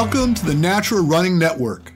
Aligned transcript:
Welcome 0.00 0.34
to 0.34 0.46
the 0.46 0.54
Natural 0.54 1.04
Running 1.04 1.40
Network. 1.40 1.92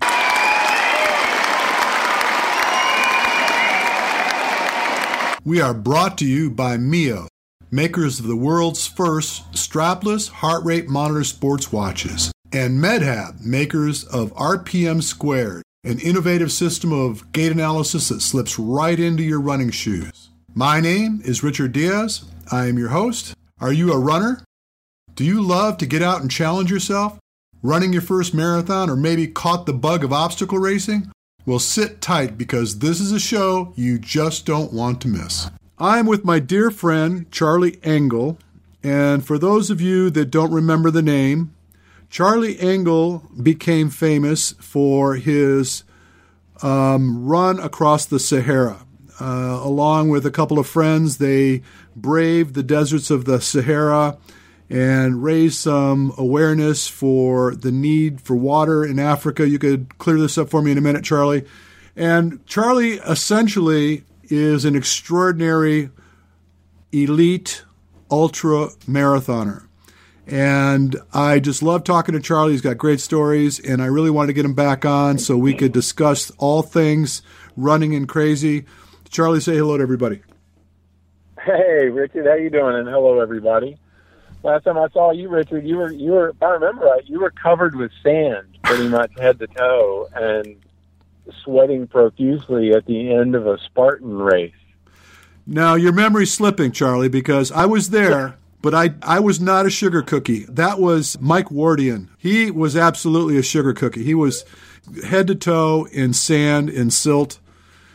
We 5.44 5.60
are 5.60 5.72
brought 5.72 6.18
to 6.18 6.26
you 6.26 6.50
by 6.50 6.78
Mio, 6.78 7.28
makers 7.70 8.18
of 8.18 8.26
the 8.26 8.34
world's 8.34 8.88
first 8.88 9.52
strapless 9.52 10.28
heart 10.28 10.64
rate 10.64 10.88
monitor 10.88 11.22
sports 11.22 11.70
watches, 11.70 12.32
and 12.52 12.82
MedHab, 12.82 13.46
makers 13.46 14.02
of 14.02 14.34
RPM 14.34 15.00
Squared, 15.00 15.62
an 15.84 16.00
innovative 16.00 16.50
system 16.50 16.93
of 16.93 17.30
gait 17.30 17.52
analysis 17.52 18.08
that 18.08 18.21
slips 18.21 18.58
right 18.58 18.98
into 18.98 19.22
your 19.22 19.40
running 19.40 19.71
shoes. 19.71 20.30
My 20.52 20.80
name 20.80 21.22
is 21.24 21.44
Richard 21.44 21.71
Diaz. 21.71 22.24
I 22.50 22.66
am 22.66 22.79
your 22.79 22.88
host. 22.88 23.34
Are 23.60 23.72
you 23.72 23.93
a 23.93 23.98
runner? 23.98 24.43
Do 25.14 25.22
you 25.22 25.40
love 25.40 25.79
to 25.79 25.86
get 25.86 26.02
out 26.02 26.21
and 26.21 26.29
challenge 26.29 26.68
yourself? 26.68 27.21
Running 27.64 27.93
your 27.93 28.02
first 28.02 28.34
marathon 28.34 28.90
or 28.90 28.96
maybe 28.96 29.29
caught 29.29 29.66
the 29.66 29.72
bug 29.72 30.02
of 30.02 30.12
obstacle 30.12 30.58
racing? 30.58 31.12
Well, 31.46 31.61
sit 31.61 32.00
tight 32.00 32.36
because 32.36 32.80
this 32.80 33.00
is 33.00 33.12
a 33.12 33.20
show 33.20 33.72
you 33.77 34.00
just 34.00 34.44
don't 34.44 34.72
want 34.72 35.00
to 35.02 35.08
miss. 35.08 35.48
I'm 35.78 36.06
with 36.06 36.25
my 36.25 36.41
dear 36.41 36.72
friend 36.72 37.30
Charlie 37.30 37.78
Engle, 37.84 38.36
and 38.83 39.25
for 39.25 39.38
those 39.38 39.70
of 39.70 39.80
you 39.80 40.11
that 40.11 40.33
don't 40.33 40.52
remember 40.52 40.91
the 40.91 41.02
name, 41.02 41.55
Charlie 42.11 42.58
Engle 42.58 43.30
became 43.41 43.91
famous 43.91 44.52
for 44.58 45.14
his 45.14 45.84
um, 46.62 47.24
run 47.24 47.60
across 47.60 48.05
the 48.06 48.18
Sahara. 48.18 48.84
Uh, 49.20 49.60
along 49.62 50.08
with 50.08 50.27
a 50.27 50.33
couple 50.33 50.58
of 50.58 50.66
friends, 50.66 51.18
they 51.18 51.62
braved 51.94 52.55
the 52.55 52.64
deserts 52.64 53.08
of 53.08 53.24
the 53.24 53.40
Sahara 53.40 54.18
and 54.72 55.22
raise 55.22 55.58
some 55.58 56.14
awareness 56.16 56.88
for 56.88 57.54
the 57.54 57.70
need 57.70 58.22
for 58.22 58.34
water 58.34 58.86
in 58.86 58.98
Africa. 58.98 59.46
You 59.46 59.58
could 59.58 59.98
clear 59.98 60.18
this 60.18 60.38
up 60.38 60.48
for 60.48 60.62
me 60.62 60.72
in 60.72 60.78
a 60.78 60.80
minute, 60.80 61.04
Charlie. 61.04 61.44
And 61.94 62.44
Charlie 62.46 62.94
essentially 62.94 64.04
is 64.24 64.64
an 64.64 64.74
extraordinary 64.74 65.90
elite 66.90 67.64
ultra 68.10 68.68
marathoner. 68.88 69.66
And 70.26 70.96
I 71.12 71.38
just 71.38 71.62
love 71.62 71.84
talking 71.84 72.14
to 72.14 72.20
Charlie. 72.20 72.52
He's 72.52 72.62
got 72.62 72.78
great 72.78 73.00
stories, 73.00 73.60
and 73.60 73.82
I 73.82 73.86
really 73.86 74.10
wanted 74.10 74.28
to 74.28 74.32
get 74.32 74.46
him 74.46 74.54
back 74.54 74.86
on 74.86 75.18
so 75.18 75.36
we 75.36 75.52
could 75.52 75.72
discuss 75.72 76.30
all 76.38 76.62
things 76.62 77.20
running 77.56 77.94
and 77.94 78.08
crazy. 78.08 78.64
Charlie, 79.10 79.40
say 79.40 79.54
hello 79.54 79.76
to 79.76 79.82
everybody. 79.82 80.22
Hey, 81.44 81.88
Richard, 81.88 82.24
how 82.24 82.36
you 82.36 82.48
doing? 82.48 82.76
And 82.76 82.88
hello, 82.88 83.20
everybody 83.20 83.76
last 84.42 84.64
time 84.64 84.78
I 84.78 84.88
saw 84.88 85.12
you, 85.12 85.28
Richard, 85.28 85.66
you 85.66 85.76
were 85.76 85.92
you 85.92 86.12
were 86.12 86.30
if 86.30 86.42
I 86.42 86.50
remember 86.50 86.86
right, 86.86 87.02
you 87.06 87.20
were 87.20 87.30
covered 87.30 87.74
with 87.74 87.90
sand 88.02 88.46
pretty 88.62 88.88
much 88.88 89.12
head 89.18 89.38
to 89.40 89.46
toe 89.46 90.08
and 90.14 90.56
sweating 91.44 91.86
profusely 91.86 92.72
at 92.72 92.86
the 92.86 93.12
end 93.12 93.34
of 93.34 93.46
a 93.46 93.58
Spartan 93.58 94.16
race. 94.16 94.52
Now 95.46 95.74
your 95.74 95.92
memory's 95.92 96.32
slipping, 96.32 96.72
Charlie, 96.72 97.08
because 97.08 97.50
I 97.52 97.66
was 97.66 97.90
there. 97.90 98.38
But 98.60 98.74
I, 98.74 98.90
I 99.02 99.18
was 99.18 99.40
not 99.40 99.66
a 99.66 99.70
sugar 99.70 100.02
cookie. 100.02 100.44
That 100.44 100.78
was 100.78 101.20
Mike 101.20 101.48
Wardian. 101.48 102.06
He 102.16 102.48
was 102.48 102.77
absolutely 102.77 103.36
a 103.36 103.42
sugar 103.42 103.74
cookie. 103.74 104.04
He 104.04 104.14
was 104.14 104.44
head 105.04 105.27
to 105.27 105.34
toe 105.34 105.88
in 105.90 106.12
sand 106.12 106.70
and 106.70 106.92
silt 106.92 107.40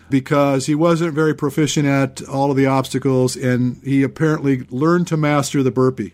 because 0.09 0.65
he 0.65 0.75
wasn't 0.75 1.13
very 1.13 1.33
proficient 1.33 1.87
at 1.87 2.21
all 2.27 2.51
of 2.51 2.57
the 2.57 2.65
obstacles, 2.65 3.37
and 3.37 3.81
he 3.81 4.03
apparently 4.03 4.67
learned 4.69 5.07
to 5.07 5.15
master 5.15 5.63
the 5.63 5.71
burpee. 5.71 6.13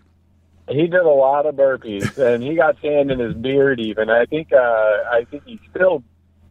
He 0.74 0.88
did 0.88 0.96
a 0.96 1.10
lot 1.10 1.46
of 1.46 1.56
burpees, 1.56 2.18
and 2.18 2.42
he 2.42 2.56
got 2.56 2.82
sand 2.82 3.12
in 3.12 3.20
his 3.20 3.36
beard. 3.36 3.80
Even 3.80 4.10
I 4.10 4.26
think, 4.26 4.52
uh, 4.52 4.58
I 4.58 5.26
think 5.30 5.44
he 5.46 5.60
still, 5.70 6.04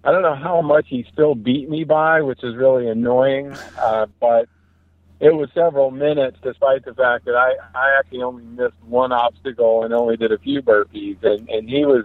I 0.04 0.12
don't 0.12 0.22
know 0.22 0.36
how 0.36 0.62
much 0.62 0.86
he 0.88 1.04
still 1.12 1.34
beat 1.34 1.68
me 1.68 1.84
by, 1.84 2.22
which 2.22 2.42
is 2.44 2.54
really 2.54 2.88
annoying. 2.88 3.52
Uh, 3.76 4.06
but 4.20 4.48
it 5.18 5.34
was 5.34 5.48
several 5.54 5.90
minutes, 5.90 6.38
despite 6.42 6.84
the 6.84 6.94
fact 6.94 7.24
that 7.24 7.34
I, 7.34 7.54
I 7.74 7.98
actually 7.98 8.22
only 8.22 8.44
missed 8.44 8.80
one 8.86 9.12
obstacle 9.12 9.84
and 9.84 9.92
only 9.92 10.16
did 10.16 10.30
a 10.32 10.38
few 10.38 10.62
burpees, 10.62 11.22
and 11.22 11.48
and 11.48 11.68
he 11.68 11.84
was, 11.84 12.04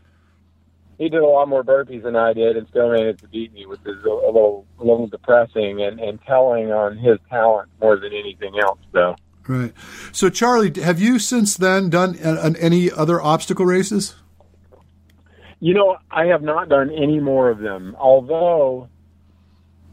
he 0.97 1.09
did 1.09 1.21
a 1.21 1.27
lot 1.27 1.47
more 1.47 1.63
burpees 1.63 2.03
than 2.03 2.15
I 2.15 2.33
did, 2.33 2.57
and 2.57 2.67
still 2.67 2.91
managed 2.91 3.19
to 3.19 3.27
beat 3.27 3.53
me, 3.53 3.65
which 3.67 3.81
is 3.85 4.03
a, 4.03 4.09
a 4.09 4.31
little, 4.31 4.65
a 4.79 4.83
little 4.83 5.07
depressing 5.07 5.83
and 5.83 5.99
and 5.99 6.19
telling 6.23 6.71
on 6.71 6.97
his 6.97 7.19
talent 7.29 7.69
more 7.79 7.95
than 7.97 8.13
anything 8.13 8.59
else, 8.59 8.79
though. 8.91 9.15
Right. 9.47 9.73
So, 10.11 10.29
Charlie, 10.29 10.73
have 10.81 10.99
you 10.99 11.19
since 11.19 11.55
then 11.55 11.89
done 11.89 12.17
any 12.17 12.91
other 12.91 13.21
obstacle 13.21 13.65
races? 13.65 14.15
You 15.59 15.73
know, 15.73 15.97
I 16.11 16.25
have 16.25 16.41
not 16.41 16.69
done 16.69 16.91
any 16.91 17.19
more 17.19 17.49
of 17.49 17.59
them, 17.59 17.95
although, 17.97 18.89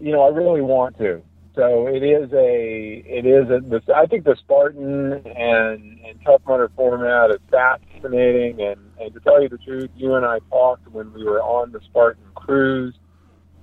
you 0.00 0.12
know, 0.12 0.22
I 0.22 0.28
really 0.28 0.60
want 0.60 0.98
to. 0.98 1.22
So 1.54 1.86
it 1.86 2.02
is 2.02 2.32
a, 2.32 3.04
it 3.06 3.24
is 3.24 3.48
a, 3.48 3.60
the, 3.60 3.80
I 3.94 4.06
think 4.06 4.24
the 4.24 4.34
Spartan 4.36 5.12
and, 5.12 6.00
and 6.00 6.18
Tough 6.24 6.42
Mudder 6.46 6.70
format 6.74 7.30
is 7.30 7.40
fascinating. 7.48 8.60
And, 8.60 8.80
and 9.00 9.14
to 9.14 9.20
tell 9.20 9.40
you 9.40 9.48
the 9.48 9.58
truth, 9.58 9.90
you 9.96 10.14
and 10.14 10.26
I 10.26 10.40
talked 10.50 10.88
when 10.88 11.12
we 11.12 11.24
were 11.24 11.40
on 11.40 11.70
the 11.70 11.80
Spartan 11.84 12.24
cruise, 12.34 12.94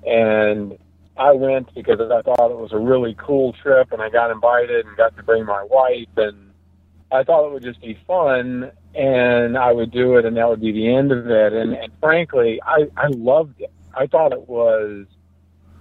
and 0.08 0.78
I 1.22 1.34
went 1.34 1.74
because 1.76 2.00
I 2.00 2.22
thought 2.24 2.50
it 2.50 2.58
was 2.58 2.74
a 2.74 2.80
really 2.80 3.16
cool 3.20 3.54
trip, 3.62 3.92
and 3.92 4.02
I 4.02 4.09
got 4.09 4.32
invited 4.32 4.88
and 4.88 4.98
got 4.98 5.16
to 5.18 5.24
bring 5.24 5.46
my 5.46 5.64
wife, 5.70 6.08
and 6.18 6.52
I 7.12 7.24
thought 7.24 7.46
it 7.46 7.54
would 7.54 7.64
just 7.64 7.80
be 7.80 7.96
fun, 8.08 8.72
and 8.96 9.56
I 9.56 9.72
would 9.72 9.92
do 9.92 10.18
it, 10.18 10.26
and 10.26 10.36
that 10.38 10.50
would 10.50 10.62
be 10.62 10.72
the 10.72 10.92
end 10.92 11.12
of 11.12 11.30
it. 11.30 11.54
And, 11.54 11.74
and 11.74 11.94
frankly, 12.00 12.59
I 12.66 12.88
I 12.98 13.08
loved 13.09 13.62
it. 13.62 13.72
I 13.94 14.08
thought 14.08 14.34
it 14.34 14.50
was 14.50 15.06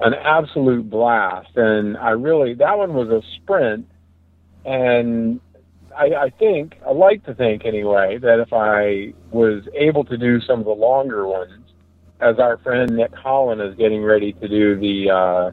an 0.00 0.12
absolute 0.12 0.90
blast, 0.90 1.56
and 1.56 1.96
I 1.96 2.10
really 2.10 2.52
that 2.54 2.76
one 2.76 2.92
was 2.92 3.08
a 3.08 3.22
sprint, 3.36 3.86
and 4.66 5.40
I, 5.96 6.26
I 6.26 6.30
think 6.38 6.76
I 6.86 6.92
like 6.92 7.24
to 7.24 7.34
think 7.34 7.64
anyway 7.64 8.18
that 8.18 8.40
if 8.40 8.52
I 8.52 9.14
was 9.30 9.62
able 9.74 10.04
to 10.04 10.18
do 10.18 10.38
some 10.42 10.60
of 10.60 10.66
the 10.66 10.72
longer 10.72 11.26
ones 11.26 11.69
as 12.20 12.38
our 12.38 12.58
friend 12.58 12.96
Nick 12.96 13.14
Hollon 13.14 13.60
is 13.60 13.74
getting 13.76 14.02
ready 14.02 14.32
to 14.34 14.48
do 14.48 14.76
the 14.76 15.10
uh, 15.10 15.50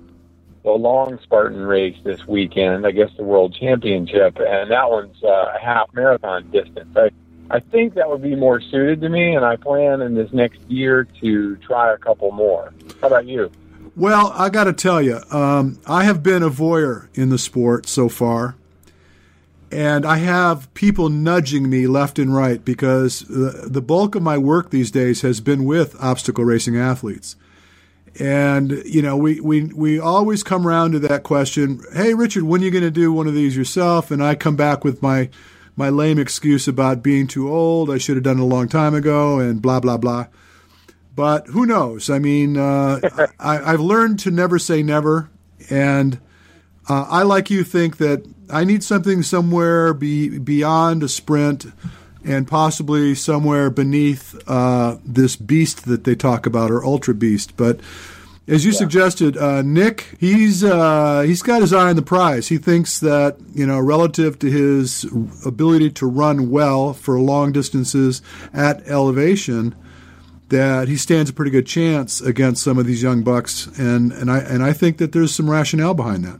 the 0.63 0.71
long 0.71 1.17
Spartan 1.23 1.61
race 1.61 1.95
this 2.03 2.27
weekend, 2.27 2.85
I 2.85 2.91
guess 2.91 3.09
the 3.15 3.23
World 3.23 3.55
Championship, 3.57 4.37
and 4.37 4.69
that 4.71 4.89
one's 4.89 5.23
uh, 5.23 5.53
a 5.55 5.59
half 5.61 5.93
marathon 5.93 6.49
distance. 6.51 6.95
I 6.95 7.09
I 7.49 7.59
think 7.59 7.93
that 7.93 8.09
would 8.09 8.21
be 8.21 8.35
more 8.35 8.59
suited 8.59 9.01
to 9.01 9.09
me, 9.09 9.35
and 9.35 9.45
I 9.45 9.55
plan 9.55 10.01
in 10.01 10.15
this 10.15 10.31
next 10.33 10.59
year 10.67 11.07
to 11.21 11.55
try 11.57 11.93
a 11.93 11.97
couple 11.97 12.31
more. 12.31 12.73
How 12.99 13.07
about 13.07 13.25
you? 13.25 13.49
Well, 13.95 14.31
I 14.35 14.49
got 14.49 14.65
to 14.65 14.73
tell 14.73 15.01
you, 15.01 15.19
um, 15.31 15.79
I 15.87 16.03
have 16.03 16.21
been 16.21 16.43
a 16.43 16.49
voyeur 16.49 17.07
in 17.15 17.29
the 17.29 17.37
sport 17.37 17.87
so 17.87 18.09
far 18.09 18.55
and 19.71 20.05
I 20.05 20.17
have 20.17 20.73
people 20.73 21.09
nudging 21.09 21.69
me 21.69 21.87
left 21.87 22.19
and 22.19 22.33
right 22.33 22.63
because 22.63 23.21
the, 23.21 23.67
the 23.67 23.81
bulk 23.81 24.15
of 24.15 24.23
my 24.23 24.37
work 24.37 24.69
these 24.69 24.91
days 24.91 25.21
has 25.21 25.41
been 25.41 25.65
with 25.65 25.95
obstacle 26.01 26.45
racing 26.45 26.77
athletes. 26.77 27.35
And, 28.19 28.71
you 28.85 29.01
know, 29.01 29.17
we, 29.17 29.39
we, 29.41 29.65
we 29.65 29.99
always 29.99 30.41
come 30.41 30.67
around 30.67 30.93
to 30.93 30.99
that 30.99 31.23
question 31.23 31.81
Hey, 31.93 32.13
Richard, 32.13 32.43
when 32.43 32.61
are 32.61 32.65
you 32.65 32.71
going 32.71 32.83
to 32.83 32.91
do 32.91 33.11
one 33.11 33.27
of 33.27 33.33
these 33.33 33.55
yourself? 33.55 34.09
And 34.09 34.23
I 34.23 34.35
come 34.35 34.55
back 34.55 34.83
with 34.83 35.01
my, 35.01 35.29
my 35.75 35.89
lame 35.89 36.17
excuse 36.17 36.67
about 36.67 37.03
being 37.03 37.27
too 37.27 37.51
old. 37.51 37.91
I 37.91 37.97
should 37.97 38.15
have 38.15 38.23
done 38.23 38.39
it 38.39 38.43
a 38.43 38.45
long 38.45 38.69
time 38.69 38.95
ago 38.95 39.39
and 39.39 39.61
blah, 39.61 39.79
blah, 39.79 39.97
blah. 39.97 40.27
But 41.15 41.47
who 41.47 41.65
knows? 41.65 42.09
I 42.09 42.19
mean, 42.19 42.57
uh, 42.57 43.01
I, 43.39 43.73
I've 43.73 43.81
learned 43.81 44.19
to 44.19 44.31
never 44.31 44.57
say 44.57 44.81
never. 44.81 45.29
And 45.69 46.19
uh, 46.87 47.05
I, 47.09 47.23
like 47.23 47.49
you, 47.49 47.63
think 47.63 47.97
that 47.97 48.25
I 48.49 48.63
need 48.63 48.83
something 48.83 49.23
somewhere 49.23 49.93
be, 49.93 50.39
beyond 50.39 51.03
a 51.03 51.09
sprint 51.09 51.65
and 52.23 52.47
possibly 52.47 53.15
somewhere 53.15 53.69
beneath 53.69 54.35
uh, 54.47 54.97
this 55.05 55.35
beast 55.35 55.85
that 55.85 56.03
they 56.03 56.15
talk 56.15 56.45
about, 56.45 56.71
or 56.71 56.83
ultra 56.83 57.13
beast. 57.13 57.55
But 57.55 57.79
as 58.47 58.65
you 58.65 58.71
yeah. 58.71 58.77
suggested, 58.77 59.37
uh, 59.37 59.61
Nick, 59.61 60.15
he's 60.19 60.63
uh, 60.63 61.21
he's 61.21 61.41
got 61.41 61.61
his 61.61 61.73
eye 61.73 61.89
on 61.89 61.95
the 61.95 62.01
prize. 62.01 62.47
He 62.47 62.57
thinks 62.57 62.99
that 62.99 63.37
you 63.53 63.65
know, 63.65 63.79
relative 63.79 64.39
to 64.39 64.49
his 64.49 65.05
ability 65.45 65.91
to 65.91 66.05
run 66.05 66.49
well 66.49 66.93
for 66.93 67.19
long 67.19 67.51
distances 67.51 68.21
at 68.53 68.85
elevation, 68.87 69.75
that 70.49 70.87
he 70.87 70.97
stands 70.97 71.29
a 71.29 71.33
pretty 71.33 71.51
good 71.51 71.67
chance 71.67 72.21
against 72.21 72.63
some 72.63 72.77
of 72.77 72.85
these 72.85 73.03
young 73.03 73.23
bucks. 73.23 73.67
And 73.77 74.11
and 74.11 74.31
I 74.31 74.39
and 74.39 74.63
I 74.63 74.73
think 74.73 74.97
that 74.97 75.11
there's 75.11 75.33
some 75.35 75.49
rationale 75.49 75.93
behind 75.93 76.23
that. 76.25 76.39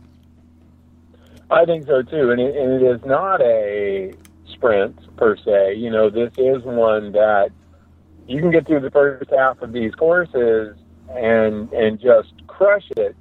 I 1.50 1.66
think 1.66 1.86
so 1.86 2.02
too, 2.02 2.32
and 2.32 2.42
it, 2.42 2.56
and 2.56 2.74
it 2.74 2.84
is 2.84 3.06
not 3.06 3.42
a 3.42 4.14
sprint 4.50 5.16
per 5.16 5.38
se. 5.38 5.76
You 5.76 5.90
know, 5.90 6.10
this 6.10 6.34
is 6.38 6.64
one 6.64 7.14
that 7.14 7.52
you 8.28 8.42
can 8.42 8.52
get 8.52 8.68
through 8.68 8.82
the 8.82 8.92
first 8.92 9.30
half 9.30 9.62
of 9.62 9.72
these 9.72 9.96
courses 9.96 10.76
and 11.10 11.72
and 11.72 12.00
just 12.00 12.34
crush 12.48 12.90
it. 12.98 13.16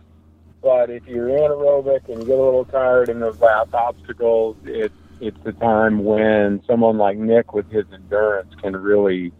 But 0.60 0.90
if 0.90 1.06
you're 1.06 1.28
anaerobic 1.28 2.08
and 2.08 2.20
you 2.20 2.26
get 2.26 2.38
a 2.38 2.42
little 2.42 2.64
tired 2.64 3.08
in 3.08 3.20
those 3.20 3.38
last 3.40 3.72
obstacles, 3.72 4.56
it's 4.64 4.94
it's 5.20 5.38
the 5.44 5.52
time 5.52 6.04
when 6.04 6.62
someone 6.66 6.98
like 6.98 7.16
Nick 7.16 7.52
with 7.54 7.70
his 7.70 7.84
endurance 7.92 8.52
can 8.60 8.76
really 8.76 9.32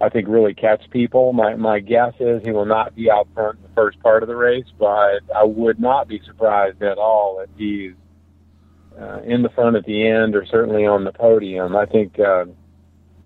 I 0.00 0.08
think 0.08 0.26
really 0.28 0.54
catch 0.54 0.88
people. 0.90 1.34
My 1.34 1.54
my 1.56 1.80
guess 1.80 2.14
is 2.18 2.42
he 2.42 2.50
will 2.50 2.64
not 2.64 2.94
be 2.94 3.10
out 3.10 3.28
front 3.34 3.58
first 3.74 4.00
part 4.00 4.22
of 4.22 4.28
the 4.28 4.36
race, 4.36 4.66
but 4.78 5.20
I 5.34 5.44
would 5.44 5.80
not 5.80 6.08
be 6.08 6.20
surprised 6.26 6.82
at 6.82 6.98
all 6.98 7.40
if 7.40 7.50
he's 7.56 7.92
uh, 9.00 9.20
in 9.22 9.42
the 9.42 9.48
front 9.50 9.76
at 9.76 9.84
the 9.84 10.06
end 10.06 10.36
or 10.36 10.46
certainly 10.46 10.86
on 10.86 11.04
the 11.04 11.12
podium. 11.12 11.76
I 11.76 11.86
think 11.86 12.18
uh, 12.18 12.44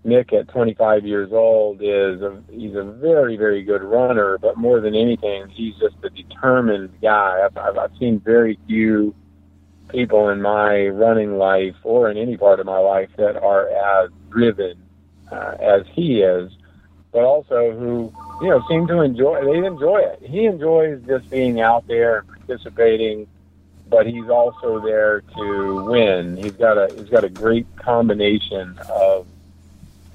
Nick 0.03 0.33
at 0.33 0.47
25 0.49 1.05
years 1.05 1.29
old 1.31 1.81
is 1.81 2.21
a, 2.21 2.41
he's 2.49 2.75
a 2.75 2.83
very 2.83 3.37
very 3.37 3.63
good 3.63 3.83
runner, 3.83 4.37
but 4.37 4.57
more 4.57 4.79
than 4.79 4.95
anything, 4.95 5.49
he's 5.49 5.75
just 5.75 5.95
a 6.03 6.09
determined 6.09 6.89
guy. 7.01 7.41
I've, 7.45 7.57
I've, 7.57 7.77
I've 7.77 7.97
seen 7.99 8.19
very 8.19 8.57
few 8.67 9.13
people 9.89 10.29
in 10.29 10.41
my 10.41 10.87
running 10.87 11.37
life 11.37 11.75
or 11.83 12.09
in 12.09 12.17
any 12.17 12.37
part 12.37 12.59
of 12.59 12.65
my 12.65 12.77
life 12.77 13.09
that 13.17 13.35
are 13.41 13.67
as 13.69 14.11
driven 14.29 14.75
uh, 15.31 15.55
as 15.59 15.81
he 15.93 16.21
is, 16.21 16.51
but 17.11 17.23
also 17.23 17.71
who 17.71 18.13
you 18.41 18.49
know 18.49 18.63
seem 18.67 18.87
to 18.87 19.01
enjoy. 19.01 19.43
They 19.43 19.65
enjoy 19.65 19.99
it. 19.99 20.21
He 20.23 20.45
enjoys 20.45 21.01
just 21.07 21.29
being 21.29 21.61
out 21.61 21.87
there 21.87 22.23
participating, 22.23 23.27
but 23.89 24.05
he's 24.05 24.29
also 24.29 24.79
there 24.79 25.21
to 25.21 25.83
win. 25.85 26.37
He's 26.37 26.53
got 26.53 26.77
a 26.77 26.93
he's 26.95 27.09
got 27.09 27.23
a 27.23 27.29
great 27.29 27.67
combination 27.77 28.77
of 28.89 29.27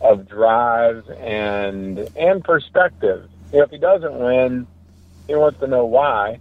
of 0.01 0.29
drive 0.29 1.09
and 1.21 2.09
and 2.17 2.45
perspective. 2.45 3.29
You 3.53 3.59
know, 3.59 3.65
if 3.65 3.71
he 3.71 3.79
doesn't 3.79 4.19
win, 4.19 4.67
he 5.27 5.35
wants 5.35 5.59
to 5.61 5.67
know 5.67 5.87
why. 5.87 6.41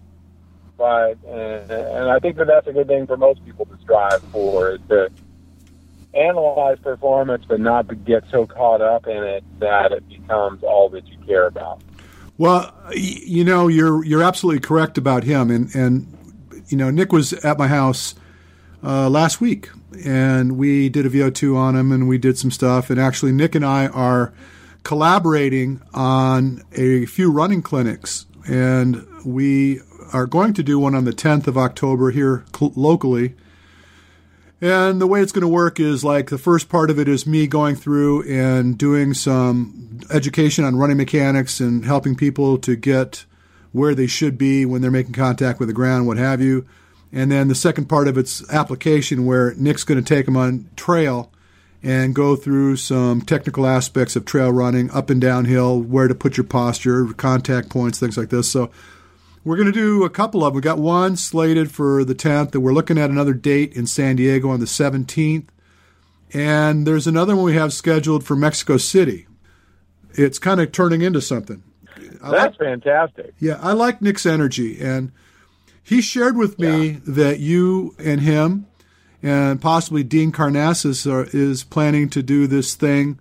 But 0.78 1.18
and, 1.26 1.72
and 1.72 2.10
I 2.10 2.20
think 2.20 2.38
that 2.38 2.48
that's 2.48 2.68
a 2.68 2.74
good 2.74 2.88
thing 2.88 3.08
for 3.08 3.16
most 3.16 3.44
people 3.46 3.66
to 3.66 3.78
strive 3.82 4.22
for 4.32 4.72
is 4.72 4.82
to 4.90 5.12
analyze 6.14 6.80
performance, 6.80 7.44
but 7.48 7.60
not 7.60 7.88
get 8.06 8.24
so 8.32 8.46
caught 8.46 8.82
up 8.82 9.08
in 9.08 9.24
it 9.24 9.44
that 9.60 9.92
it 9.92 10.08
becomes 10.08 10.64
all 10.64 10.90
that 10.90 11.08
you 11.08 11.18
care 11.26 11.48
about. 11.48 11.82
Well, 12.38 12.74
you 12.94 13.44
know, 13.44 13.68
you're 13.68 14.04
you're 14.04 14.24
absolutely 14.24 14.62
correct 14.62 14.98
about 14.98 15.24
him, 15.24 15.52
and 15.52 15.74
and 15.76 16.08
you 16.68 16.78
know, 16.78 16.90
Nick 16.90 17.12
was 17.12 17.34
at 17.34 17.58
my 17.58 17.68
house 17.68 18.16
uh, 18.84 19.10
last 19.10 19.40
week, 19.40 19.70
and 20.04 20.58
we 20.58 20.90
did 20.90 21.06
a 21.06 21.10
VO2 21.10 21.56
on 21.56 21.76
him, 21.76 21.92
and 21.92 22.08
we 22.08 22.18
did 22.18 22.38
some 22.38 22.52
stuff, 22.52 22.90
and 22.90 23.00
actually, 23.00 23.32
Nick 23.32 23.56
and 23.56 23.66
I 23.66 23.88
are 23.88 24.34
collaborating 24.84 25.82
on 25.94 26.64
a 26.74 27.06
few 27.06 27.32
running 27.32 27.62
clinics, 27.62 28.26
and 28.48 29.06
we 29.26 29.80
are 30.12 30.26
going 30.26 30.54
to 30.54 30.64
do 30.64 30.80
one 30.80 30.96
on 30.96 31.06
the 31.06 31.14
10th 31.14 31.48
of 31.48 31.58
October 31.58 32.12
here 32.12 32.44
cl- 32.56 32.74
locally 32.76 33.36
and 34.64 35.02
the 35.02 35.08
way 35.08 35.22
it's 35.22 35.34
going 35.34 35.42
to 35.42 35.48
work 35.48 35.78
is 35.78 36.06
like 36.06 36.30
the 36.30 36.38
first 36.38 36.70
part 36.70 36.90
of 36.90 36.98
it 36.98 37.10
is 37.10 37.28
me 37.28 37.48
going 37.48 37.76
through 37.76 38.24
and 38.32 38.78
doing 38.78 39.14
some 39.14 40.00
education 40.10 40.64
on 40.64 40.78
running 40.78 40.96
mechanics 40.96 41.60
and 41.60 41.84
helping 41.84 42.16
people 42.16 42.58
to 42.60 42.78
get 42.78 43.26
where 43.74 43.94
they 43.94 44.08
should 44.08 44.38
be 44.38 44.66
when 44.66 44.82
they're 44.82 44.90
making 44.90 45.12
contact 45.12 45.60
with 45.60 45.68
the 45.68 45.74
ground, 45.74 46.08
what 46.08 46.16
have 46.16 46.40
you. 46.40 46.66
And 47.12 47.30
then 47.30 47.50
the 47.50 47.56
second 47.56 47.90
part 47.90 48.08
of 48.08 48.18
it's 48.18 48.50
application 48.54 49.26
where 49.26 49.54
Nick's 49.56 49.84
going 49.84 50.02
to 50.02 50.16
take 50.16 50.26
them 50.26 50.38
on 50.38 50.70
trail 50.78 51.30
and 51.84 52.16
go 52.16 52.38
through 52.38 52.78
some 52.78 53.22
technical 53.22 53.68
aspects 53.68 54.16
of 54.16 54.24
trail 54.24 54.50
running, 54.50 54.90
up 54.92 55.10
and 55.10 55.20
downhill, 55.20 55.82
where 55.82 56.08
to 56.08 56.16
put 56.16 56.38
your 56.38 56.46
posture, 56.46 57.08
contact 57.16 57.68
points, 57.68 58.00
things 58.00 58.18
like 58.18 58.30
this. 58.30 58.50
So 58.50 58.72
we're 59.44 59.58
going 59.58 59.72
to 59.72 59.72
do 59.72 60.04
a 60.04 60.10
couple 60.10 60.44
of 60.44 60.54
them. 60.54 60.56
We 60.56 60.62
got 60.62 60.80
one 60.80 61.16
slated 61.18 61.72
for 61.72 62.04
the 62.04 62.16
10th, 62.16 62.54
and 62.54 62.64
we're 62.64 62.74
looking 62.74 62.98
at 62.98 63.10
another 63.10 63.34
date 63.34 63.74
in 63.74 63.88
San 63.88 64.16
Diego 64.16 64.50
on 64.50 64.60
the 64.60 64.66
17th. 64.66 65.48
And 66.34 66.88
there's 66.88 67.08
another 67.08 67.36
one 67.36 67.46
we 67.46 67.56
have 67.56 67.74
scheduled 67.74 68.24
for 68.24 68.36
Mexico 68.36 68.78
City. 68.78 69.28
It's 70.14 70.40
kind 70.40 70.60
of 70.62 70.72
turning 70.72 71.02
into 71.02 71.22
something. 71.22 71.64
I 72.24 72.32
That's 72.32 72.60
like, 72.60 72.82
fantastic. 72.82 73.34
Yeah, 73.40 73.60
I 73.62 73.74
like 73.74 74.02
Nick's 74.02 74.26
energy. 74.26 74.80
And 74.80 75.12
he 75.84 76.02
shared 76.02 76.38
with 76.38 76.58
me 76.58 76.90
yeah. 76.90 77.00
that 77.06 77.40
you 77.40 77.96
and 78.00 78.22
him 78.22 78.68
and 79.22 79.62
possibly 79.62 80.04
Dean 80.04 80.32
Karnazes, 80.32 81.10
are, 81.10 81.28
is 81.34 81.64
planning 81.64 82.10
to 82.10 82.24
do 82.24 82.46
this 82.48 82.76
thing 82.76 83.20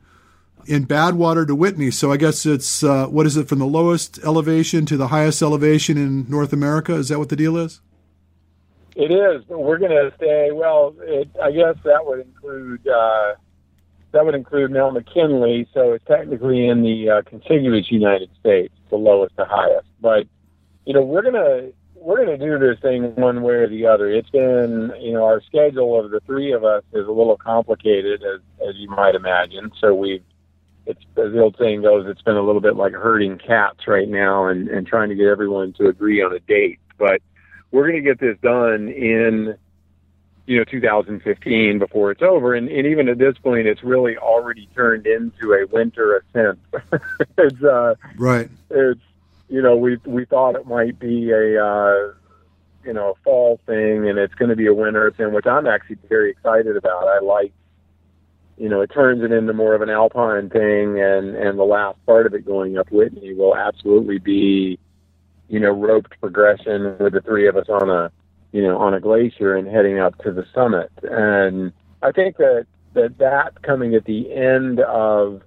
in 0.67 0.87
Badwater 0.87 1.47
to 1.47 1.55
Whitney. 1.55 1.91
So 1.91 2.13
I 2.13 2.17
guess 2.17 2.47
it's 2.47 2.83
uh, 2.83 3.07
what 3.07 3.27
is 3.27 3.37
it 3.37 3.49
from 3.49 3.59
the 3.59 3.67
lowest 3.67 4.19
elevation 4.25 4.87
to 4.87 4.97
the 4.97 5.09
highest 5.09 5.43
elevation 5.43 5.97
in 5.97 6.29
North 6.29 6.53
America? 6.53 6.95
Is 6.95 7.09
that 7.09 7.19
what 7.19 7.29
the 7.29 7.37
deal 7.37 7.57
is? 7.57 7.81
It 8.95 9.11
is. 9.11 9.47
We're 9.49 9.79
going 9.79 9.91
to 9.91 10.13
stay. 10.17 10.51
Well, 10.53 10.95
it, 11.01 11.29
I 11.43 11.51
guess 11.51 11.77
that 11.85 12.05
would 12.05 12.21
include 12.21 12.87
uh, 12.87 13.35
that 14.13 14.25
would 14.25 14.35
include 14.35 14.71
Mount 14.71 14.95
McKinley. 14.95 15.67
So 15.73 15.93
it's 15.93 16.05
technically 16.05 16.69
in 16.69 16.83
the 16.83 17.09
uh, 17.09 17.23
contiguous 17.23 17.91
United 17.91 18.31
States, 18.39 18.75
the 18.91 18.97
lowest 18.97 19.37
to 19.37 19.45
highest. 19.45 19.87
But 20.01 20.27
you 20.85 20.93
know, 20.93 21.03
we're 21.03 21.23
gonna 21.23 21.71
we're 21.95 22.25
gonna 22.25 22.37
do 22.37 22.59
this 22.59 22.79
thing 22.81 23.15
one 23.15 23.43
way 23.43 23.55
or 23.55 23.69
the 23.69 23.87
other. 23.87 24.11
It's 24.11 24.29
been 24.31 24.93
you 25.01 25.13
know 25.13 25.25
our 25.25 25.41
schedule 25.41 25.99
of 25.99 26.11
the 26.11 26.21
three 26.21 26.53
of 26.53 26.65
us 26.65 26.83
is 26.93 27.07
a 27.07 27.13
little 27.13 27.37
complicated 27.37 28.23
as 28.23 28.41
as 28.69 28.77
you 28.77 28.91
might 28.91 29.15
imagine. 29.15 29.73
So 29.81 29.95
we've 29.95 30.25
it's 30.87 31.01
as 31.17 31.33
the 31.33 31.41
old 31.41 31.57
saying 31.59 31.83
goes, 31.83 32.07
it's 32.09 32.23
been 32.23 32.37
a 32.37 32.43
little 32.43 32.61
bit 32.61 32.77
like 32.77 32.93
herding 32.93 33.39
cats 33.39 33.87
right 33.87 34.09
now 34.09 34.47
and, 34.47 34.69
and 34.69 34.87
trying 34.87 35.09
to 35.11 35.15
get 35.15 35.27
everyone 35.27 35.73
to 35.75 35.89
agree 35.89 36.23
on 36.23 36.33
a 36.33 36.41
date. 36.41 36.81
But 36.99 37.23
we're 37.71 37.89
going 37.89 38.03
to 38.03 38.09
get 38.09 38.19
this 38.19 38.37
done 38.43 38.89
in, 38.89 39.57
you 40.47 40.59
know, 40.59 40.65
2015 40.65 41.79
before 41.79 42.11
it's 42.11 42.23
over. 42.23 42.55
And, 42.55 42.69
and 42.69 42.87
even 42.87 43.09
at 43.09 43.19
this 43.19 43.39
point, 43.39 43.67
it's 43.67 43.83
really 43.83 44.17
already 44.17 44.69
turned 44.75 45.07
into 45.07 45.53
a 45.53 45.67
winter 45.67 46.17
ascent. 46.17 46.59
it's, 47.39 47.63
uh, 47.63 47.95
right. 48.17 48.51
It's, 48.71 49.01
you 49.49 49.63
know, 49.63 49.77
we, 49.77 49.97
we 50.05 50.25
thought 50.25 50.57
it 50.57 50.67
might 50.67 50.99
be 50.99 51.31
a, 51.31 51.65
uh, 51.65 52.13
you 52.85 52.93
know, 52.93 53.11
a 53.11 53.15
fall 53.23 53.61
thing 53.67 54.09
and 54.09 54.19
it's 54.19 54.35
going 54.35 54.49
to 54.49 54.57
be 54.57 54.67
a 54.67 54.75
winter 54.75 55.07
ascent, 55.07 55.33
which 55.33 55.47
I'm 55.47 55.67
actually 55.67 55.99
very 56.09 56.31
excited 56.31 56.77
about. 56.77 57.07
I 57.07 57.21
like 57.21 57.53
you 58.63 58.69
know, 58.69 58.81
it 58.81 58.93
turns 58.95 59.25
it 59.25 59.33
into 59.33 59.53
more 59.53 59.75
of 59.75 59.83
an 59.83 59.91
alpine 59.91 60.49
thing, 60.49 61.01
and 61.01 61.35
and 61.35 61.59
the 61.59 61.65
last 61.65 61.99
part 62.07 62.27
of 62.27 62.35
it 62.35 62.47
going 62.47 62.79
up 62.79 62.93
Whitney 62.93 63.35
will 63.35 63.57
absolutely 63.57 64.21
be, 64.21 64.79
you 65.49 65.59
know, 65.59 65.73
roped 65.73 66.15
progression 66.21 66.97
with 67.01 67.15
the 67.15 67.21
three 67.23 67.49
of 67.49 67.57
us 67.57 67.67
on 67.69 67.91
a, 67.91 68.13
you 68.53 68.63
know, 68.63 68.79
on 68.79 68.95
a 68.95 69.01
glacier 69.01 69.57
and 69.57 69.67
heading 69.67 69.99
up 69.99 70.17
to 70.19 70.31
the 70.31 70.47
summit. 70.55 70.93
And 71.03 71.73
I 72.03 72.13
think 72.13 72.37
that 72.37 72.67
that 72.95 73.19
that 73.19 73.61
coming 73.63 73.97
at 73.97 74.05
the 74.05 74.33
end 74.33 74.79
of 74.79 75.43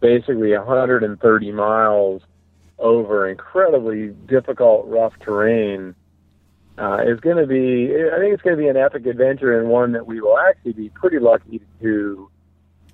basically 0.00 0.56
130 0.56 1.52
miles 1.52 2.22
over 2.78 3.28
incredibly 3.28 4.14
difficult, 4.26 4.86
rough 4.86 5.12
terrain. 5.20 5.94
Uh, 6.78 6.98
is 7.06 7.18
going 7.20 7.38
to 7.38 7.46
be, 7.46 7.90
I 7.90 8.18
think 8.18 8.34
it's 8.34 8.42
going 8.42 8.54
to 8.54 8.62
be 8.62 8.68
an 8.68 8.76
epic 8.76 9.06
adventure 9.06 9.58
and 9.58 9.70
one 9.70 9.92
that 9.92 10.06
we 10.06 10.20
will 10.20 10.36
actually 10.36 10.74
be 10.74 10.90
pretty 10.90 11.18
lucky 11.18 11.62
to 11.80 12.30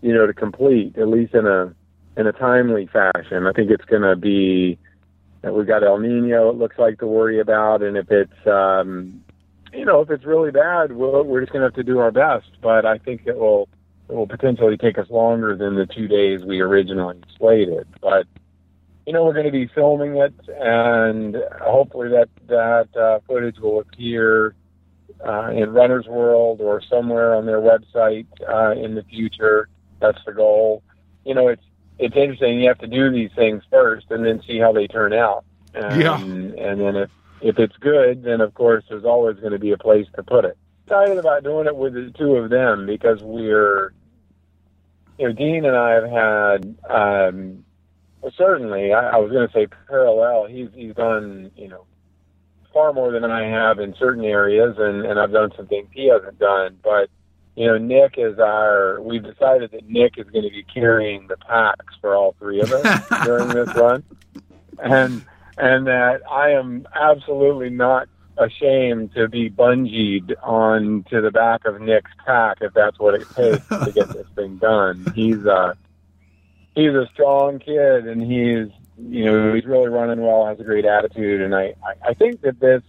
you 0.03 0.13
know, 0.13 0.27
to 0.27 0.35
complete 0.35 0.99
at 0.99 1.09
least 1.09 1.35
in 1.35 1.47
a 1.47 1.75
in 2.17 2.27
a 2.27 2.33
timely 2.33 2.87
fashion. 2.87 3.47
I 3.47 3.53
think 3.53 3.71
it's 3.71 3.85
going 3.85 4.03
to 4.03 4.17
be 4.17 4.79
that 5.41 5.55
we've 5.55 5.67
got 5.67 5.83
El 5.83 5.99
Nino. 5.99 6.51
It 6.51 6.57
looks 6.57 6.79
like 6.79 6.99
to 6.99 7.07
worry 7.07 7.41
about, 7.41 7.83
and 7.83 7.97
if 7.97 8.11
it's 8.11 8.47
um, 8.47 9.23
you 9.73 9.85
know 9.85 10.01
if 10.01 10.11
it's 10.11 10.25
really 10.25 10.51
bad, 10.51 10.93
we'll, 10.93 11.25
we're 11.25 11.41
just 11.41 11.53
going 11.53 11.61
to 11.61 11.67
have 11.67 11.75
to 11.75 11.83
do 11.83 11.99
our 11.99 12.11
best. 12.11 12.51
But 12.61 12.85
I 12.85 12.99
think 12.99 13.23
it 13.27 13.37
will 13.37 13.69
it 14.09 14.15
will 14.15 14.27
potentially 14.27 14.77
take 14.77 14.99
us 14.99 15.09
longer 15.09 15.57
than 15.57 15.77
the 15.77 15.87
two 15.87 16.09
days 16.09 16.43
we 16.45 16.61
originally 16.61 17.21
slated. 17.39 17.87
But 18.01 18.27
you 19.07 19.13
know 19.13 19.25
we're 19.25 19.35
going 19.35 19.47
to 19.47 19.53
be 19.53 19.69
filming 19.75 20.17
it, 20.17 20.35
and 20.49 21.37
hopefully 21.61 22.09
that 22.11 22.29
that 22.49 22.97
uh, 23.01 23.21
footage 23.27 23.59
will 23.59 23.81
appear. 23.81 24.55
Uh, 25.25 25.51
in 25.53 25.71
Runner's 25.71 26.07
World 26.09 26.61
or 26.61 26.83
somewhere 26.91 27.37
on 27.37 27.47
their 27.47 27.61
website 27.61 28.27
uh, 28.49 28.73
in 28.73 28.97
the 28.97 29.05
future 29.05 29.69
that's 30.03 30.23
the 30.27 30.33
goal. 30.33 30.83
You 31.25 31.35
know, 31.35 31.49
it's 31.49 31.63
it's 31.99 32.17
interesting. 32.17 32.61
You 32.61 32.69
have 32.69 32.79
to 32.79 32.87
do 32.87 33.11
these 33.11 33.31
things 33.35 33.63
first, 33.71 34.11
and 34.11 34.25
then 34.25 34.43
see 34.47 34.59
how 34.59 34.73
they 34.73 34.87
turn 34.87 35.13
out. 35.13 35.45
And, 35.75 36.03
yeah. 36.03 36.21
And 36.21 36.81
then 36.81 36.97
if 36.97 37.11
if 37.41 37.59
it's 37.59 37.77
good, 37.77 38.23
then 38.23 38.41
of 38.41 38.55
course 38.55 38.85
there's 38.89 39.05
always 39.05 39.37
going 39.39 39.53
to 39.53 39.59
be 39.59 39.73
a 39.73 39.79
place 39.79 40.07
to 40.17 40.23
put 40.23 40.45
it. 40.45 40.57
Excited 40.87 41.19
about 41.19 41.45
doing 41.45 41.67
it 41.67 41.77
with 41.77 41.95
the 41.95 42.13
two 42.19 42.37
of 42.37 42.51
them 42.51 42.87
because 42.87 43.23
we're, 43.23 43.93
you 45.19 45.29
know, 45.29 45.33
Dean 45.33 45.65
and 45.65 45.77
I 45.77 45.91
have 45.93 46.11
had. 46.11 46.77
Um, 46.91 47.65
well, 48.21 48.33
certainly, 48.37 48.93
I, 48.93 49.11
I 49.11 49.17
was 49.17 49.33
going 49.33 49.49
to 49.49 49.53
say 49.53 49.67
parallel. 49.89 50.47
He's 50.47 50.69
he's 50.75 50.95
done 50.95 51.51
you 51.57 51.69
know 51.69 51.87
far 52.73 52.93
more 52.93 53.13
than 53.13 53.25
I 53.25 53.45
have 53.49 53.79
in 53.79 53.95
certain 53.99 54.25
areas, 54.25 54.77
and 54.79 55.05
and 55.05 55.19
I've 55.19 55.33
done 55.33 55.53
some 55.57 55.67
things 55.67 55.89
he 55.93 56.09
hasn't 56.09 56.39
done, 56.39 56.79
but 56.83 57.11
you 57.55 57.67
know, 57.67 57.77
Nick 57.77 58.15
is 58.17 58.39
our. 58.39 59.01
We've 59.01 59.23
decided 59.23 59.73
that 59.73 59.89
Nick 59.89 60.17
is 60.17 60.27
going 60.31 60.45
to 60.45 60.51
be 60.51 60.65
carrying 60.65 61.27
the 61.27 61.37
packs 61.37 61.95
for 62.01 62.15
all 62.15 62.35
three 62.39 62.61
of 62.61 62.73
us 62.73 63.09
during 63.25 63.49
this 63.49 63.69
run, 63.75 64.03
and 64.83 65.25
and 65.59 65.87
that 65.87 66.23
I 66.31 66.51
am 66.51 66.87
absolutely 66.95 67.71
not 67.71 68.09
ashamed 68.39 69.13
to 69.15 69.29
be 69.29 69.51
bungeed 69.51 70.33
on 70.43 71.05
to 71.11 71.21
the 71.21 71.31
back 71.31 71.67
of 71.67 71.81
Nick's 71.81 72.11
pack 72.25 72.59
if 72.63 72.73
that's 72.73 72.99
what 72.99 73.15
it 73.15 73.29
takes 73.35 73.67
to 73.69 73.93
get 73.95 74.09
this 74.09 74.27
thing 74.35 74.57
done. 74.57 75.13
He's 75.15 75.45
uh 75.45 75.75
he's 76.75 76.95
a 76.95 77.07
strong 77.13 77.59
kid, 77.59 78.07
and 78.07 78.23
he's 78.23 78.69
you 78.99 79.25
know 79.27 79.53
he's 79.53 79.67
really 79.67 79.89
running 79.89 80.23
well, 80.23 80.47
has 80.47 80.59
a 80.59 80.65
great 80.65 80.87
attitude, 80.87 81.43
and 81.43 81.55
I 81.55 81.75
I, 81.85 82.09
I 82.09 82.15
think 82.15 82.41
that 82.43 82.61
this. 82.61 82.83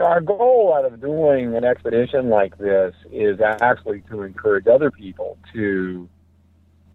Our 0.00 0.20
goal 0.20 0.74
out 0.76 0.84
of 0.84 1.00
doing 1.00 1.56
an 1.56 1.64
expedition 1.64 2.28
like 2.28 2.56
this 2.58 2.94
is 3.10 3.40
actually 3.40 4.02
to 4.10 4.22
encourage 4.22 4.66
other 4.66 4.90
people 4.90 5.38
to, 5.52 6.08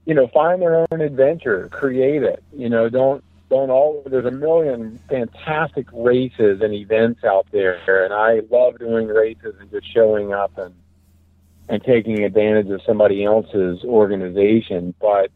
you 0.06 0.14
know, 0.14 0.28
find 0.28 0.62
their 0.62 0.86
own 0.92 1.02
adventure, 1.02 1.70
create 1.72 2.24
it. 2.24 2.44
You 2.56 2.70
know, 2.70 2.90
don't 2.90 3.24
don't 3.50 3.70
all. 3.70 4.04
There's 4.06 4.26
a 4.26 4.32
million 4.32 5.00
fantastic 5.10 5.88
races 5.92 6.62
and 6.62 6.74
events 6.74 7.24
out 7.24 7.48
there, 7.52 8.04
and 8.06 8.14
I 8.14 8.42
love 8.50 8.80
doing 8.80 9.08
races 9.08 9.56
and 9.60 9.70
just 9.70 9.92
showing 9.94 10.34
up 10.34 10.58
and 10.58 10.74
and 11.70 11.84
taking 11.84 12.24
advantage 12.24 12.70
of 12.70 12.82
somebody 12.86 13.24
else's 13.24 13.84
organization. 13.84 14.94
But 15.00 15.30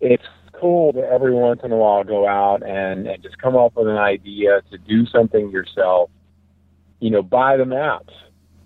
it's 0.00 0.24
cool 0.52 0.92
to 0.92 1.00
every 1.00 1.34
once 1.34 1.60
in 1.62 1.72
a 1.72 1.76
while 1.76 2.04
go 2.04 2.26
out 2.26 2.62
and, 2.62 3.06
and 3.06 3.22
just 3.22 3.38
come 3.38 3.56
up 3.56 3.76
with 3.76 3.88
an 3.88 3.96
idea 3.96 4.62
to 4.70 4.78
do 4.78 5.06
something 5.06 5.50
yourself. 5.50 6.10
You 7.00 7.10
know, 7.10 7.22
buy 7.22 7.56
the 7.56 7.64
maps, 7.64 8.12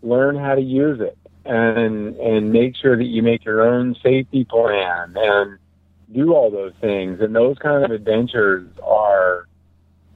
learn 0.02 0.36
how 0.36 0.54
to 0.54 0.60
use 0.60 1.00
it, 1.00 1.18
and 1.44 2.16
and 2.16 2.52
make 2.52 2.76
sure 2.76 2.96
that 2.96 3.04
you 3.04 3.22
make 3.22 3.44
your 3.44 3.62
own 3.62 3.94
safety 4.02 4.44
plan 4.44 5.14
and 5.16 5.58
do 6.12 6.34
all 6.34 6.50
those 6.50 6.72
things. 6.80 7.20
And 7.20 7.34
those 7.34 7.58
kind 7.58 7.84
of 7.84 7.90
adventures 7.90 8.68
are, 8.82 9.48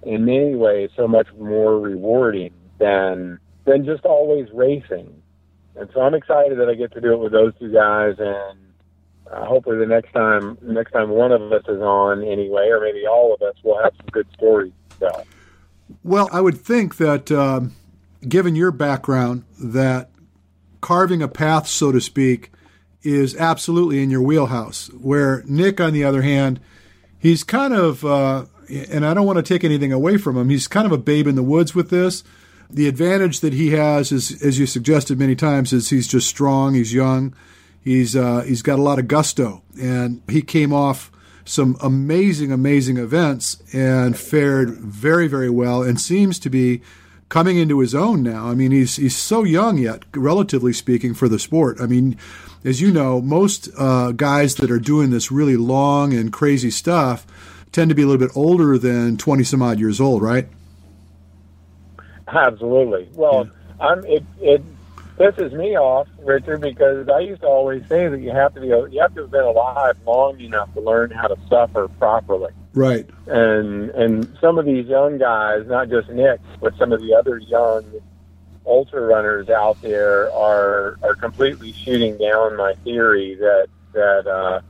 in 0.02 0.24
many 0.24 0.54
ways, 0.54 0.90
so 0.96 1.08
much 1.08 1.28
more 1.38 1.78
rewarding 1.78 2.52
than 2.78 3.38
than 3.64 3.84
just 3.84 4.04
always 4.04 4.48
racing. 4.52 5.22
And 5.74 5.90
so 5.92 6.00
I'm 6.00 6.14
excited 6.14 6.58
that 6.58 6.68
I 6.70 6.74
get 6.74 6.92
to 6.92 7.00
do 7.00 7.12
it 7.12 7.18
with 7.18 7.32
those 7.32 7.52
two 7.58 7.70
guys, 7.70 8.14
and 8.18 8.58
uh, 9.30 9.44
hopefully 9.44 9.76
the 9.76 9.86
next 9.86 10.12
time, 10.12 10.56
next 10.62 10.92
time 10.92 11.10
one 11.10 11.32
of 11.32 11.52
us 11.52 11.64
is 11.68 11.82
on 11.82 12.22
anyway, 12.22 12.68
or 12.68 12.80
maybe 12.80 13.06
all 13.06 13.34
of 13.34 13.42
us, 13.42 13.54
will 13.62 13.82
have 13.82 13.92
some 13.96 14.06
good 14.10 14.26
stories 14.34 14.72
to 14.90 14.98
tell. 15.00 15.26
Well, 16.02 16.28
I 16.32 16.40
would 16.40 16.58
think 16.58 16.96
that, 16.96 17.30
um, 17.30 17.74
given 18.28 18.56
your 18.56 18.70
background, 18.70 19.44
that 19.58 20.10
carving 20.80 21.22
a 21.22 21.28
path, 21.28 21.66
so 21.66 21.92
to 21.92 22.00
speak, 22.00 22.52
is 23.02 23.36
absolutely 23.36 24.02
in 24.02 24.10
your 24.10 24.22
wheelhouse. 24.22 24.88
Where 25.00 25.42
Nick, 25.46 25.80
on 25.80 25.92
the 25.92 26.04
other 26.04 26.22
hand, 26.22 26.60
he's 27.18 27.44
kind 27.44 27.74
of, 27.74 28.04
uh, 28.04 28.46
and 28.68 29.06
I 29.06 29.14
don't 29.14 29.26
want 29.26 29.36
to 29.36 29.42
take 29.42 29.64
anything 29.64 29.92
away 29.92 30.16
from 30.16 30.36
him, 30.36 30.48
he's 30.48 30.68
kind 30.68 30.86
of 30.86 30.92
a 30.92 30.98
babe 30.98 31.26
in 31.26 31.34
the 31.34 31.42
woods 31.42 31.74
with 31.74 31.90
this. 31.90 32.24
The 32.68 32.88
advantage 32.88 33.40
that 33.40 33.52
he 33.52 33.70
has 33.70 34.10
is, 34.10 34.42
as 34.42 34.58
you 34.58 34.66
suggested 34.66 35.18
many 35.18 35.36
times, 35.36 35.72
is 35.72 35.90
he's 35.90 36.08
just 36.08 36.28
strong. 36.28 36.74
He's 36.74 36.92
young. 36.92 37.34
He's 37.80 38.16
uh, 38.16 38.40
he's 38.40 38.62
got 38.62 38.80
a 38.80 38.82
lot 38.82 38.98
of 38.98 39.06
gusto, 39.06 39.62
and 39.80 40.20
he 40.28 40.42
came 40.42 40.72
off 40.72 41.12
some 41.44 41.76
amazing, 41.80 42.50
amazing 42.50 42.96
events 42.96 43.62
and 43.72 44.18
fared 44.18 44.70
very, 44.70 45.28
very 45.28 45.48
well, 45.48 45.84
and 45.84 46.00
seems 46.00 46.40
to 46.40 46.50
be 46.50 46.82
coming 47.28 47.56
into 47.58 47.80
his 47.80 47.94
own 47.94 48.22
now. 48.22 48.48
I 48.48 48.54
mean, 48.54 48.72
he's 48.72 48.96
he's 48.96 49.16
so 49.16 49.44
young 49.44 49.78
yet, 49.78 50.04
relatively 50.14 50.72
speaking, 50.72 51.14
for 51.14 51.28
the 51.28 51.38
sport. 51.38 51.80
I 51.80 51.86
mean, 51.86 52.16
as 52.64 52.80
you 52.80 52.92
know, 52.92 53.20
most 53.20 53.68
uh, 53.76 54.12
guys 54.12 54.56
that 54.56 54.70
are 54.70 54.78
doing 54.78 55.10
this 55.10 55.30
really 55.30 55.56
long 55.56 56.12
and 56.12 56.32
crazy 56.32 56.70
stuff 56.70 57.26
tend 57.72 57.88
to 57.90 57.94
be 57.94 58.02
a 58.02 58.06
little 58.06 58.24
bit 58.24 58.36
older 58.36 58.78
than 58.78 59.16
twenty 59.16 59.44
some 59.44 59.62
odd 59.62 59.78
years 59.78 60.00
old, 60.00 60.22
right? 60.22 60.48
Absolutely. 62.28 63.08
Well, 63.14 63.46
yeah. 63.46 63.86
I'm 63.86 64.04
it. 64.04 64.24
It 64.40 64.62
pisses 65.16 65.52
me 65.52 65.76
off, 65.76 66.08
Richard, 66.18 66.60
because 66.60 67.08
I 67.08 67.20
used 67.20 67.42
to 67.42 67.46
always 67.46 67.86
say 67.88 68.08
that 68.08 68.20
you 68.20 68.30
have 68.30 68.54
to 68.54 68.60
be 68.60 68.68
you 68.68 69.00
have 69.00 69.14
to 69.14 69.22
have 69.22 69.30
been 69.30 69.44
alive 69.44 69.96
long 70.06 70.40
enough 70.40 70.72
to 70.74 70.80
learn 70.80 71.10
how 71.10 71.28
to 71.28 71.36
suffer 71.48 71.88
properly. 71.98 72.52
Right. 72.74 73.08
And 73.26 73.90
and 73.90 74.36
some 74.40 74.58
of 74.58 74.66
these 74.66 74.86
young 74.86 75.18
guys, 75.18 75.66
not 75.66 75.88
just 75.88 76.08
Nick, 76.10 76.40
but 76.60 76.76
some 76.76 76.92
of 76.92 77.00
the 77.00 77.14
other 77.14 77.38
young 77.38 77.84
ultra 78.66 79.00
runners 79.00 79.48
out 79.48 79.80
there 79.82 80.30
are 80.32 80.98
are 81.02 81.14
completely 81.14 81.72
shooting 81.72 82.18
down 82.18 82.56
my 82.56 82.74
theory 82.84 83.36
that 83.36 83.68
that 83.92 84.26
uh, 84.26 84.60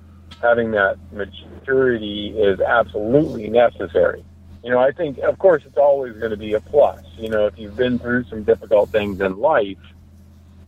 having 0.41 0.71
that 0.73 0.97
maturity 1.13 2.35
is 2.37 2.61
absolutely 2.61 3.49
necessary 3.49 4.25
you 4.67 4.73
know, 4.73 4.81
I 4.81 4.91
think, 4.91 5.19
of 5.19 5.39
course, 5.39 5.63
it's 5.65 5.77
always 5.77 6.15
going 6.17 6.33
to 6.33 6.37
be 6.37 6.55
a 6.55 6.61
plus. 6.61 7.01
You 7.19 7.29
know, 7.29 7.47
if 7.47 7.57
you've 7.57 7.77
been 7.77 8.01
through 8.01 8.25
some 8.25 8.43
difficult 8.43 8.91
things 8.91 9.21
in 9.21 9.39
life, 9.39 9.79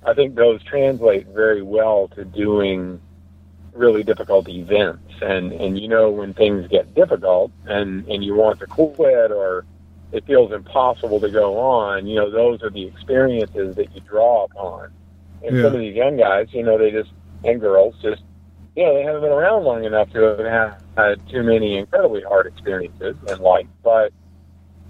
I 0.05 0.15
think 0.15 0.35
those 0.35 0.63
translate 0.63 1.27
very 1.29 1.63
well 1.63 2.09
to 2.09 2.25
doing 2.25 3.01
really 3.73 4.03
difficult 4.03 4.49
events. 4.49 5.15
And, 5.21 5.53
and 5.53 5.79
you 5.79 5.89
know, 5.89 6.11
when 6.11 6.35
things 6.35 6.69
get 6.69 6.95
difficult 6.95 7.53
and, 7.67 8.07
and 8.09 8.25
you 8.25 8.35
want 8.35 8.61
to 8.61 8.67
quit 8.67 9.31
or 9.31 9.65
it 10.13 10.25
feels 10.27 10.53
impossible 10.53 11.21
to 11.21 11.29
go 11.29 11.59
on, 11.59 12.07
you 12.07 12.17
know, 12.17 12.31
those 12.31 12.63
are 12.63 12.71
the 12.71 12.87
experiences 12.87 13.77
that 13.77 13.95
you 13.95 14.01
draw 14.01 14.45
upon. 14.45 14.93
And 15.45 15.57
yeah. 15.57 15.63
some 15.63 15.75
of 15.75 15.81
these 15.81 15.95
young 15.95 16.17
guys, 16.17 16.49
you 16.53 16.63
know, 16.63 16.79
they 16.79 16.91
just, 16.91 17.11
and 17.45 17.61
girls 17.61 17.95
just 18.03 18.23
you 18.79 18.85
know, 18.85 18.95
they 18.95 19.03
haven't 19.03 19.23
been 19.23 19.33
around 19.33 19.65
long 19.65 19.85
enough 19.85 20.09
to 20.13 20.37
have 20.39 20.81
had 20.97 21.29
too 21.29 21.43
many 21.43 21.77
incredibly 21.77 22.23
hard 22.23 22.47
experiences 22.47 23.17
in 23.27 23.39
life. 23.41 23.67
But 23.83 24.13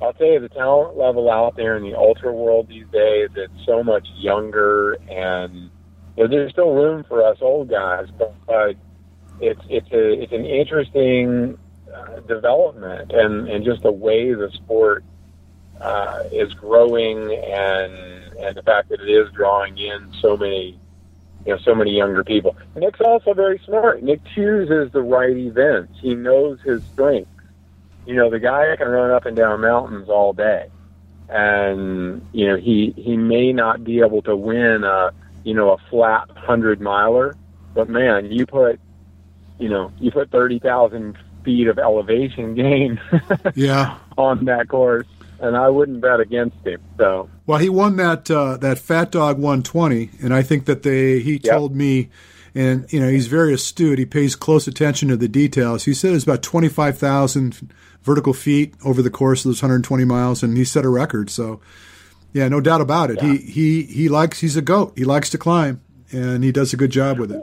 I'll 0.01 0.13
tell 0.13 0.29
you, 0.29 0.41
the 0.41 0.49
talent 0.49 0.97
level 0.97 1.31
out 1.31 1.57
there 1.57 1.77
in 1.77 1.83
the 1.83 1.97
ultra 1.97 2.33
world 2.33 2.69
these 2.69 2.87
days, 2.93 3.31
it's 3.35 3.67
so 3.67 3.83
much 3.83 4.07
younger, 4.17 4.93
and 5.11 5.71
you 6.17 6.25
know, 6.25 6.29
there's 6.29 6.53
still 6.53 6.73
room 6.73 7.05
for 7.09 7.25
us 7.25 7.39
old 7.41 7.69
guys, 7.69 8.07
but, 8.17 8.35
but 8.47 8.77
it's 9.41 9.61
it's 9.69 9.91
a 9.93 10.23
it's 10.23 10.33
an 10.33 10.45
interesting 10.45 11.59
uh, 11.93 12.21
development, 12.21 13.11
and 13.13 13.49
and 13.49 13.65
just 13.65 13.83
the 13.83 13.93
way 13.93 14.35
the 14.35 14.51
sport 14.53 15.05
uh, 15.81 16.23
is 16.31 16.53
growing, 16.55 17.33
and 17.33 17.93
and 18.39 18.57
the 18.57 18.63
fact 18.63 18.91
that 18.91 19.01
it 19.01 19.11
is 19.11 19.33
drawing 19.33 19.79
in 19.79 20.13
so 20.21 20.37
many 20.37 20.79
you 21.47 21.55
know, 21.55 21.59
so 21.65 21.75
many 21.75 21.97
younger 21.97 22.23
people. 22.25 22.57
Nick's 22.77 23.01
also 23.01 23.33
very 23.33 23.61
smart. 23.65 24.03
Nick 24.03 24.21
chooses 24.35 24.93
the 24.93 25.03
right 25.03 25.37
events. 25.37 25.99
He 26.01 26.15
knows 26.15 26.61
his 26.63 26.83
strengths. 26.93 27.31
You 28.09 28.15
know, 28.15 28.31
the 28.31 28.39
guy 28.39 28.75
can 28.77 28.89
run 28.89 29.11
up 29.11 29.27
and 29.27 29.37
down 29.37 29.61
mountains 29.61 30.09
all 30.09 30.33
day, 30.33 30.69
and 31.29 32.27
you 32.33 32.49
know 32.49 32.57
he 32.57 32.95
he 32.97 33.19
may 33.19 33.53
not 33.53 33.85
be 33.85 34.01
able 34.01 34.23
to 34.23 34.35
win 34.35 34.83
a 34.83 35.11
you 35.45 35.53
know 35.53 35.73
a 35.73 35.79
flat 35.91 36.31
hundred 36.31 36.81
miler, 36.81 37.37
but 37.75 37.91
man, 37.91 38.33
you 38.33 38.47
put 38.47 38.81
you 39.59 39.69
know 39.69 39.93
you 40.01 40.11
put 40.11 40.31
thirty 40.31 40.59
thousand 40.59 41.19
feet 41.45 41.67
of 41.69 41.79
elevation 41.79 42.55
gain 42.57 43.01
yeah 43.55 43.99
on 44.17 44.45
that 44.47 44.69
course 44.69 45.07
and 45.41 45.57
I 45.57 45.69
wouldn't 45.69 46.01
bet 46.01 46.21
against 46.21 46.57
him. 46.67 46.81
So 46.97 47.29
well, 47.47 47.59
he 47.59 47.69
won 47.69 47.97
that 47.97 48.31
uh, 48.31 48.57
that 48.59 48.79
Fat 48.79 49.13
Dog 49.13 49.37
120, 49.37 50.11
and 50.23 50.35
I 50.35 50.43
think 50.43 50.65
that 50.67 50.83
they 50.83 51.21
he 51.21 51.35
yep. 51.35 51.55
told 51.55 51.77
me, 51.77 52.09
and 52.55 52.91
you 52.93 53.01
know 53.01 53.09
he's 53.09 53.27
very 53.27 53.55
astute. 53.55 53.99
He 53.99 54.07
pays 54.07 54.37
close 54.37 54.67
attention 54.67 55.09
to 55.09 55.17
the 55.17 55.29
details. 55.29 55.85
He 55.85 55.95
said 55.95 56.15
it's 56.15 56.25
about 56.25 56.43
25,000 56.43 57.71
vertical 58.09 58.33
feet 58.33 58.75
over 58.87 59.03
the 59.03 59.11
course 59.11 59.45
of 59.45 59.51
those 59.51 59.61
120 59.61 60.05
miles, 60.07 60.43
and 60.43 60.57
he 60.57 60.65
set 60.65 60.83
a 60.85 60.89
record. 60.89 61.29
So 61.29 61.61
yeah, 62.33 62.49
no 62.49 62.61
doubt 62.61 62.81
about 62.81 63.11
it. 63.11 63.19
Yeah. 63.23 63.33
He 63.33 63.37
he 63.39 63.83
he 63.83 64.09
likes 64.09 64.41
he's 64.41 64.57
a 64.57 64.63
goat. 64.63 64.95
He 64.97 65.05
likes 65.05 65.29
to 65.31 65.39
climb, 65.39 65.83
and 66.11 66.43
he 66.43 66.51
does 66.51 66.73
a 66.73 66.79
good 66.79 66.91
job 66.91 67.19
with 67.19 67.33
it. 67.33 67.43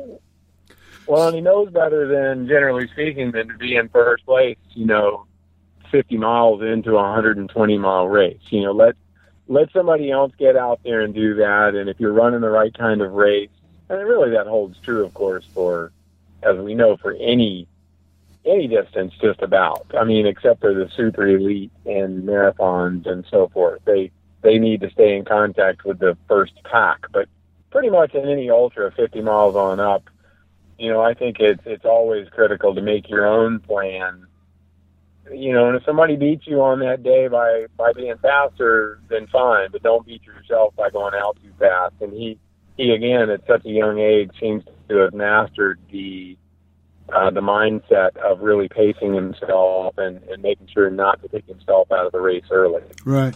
Well, 1.08 1.28
and 1.28 1.36
he 1.36 1.42
knows 1.42 1.70
better 1.70 2.08
than 2.08 2.48
generally 2.48 2.88
speaking 2.88 3.32
than 3.32 3.48
to 3.50 3.58
be 3.58 3.76
in 3.76 3.90
first 3.90 4.26
place. 4.26 4.58
You 4.74 4.88
know, 4.88 5.28
50 5.92 6.18
miles 6.18 6.64
into 6.64 6.92
a 6.92 7.04
120 7.04 7.78
mile 7.78 8.08
race. 8.08 8.42
You 8.50 8.64
know, 8.64 8.72
let 8.72 8.96
let 9.48 9.72
somebody 9.72 10.10
else 10.10 10.32
get 10.40 10.58
out 10.58 10.80
there 10.84 11.02
and 11.02 11.14
do 11.14 11.36
that. 11.36 11.76
And 11.76 11.90
if 11.90 12.00
you're 12.00 12.12
running 12.12 12.42
the 12.42 12.50
right 12.50 12.76
kind 12.76 13.02
of 13.04 13.12
race, 13.12 13.52
and 13.88 14.00
really 14.00 14.32
that 14.32 14.48
holds 14.48 14.80
true, 14.80 15.06
of 15.06 15.14
course, 15.14 15.46
for 15.54 15.92
as 16.42 16.58
we 16.58 16.74
know 16.74 16.98
for 16.98 17.14
any 17.14 17.68
any 18.46 18.68
distance, 18.68 19.14
just 19.22 19.42
about. 19.42 19.86
I 19.98 20.04
mean, 20.04 20.26
except 20.26 20.62
for 20.62 20.74
the 20.74 20.90
super 20.96 21.28
elite 21.28 21.72
and 21.86 22.24
marathons 22.24 23.08
and 23.08 23.26
so 23.30 23.50
forth. 23.50 23.82
They 23.86 24.12
they 24.42 24.60
need 24.60 24.82
to 24.82 24.92
stay 24.92 25.16
in 25.16 25.26
contact 25.26 25.86
with 25.86 26.00
the 26.00 26.18
first 26.28 26.54
pack, 26.64 27.08
but 27.12 27.28
pretty 27.72 27.90
much 27.90 28.14
in 28.14 28.30
any 28.30 28.50
ultra, 28.50 28.92
50 28.92 29.22
miles 29.22 29.56
on 29.56 29.80
up, 29.80 30.04
you 30.78 30.92
know, 30.92 31.02
I 31.02 31.16
think 31.16 31.40
it's 31.40 31.64
it's 31.66 31.86
always 31.86 32.30
critical 32.30 32.76
to 32.76 32.82
make 32.82 33.10
your 33.10 33.26
own 33.26 33.60
plan 33.60 34.28
you 35.34 35.54
know, 35.54 35.68
and 35.68 35.76
if 35.76 35.84
somebody 35.84 36.16
beats 36.16 36.46
you 36.46 36.62
on 36.62 36.80
that 36.80 37.04
day 37.04 37.28
by 37.28 37.66
by 37.78 37.94
being 37.94 38.18
faster, 38.22 39.00
then 39.10 39.28
fine, 39.28 39.70
but 39.72 39.84
don't 39.84 40.06
beat 40.06 40.24
yourself 40.24 40.76
by 40.76 40.90
going 40.90 41.14
out 41.16 41.38
too 41.42 41.52
fast. 41.60 41.96
And 42.02 42.14
he 42.14 42.38
he 42.78 42.92
again 42.92 43.30
at 43.30 43.46
such 43.48 43.66
a 43.66 43.70
young 43.70 44.00
age 44.00 44.32
seems 44.40 44.64
to 44.90 44.98
have 44.98 45.14
mastered 45.14 45.80
the 45.92 46.38
uh, 47.14 47.30
the 47.30 47.42
mindset 47.42 48.16
of 48.18 48.40
really 48.40 48.68
pacing 48.68 49.14
himself 49.14 49.98
and, 49.98 50.22
and 50.24 50.42
making 50.42 50.68
sure 50.74 50.90
not 50.90 51.22
to 51.22 51.28
take 51.28 51.46
himself 51.48 51.92
out 51.92 52.06
of 52.06 52.12
the 52.12 52.20
race 52.20 52.46
early. 52.52 52.82
Right. 53.06 53.36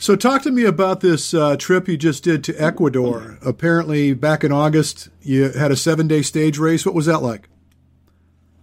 So, 0.00 0.14
talk 0.14 0.42
to 0.42 0.52
me 0.52 0.64
about 0.64 1.00
this 1.00 1.34
uh, 1.34 1.56
trip 1.56 1.88
you 1.88 1.96
just 1.96 2.22
did 2.22 2.44
to 2.44 2.54
Ecuador. 2.54 3.36
Apparently, 3.44 4.14
back 4.14 4.44
in 4.44 4.52
August, 4.52 5.08
you 5.22 5.50
had 5.50 5.72
a 5.72 5.76
seven 5.76 6.06
day 6.06 6.22
stage 6.22 6.56
race. 6.56 6.86
What 6.86 6.94
was 6.94 7.06
that 7.06 7.18
like? 7.18 7.48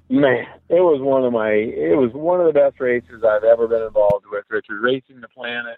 Man, 0.07 0.45
it 0.69 0.81
was 0.81 1.01
one 1.01 1.25
of 1.25 1.33
my 1.33 1.49
it 1.49 1.97
was 1.97 2.11
one 2.13 2.39
of 2.39 2.47
the 2.47 2.53
best 2.53 2.79
races 2.79 3.23
I've 3.27 3.43
ever 3.43 3.67
been 3.67 3.81
involved 3.81 4.25
with. 4.31 4.45
Richard 4.49 4.79
Racing 4.79 5.19
the 5.19 5.27
Planet, 5.27 5.77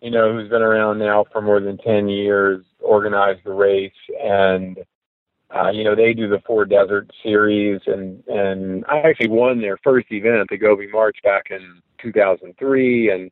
you 0.00 0.10
know, 0.10 0.32
who's 0.32 0.50
been 0.50 0.62
around 0.62 0.98
now 0.98 1.26
for 1.30 1.40
more 1.40 1.60
than 1.60 1.78
ten 1.78 2.08
years, 2.08 2.64
organized 2.80 3.44
the 3.44 3.52
race, 3.52 3.92
and 4.20 4.78
uh, 5.54 5.70
you 5.70 5.84
know 5.84 5.94
they 5.94 6.12
do 6.14 6.28
the 6.28 6.42
Four 6.46 6.64
Desert 6.64 7.10
Series, 7.22 7.80
and 7.86 8.22
and 8.28 8.84
I 8.88 8.98
actually 9.00 9.28
won 9.28 9.60
their 9.60 9.78
first 9.84 10.06
event, 10.10 10.48
the 10.50 10.58
Gobi 10.58 10.88
March, 10.88 11.18
back 11.22 11.50
in 11.50 11.82
2003, 12.00 13.10
and 13.10 13.30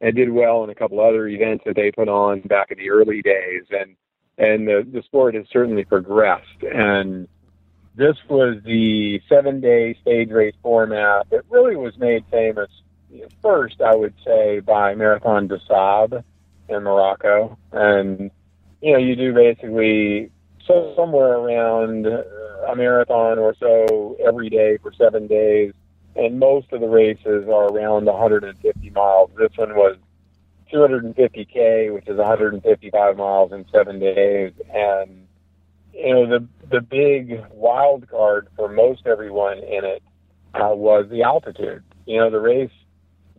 and 0.00 0.14
did 0.14 0.30
well 0.30 0.64
in 0.64 0.70
a 0.70 0.74
couple 0.74 1.00
other 1.00 1.28
events 1.28 1.64
that 1.66 1.76
they 1.76 1.90
put 1.90 2.08
on 2.08 2.40
back 2.42 2.70
in 2.70 2.78
the 2.78 2.90
early 2.90 3.22
days, 3.22 3.64
and 3.70 3.96
and 4.38 4.66
the 4.66 4.86
the 4.92 5.02
sport 5.02 5.34
has 5.34 5.46
certainly 5.52 5.84
progressed 5.84 6.62
and 6.62 7.28
this 7.94 8.16
was 8.28 8.56
the 8.64 9.20
seven 9.28 9.60
day 9.60 9.96
stage 10.00 10.30
race 10.30 10.54
format 10.62 11.28
that 11.30 11.42
really 11.50 11.76
was 11.76 11.96
made 11.98 12.24
famous 12.30 12.70
first, 13.42 13.80
I 13.80 13.94
would 13.94 14.14
say, 14.24 14.60
by 14.60 14.94
Marathon 14.94 15.46
des 15.46 15.60
Sables 15.68 16.24
in 16.68 16.82
Morocco. 16.82 17.58
And, 17.72 18.30
you 18.80 18.92
know, 18.92 18.98
you 18.98 19.14
do 19.14 19.34
basically 19.34 20.30
so 20.66 20.92
somewhere 20.96 21.32
around 21.32 22.06
a 22.06 22.76
marathon 22.76 23.38
or 23.38 23.54
so 23.58 24.16
every 24.26 24.48
day 24.48 24.78
for 24.78 24.92
seven 24.92 25.26
days. 25.26 25.72
And 26.14 26.38
most 26.38 26.72
of 26.72 26.80
the 26.80 26.88
races 26.88 27.48
are 27.48 27.68
around 27.68 28.04
150 28.04 28.90
miles. 28.90 29.30
This 29.36 29.50
one 29.56 29.74
was 29.74 29.96
250K, 30.72 31.92
which 31.92 32.06
is 32.06 32.16
155 32.18 33.16
miles 33.16 33.52
in 33.52 33.64
seven 33.72 33.98
days. 33.98 34.52
And, 34.72 35.26
you 35.94 36.14
know, 36.14 36.26
the 36.26 36.46
the 36.70 36.80
big 36.80 37.44
wild 37.50 38.08
card 38.08 38.48
for 38.56 38.68
most 38.68 39.06
everyone 39.06 39.58
in 39.58 39.84
it 39.84 40.02
uh, 40.54 40.74
was 40.74 41.06
the 41.10 41.22
altitude. 41.22 41.82
You 42.06 42.18
know, 42.18 42.30
the 42.30 42.40
race 42.40 42.70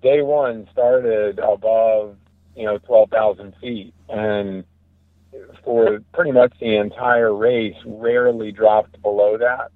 day 0.02 0.22
one 0.22 0.68
started 0.72 1.40
above 1.40 2.18
you 2.56 2.66
know 2.66 2.78
12,000 2.80 3.56
feet, 3.60 3.94
and 4.10 4.64
for 5.64 6.00
pretty 6.14 6.32
much 6.32 6.54
the 6.60 6.76
entire 6.76 7.34
race, 7.34 7.76
rarely 7.86 8.52
dropped 8.52 9.02
below 9.02 9.38
that. 9.38 9.72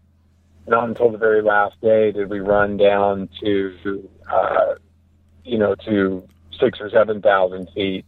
Not 0.67 0.89
until 0.89 1.11
the 1.11 1.17
very 1.17 1.41
last 1.41 1.79
day 1.81 2.11
did 2.11 2.29
we 2.29 2.39
run 2.39 2.77
down 2.77 3.29
to 3.41 4.09
uh, 4.29 4.75
you 5.43 5.57
know 5.57 5.75
to 5.75 6.27
six 6.59 6.79
or 6.81 6.89
seven 6.89 7.21
thousand 7.21 7.69
feet 7.73 8.05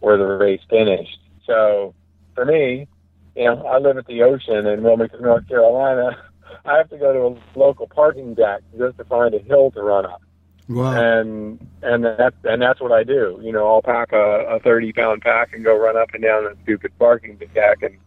where 0.00 0.18
the 0.18 0.24
race 0.24 0.60
finished. 0.68 1.18
So 1.46 1.94
for 2.34 2.44
me, 2.44 2.86
you 3.34 3.44
know, 3.44 3.64
I 3.64 3.78
live 3.78 3.96
at 3.96 4.06
the 4.06 4.22
ocean 4.22 4.66
in 4.66 4.82
Wilmington, 4.82 5.22
North 5.22 5.48
Carolina. 5.48 6.16
I 6.64 6.76
have 6.76 6.90
to 6.90 6.98
go 6.98 7.12
to 7.12 7.40
a 7.40 7.58
local 7.58 7.88
parking 7.88 8.34
deck 8.34 8.60
just 8.76 8.98
to 8.98 9.04
find 9.04 9.34
a 9.34 9.38
hill 9.38 9.70
to 9.70 9.82
run 9.82 10.04
up. 10.04 10.22
Wow. 10.72 10.92
And 10.92 11.66
and 11.82 12.04
that's 12.04 12.36
and 12.44 12.62
that's 12.62 12.80
what 12.80 12.92
I 12.92 13.04
do. 13.04 13.38
You 13.42 13.52
know, 13.52 13.66
I'll 13.66 13.82
pack 13.82 14.12
a, 14.12 14.44
a 14.48 14.60
thirty 14.60 14.92
pound 14.92 15.22
pack 15.22 15.52
and 15.52 15.64
go 15.64 15.76
run 15.76 15.96
up 15.96 16.14
and 16.14 16.22
down 16.22 16.44
that 16.44 16.56
stupid 16.62 16.92
parking 16.98 17.36
deck 17.54 17.82
and 17.82 17.98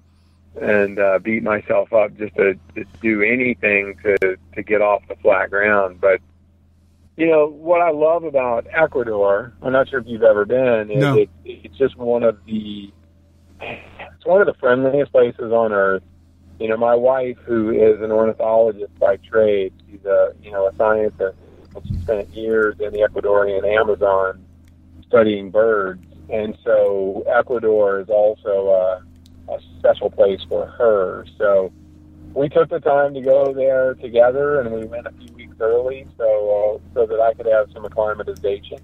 and 0.61 0.99
uh, 0.99 1.19
beat 1.19 1.43
myself 1.43 1.91
up 1.91 2.15
just 2.17 2.35
to, 2.35 2.57
to 2.75 2.85
do 3.01 3.21
anything 3.21 3.97
to 4.03 4.37
to 4.53 4.63
get 4.63 4.81
off 4.81 5.03
the 5.07 5.15
flat 5.17 5.49
ground. 5.49 5.99
But 5.99 6.21
you 7.17 7.27
know 7.27 7.47
what 7.47 7.81
I 7.81 7.91
love 7.91 8.23
about 8.23 8.67
Ecuador, 8.71 9.53
I'm 9.61 9.71
not 9.71 9.89
sure 9.89 9.99
if 9.99 10.07
you've 10.07 10.23
ever 10.23 10.45
been, 10.45 10.91
is 10.91 11.01
no. 11.01 11.17
it, 11.17 11.29
it's 11.43 11.77
just 11.77 11.97
one 11.97 12.23
of 12.23 12.37
the 12.45 12.91
it's 13.61 14.25
one 14.25 14.41
of 14.41 14.47
the 14.47 14.55
friendliest 14.55 15.11
places 15.11 15.51
on 15.51 15.71
earth. 15.71 16.03
You 16.59 16.69
know, 16.69 16.77
my 16.77 16.95
wife, 16.95 17.37
who 17.45 17.71
is 17.71 18.01
an 18.01 18.11
ornithologist 18.11 18.97
by 18.97 19.17
trade, 19.17 19.73
she's 19.89 20.05
a 20.05 20.33
you 20.41 20.51
know 20.51 20.67
a 20.67 20.75
scientist, 20.75 21.37
she 21.85 21.95
spent 22.01 22.29
years 22.29 22.75
in 22.79 22.93
the 22.93 22.99
Ecuadorian 22.99 23.65
Amazon 23.65 24.45
studying 25.07 25.51
birds, 25.51 26.03
and 26.29 26.57
so 26.63 27.23
Ecuador 27.27 27.99
is 27.99 28.09
also 28.09 28.69
a, 29.49 29.53
a 29.53 29.59
special 29.79 30.09
place 30.09 30.41
for 30.47 30.67
her. 30.67 31.25
So 31.37 31.71
we 32.33 32.49
took 32.49 32.69
the 32.69 32.79
time 32.79 33.13
to 33.13 33.21
go 33.21 33.53
there 33.53 33.93
together, 33.95 34.59
and 34.59 34.73
we 34.73 34.85
went 34.85 35.07
a 35.07 35.11
few 35.11 35.33
weeks 35.35 35.55
early, 35.59 36.07
so 36.17 36.79
uh, 36.81 36.93
so 36.93 37.05
that 37.05 37.19
I 37.19 37.33
could 37.33 37.47
have 37.47 37.71
some 37.73 37.85
acclimatization 37.85 38.79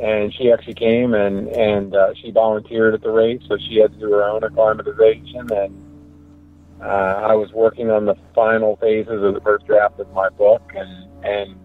and 0.00 0.32
she 0.34 0.50
actually 0.50 0.74
came 0.74 1.14
and 1.14 1.48
and 1.48 1.94
uh, 1.94 2.14
she 2.14 2.30
volunteered 2.30 2.94
at 2.94 3.02
the 3.02 3.10
race, 3.10 3.40
so 3.48 3.56
she 3.58 3.76
had 3.76 3.92
to 3.92 3.98
do 3.98 4.10
her 4.10 4.24
own 4.24 4.42
acclimatization. 4.42 5.52
And 5.52 6.80
uh, 6.80 6.84
I 6.84 7.34
was 7.34 7.52
working 7.52 7.90
on 7.90 8.06
the 8.06 8.16
final 8.34 8.76
phases 8.76 9.22
of 9.22 9.34
the 9.34 9.40
first 9.40 9.66
draft 9.66 10.00
of 10.00 10.10
my 10.12 10.28
book, 10.30 10.62
and 10.74 11.24
and 11.24 11.56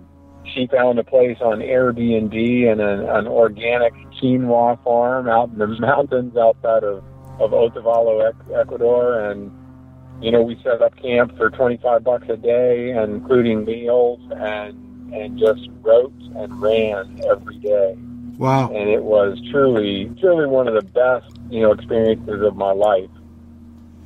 she 0.53 0.67
found 0.67 0.99
a 0.99 1.03
place 1.03 1.37
on 1.41 1.59
Airbnb 1.59 2.33
in 2.33 2.79
an, 2.79 2.99
an 3.01 3.27
organic 3.27 3.93
quinoa 4.21 4.81
farm 4.83 5.27
out 5.27 5.49
in 5.49 5.57
the 5.57 5.67
mountains 5.79 6.35
outside 6.37 6.83
of 6.83 7.03
of 7.39 7.51
Otavalo, 7.51 8.33
Ecuador, 8.59 9.19
and 9.29 9.51
you 10.21 10.31
know 10.31 10.41
we 10.41 10.59
set 10.63 10.81
up 10.81 10.95
camp 10.97 11.37
for 11.37 11.49
25 11.49 12.03
bucks 12.03 12.27
a 12.29 12.37
day, 12.37 12.91
including 12.91 13.65
meals, 13.65 14.19
and 14.31 15.13
and 15.13 15.37
just 15.37 15.69
wrote 15.81 16.13
and 16.35 16.61
ran 16.61 17.21
every 17.29 17.57
day. 17.57 17.95
Wow. 18.37 18.71
And 18.71 18.89
it 18.89 19.03
was 19.03 19.39
truly, 19.51 20.11
truly 20.19 20.45
one 20.45 20.67
of 20.67 20.75
the 20.75 20.83
best, 20.91 21.35
you 21.49 21.61
know, 21.61 21.71
experiences 21.71 22.41
of 22.43 22.55
my 22.55 22.71
life. 22.71 23.09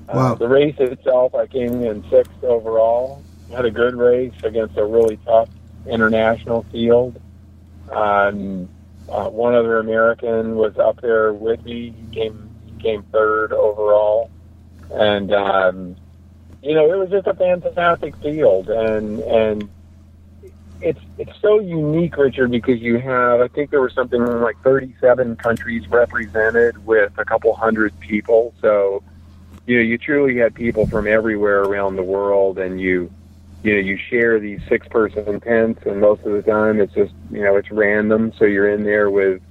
Uh, 0.08 0.14
wow. 0.14 0.32
Uh, 0.32 0.36
the 0.36 0.48
race 0.48 0.76
itself, 0.80 1.36
I 1.36 1.48
came 1.48 1.84
in 1.84 2.04
sixth 2.10 2.44
overall. 2.44 3.24
Had 3.52 3.66
a 3.66 3.72
good 3.72 3.96
race 3.96 4.34
against 4.44 4.78
a 4.78 4.86
really 4.86 5.18
tough 5.26 5.50
international 5.88 6.66
field. 6.72 7.20
Um, 7.92 8.70
uh, 9.10 9.30
one 9.30 9.54
other 9.54 9.80
American 9.80 10.56
was 10.56 10.78
up 10.78 11.02
there 11.02 11.34
with 11.34 11.64
me. 11.66 11.94
He 11.98 12.16
came, 12.16 12.50
he 12.66 12.82
came 12.82 13.04
third 13.12 13.52
overall, 13.52 14.30
and 14.92 15.34
um, 15.34 15.96
you 16.62 16.74
know, 16.74 16.92
it 16.92 16.98
was 16.98 17.10
just 17.10 17.28
a 17.28 17.34
fantastic 17.34 18.16
field. 18.18 18.70
And 18.70 19.20
and 19.22 19.70
it's 20.82 21.00
it's 21.18 21.40
so 21.42 21.60
unique, 21.60 22.18
Richard, 22.18 22.52
because 22.52 22.80
you 22.80 23.00
have 23.00 23.42
I 23.42 23.48
think 23.48 23.70
there 23.70 23.82
was 23.82 23.94
something 23.94 24.24
like 24.42 24.62
37 24.62 25.36
countries 25.38 25.88
represented 25.90 26.86
with 26.86 27.12
a 27.18 27.26
couple 27.26 27.54
hundred 27.56 27.98
people. 28.00 28.54
So 28.62 29.04
you 29.66 29.78
know 29.78 29.84
you 29.84 29.98
truly 29.98 30.38
had 30.38 30.56
people 30.56 30.88
from 30.88 31.08
everywhere 31.08 31.62
around 31.62 31.96
the 31.96 32.04
world, 32.04 32.58
and 32.60 32.80
you 32.80 33.12
you 33.64 33.74
know 33.74 33.80
you 33.80 33.98
share 33.98 34.40
these 34.40 34.60
six 34.68 34.88
person 34.88 35.40
tents, 35.40 35.84
and 35.86 36.02
most 36.02 36.24
of 36.24 36.34
the 36.34 36.42
time 36.42 36.80
it's 36.80 36.94
just 36.94 37.14
you 37.32 37.44
know 37.44 37.56
it's 37.56 37.72
random. 37.72 38.34
So 38.38 38.46
you're 38.46 38.70
in 38.70 38.84
there 38.84 39.10
with 39.10 39.42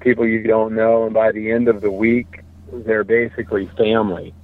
people 0.00 0.26
you 0.26 0.42
don't 0.42 0.74
know, 0.74 1.04
and 1.04 1.14
by 1.14 1.32
the 1.32 1.50
end 1.50 1.68
of 1.68 1.80
the 1.80 1.90
week, 1.90 2.40
they're 2.72 3.04
basically 3.04 3.66
family. 3.76 4.34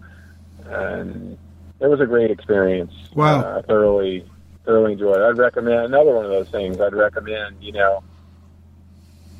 And 0.67 1.39
it 1.81 1.87
was 1.87 2.01
a 2.01 2.07
great 2.07 2.31
experience. 2.31 2.93
Wow! 3.15 3.41
Uh, 3.41 3.63
thoroughly 3.63 4.25
thoroughly 4.65 4.93
enjoy 4.93 5.15
it. 5.15 5.23
I'd 5.23 5.39
recommend 5.39 5.87
another 5.87 6.15
one 6.15 6.25
of 6.27 6.31
those 6.31 6.51
things. 6.51 6.81
I'd 6.81 6.95
recommend, 6.95 7.63
you 7.63 7.73
know, 7.73 8.03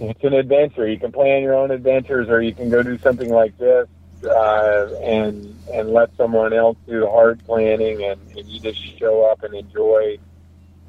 it's 0.01 0.25
an 0.25 0.33
adventure. 0.33 0.89
You 0.89 0.99
can 0.99 1.13
plan 1.13 1.43
your 1.43 1.55
own 1.55 1.71
adventures, 1.71 2.29
or 2.29 2.41
you 2.41 2.55
can 2.55 2.71
go 2.71 2.83
do 2.83 2.97
something 2.99 3.31
like 3.31 3.57
this 3.59 3.87
uh, 4.25 4.89
and 5.03 5.57
and 5.73 5.91
let 5.91 6.15
someone 6.17 6.53
else 6.53 6.77
do 6.87 7.01
the 7.01 7.11
hard 7.11 7.45
planning, 7.45 8.03
and, 8.05 8.21
and 8.37 8.49
you 8.49 8.61
just 8.61 8.99
show 8.99 9.25
up 9.25 9.43
and 9.43 9.55
enjoy 9.55 10.19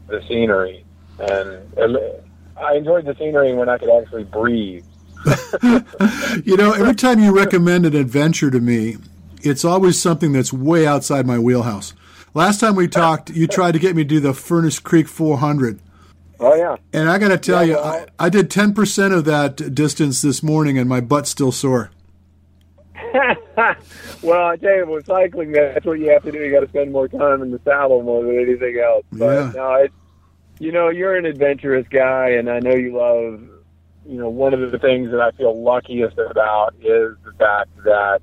the 0.08 0.22
scenery. 0.28 0.86
And, 1.20 1.62
I 2.58 2.76
enjoyed 2.76 3.06
the 3.06 3.15
scenery 3.17 3.54
when 3.56 3.70
I 3.70 3.78
could 3.78 3.89
actually 3.89 4.24
breathe. 4.24 4.86
you 6.46 6.58
know, 6.58 6.74
every 6.74 6.94
time 6.94 7.20
you 7.20 7.36
recommend 7.36 7.86
an 7.88 7.96
adventure 7.96 8.52
to 8.52 8.60
me, 8.60 8.98
it's 9.41 9.65
always 9.65 10.00
something 10.00 10.32
that's 10.32 10.54
way 10.54 10.86
outside 10.86 11.26
my 11.26 11.39
wheelhouse. 11.39 11.94
Last 12.34 12.60
time 12.60 12.76
we 12.76 12.88
talked, 12.88 13.30
you 13.30 13.48
tried 13.48 13.74
to 13.74 13.80
get 13.80 13.96
me 13.96 14.04
to 14.04 14.08
do 14.08 14.20
the 14.20 14.34
Furnace 14.34 14.80
Creek 14.80 15.08
400. 15.08 15.80
Oh 16.39 16.56
yeah. 16.56 16.76
And 16.94 17.10
I 17.10 17.17
got 17.17 17.30
to 17.30 17.38
tell 17.38 17.65
yeah, 17.65 17.76
you, 17.76 17.82
well, 17.82 18.08
I, 18.20 18.26
I, 18.26 18.30
did 18.30 18.50
10% 18.50 19.15
of 19.15 19.26
that 19.26 19.76
distance 19.76 20.22
this 20.22 20.41
morning, 20.41 20.78
and 20.78 20.89
my 20.89 21.02
butt's 21.02 21.30
still 21.30 21.52
sore. 21.52 21.91
well, 24.21 24.47
I 24.47 24.58
tell 24.58 24.76
you, 24.76 24.86
with 24.88 25.06
cycling, 25.06 25.52
that's 25.52 25.86
what 25.86 26.00
you 26.00 26.10
have 26.10 26.24
to 26.24 26.32
do. 26.32 26.39
You 26.39 26.52
got 26.52 26.62
to 26.62 26.69
spend 26.69 26.91
more 26.91 27.08
time 27.08 27.41
in 27.41 27.52
the 27.52 27.60
saddle 27.63 28.04
more 28.04 28.24
than 28.24 28.39
anything 28.39 28.80
else. 28.80 29.06
But 29.12 29.34
yeah. 29.34 29.52
no, 29.56 29.74
it, 29.76 29.91
you 30.60 30.71
know, 30.71 30.89
you're 30.89 31.15
an 31.15 31.26
adventurous 31.26 31.88
guy, 31.89 32.30
and 32.30 32.50
I 32.50 32.60
know 32.60 32.76
you 32.76 32.95
love. 32.97 33.41
You 34.06 34.17
know, 34.17 34.30
one 34.30 34.54
of 34.54 34.71
the 34.71 34.80
things 34.80 35.12
that 35.12 35.21
I 35.21 35.32
feel 35.32 35.62
luckiest 35.62 36.17
about 36.17 36.74
is 36.80 37.15
the 37.24 37.34
fact 37.38 37.69
that 37.84 38.21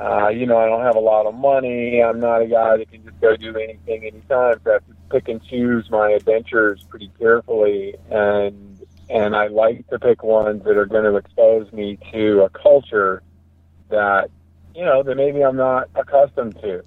uh, 0.00 0.28
you 0.28 0.46
know, 0.46 0.56
I 0.56 0.66
don't 0.66 0.82
have 0.82 0.96
a 0.96 1.00
lot 1.00 1.26
of 1.26 1.34
money. 1.34 2.02
I'm 2.02 2.18
not 2.18 2.40
a 2.40 2.46
guy 2.46 2.78
that 2.78 2.90
can 2.90 3.04
just 3.04 3.20
go 3.20 3.36
do 3.36 3.54
anything 3.56 4.04
anytime. 4.04 4.54
So 4.64 4.70
I 4.70 4.72
have 4.74 4.86
to 4.86 4.94
pick 5.10 5.28
and 5.28 5.44
choose 5.44 5.90
my 5.90 6.10
adventures 6.10 6.82
pretty 6.88 7.10
carefully, 7.18 7.96
and 8.10 8.80
and 9.10 9.36
I 9.36 9.48
like 9.48 9.86
to 9.88 9.98
pick 9.98 10.22
ones 10.22 10.64
that 10.64 10.76
are 10.78 10.86
going 10.86 11.04
to 11.04 11.16
expose 11.16 11.70
me 11.72 11.98
to 12.12 12.42
a 12.42 12.48
culture 12.50 13.22
that 13.92 14.30
you 14.74 14.84
know 14.84 15.02
that 15.02 15.14
maybe 15.14 15.42
I'm 15.42 15.56
not 15.56 15.88
accustomed 15.94 16.60
to. 16.60 16.82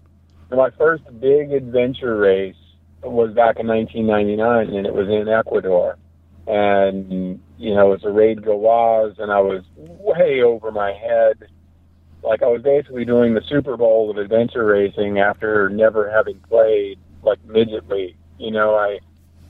And 0.50 0.60
my 0.60 0.70
first 0.78 1.04
big 1.20 1.54
adventure 1.54 2.18
race 2.18 2.56
was 3.02 3.34
back 3.34 3.58
in 3.60 3.68
1999, 3.68 4.76
and 4.76 4.86
it 4.86 4.94
was 4.94 5.08
in 5.08 5.28
Ecuador. 5.28 5.98
And 6.48 7.39
you 7.58 7.74
know, 7.74 7.88
it 7.88 8.04
was 8.04 8.04
a 8.04 8.12
Raid 8.12 8.44
Gauloises, 8.44 9.18
and 9.20 9.32
I 9.32 9.39
was 9.39 9.63
way 9.78 10.41
over 10.41 10.72
my 10.72 10.91
head. 10.91 11.48
Like 12.24 12.44
I 12.44 12.48
was 12.48 12.62
basically 12.62 13.06
doing 13.06 13.34
the 13.34 13.41
Super 13.48 13.78
Bowl 13.78 14.10
of 14.10 14.18
adventure 14.18 14.65
racing 14.65 15.20
after 15.20 15.70
never 15.70 16.12
having 16.12 16.39
played 16.50 17.00
like 17.24 17.44
midget 17.46 17.88
league. 17.88 18.18
You 18.38 18.52
know, 18.52 18.76
I 18.76 19.00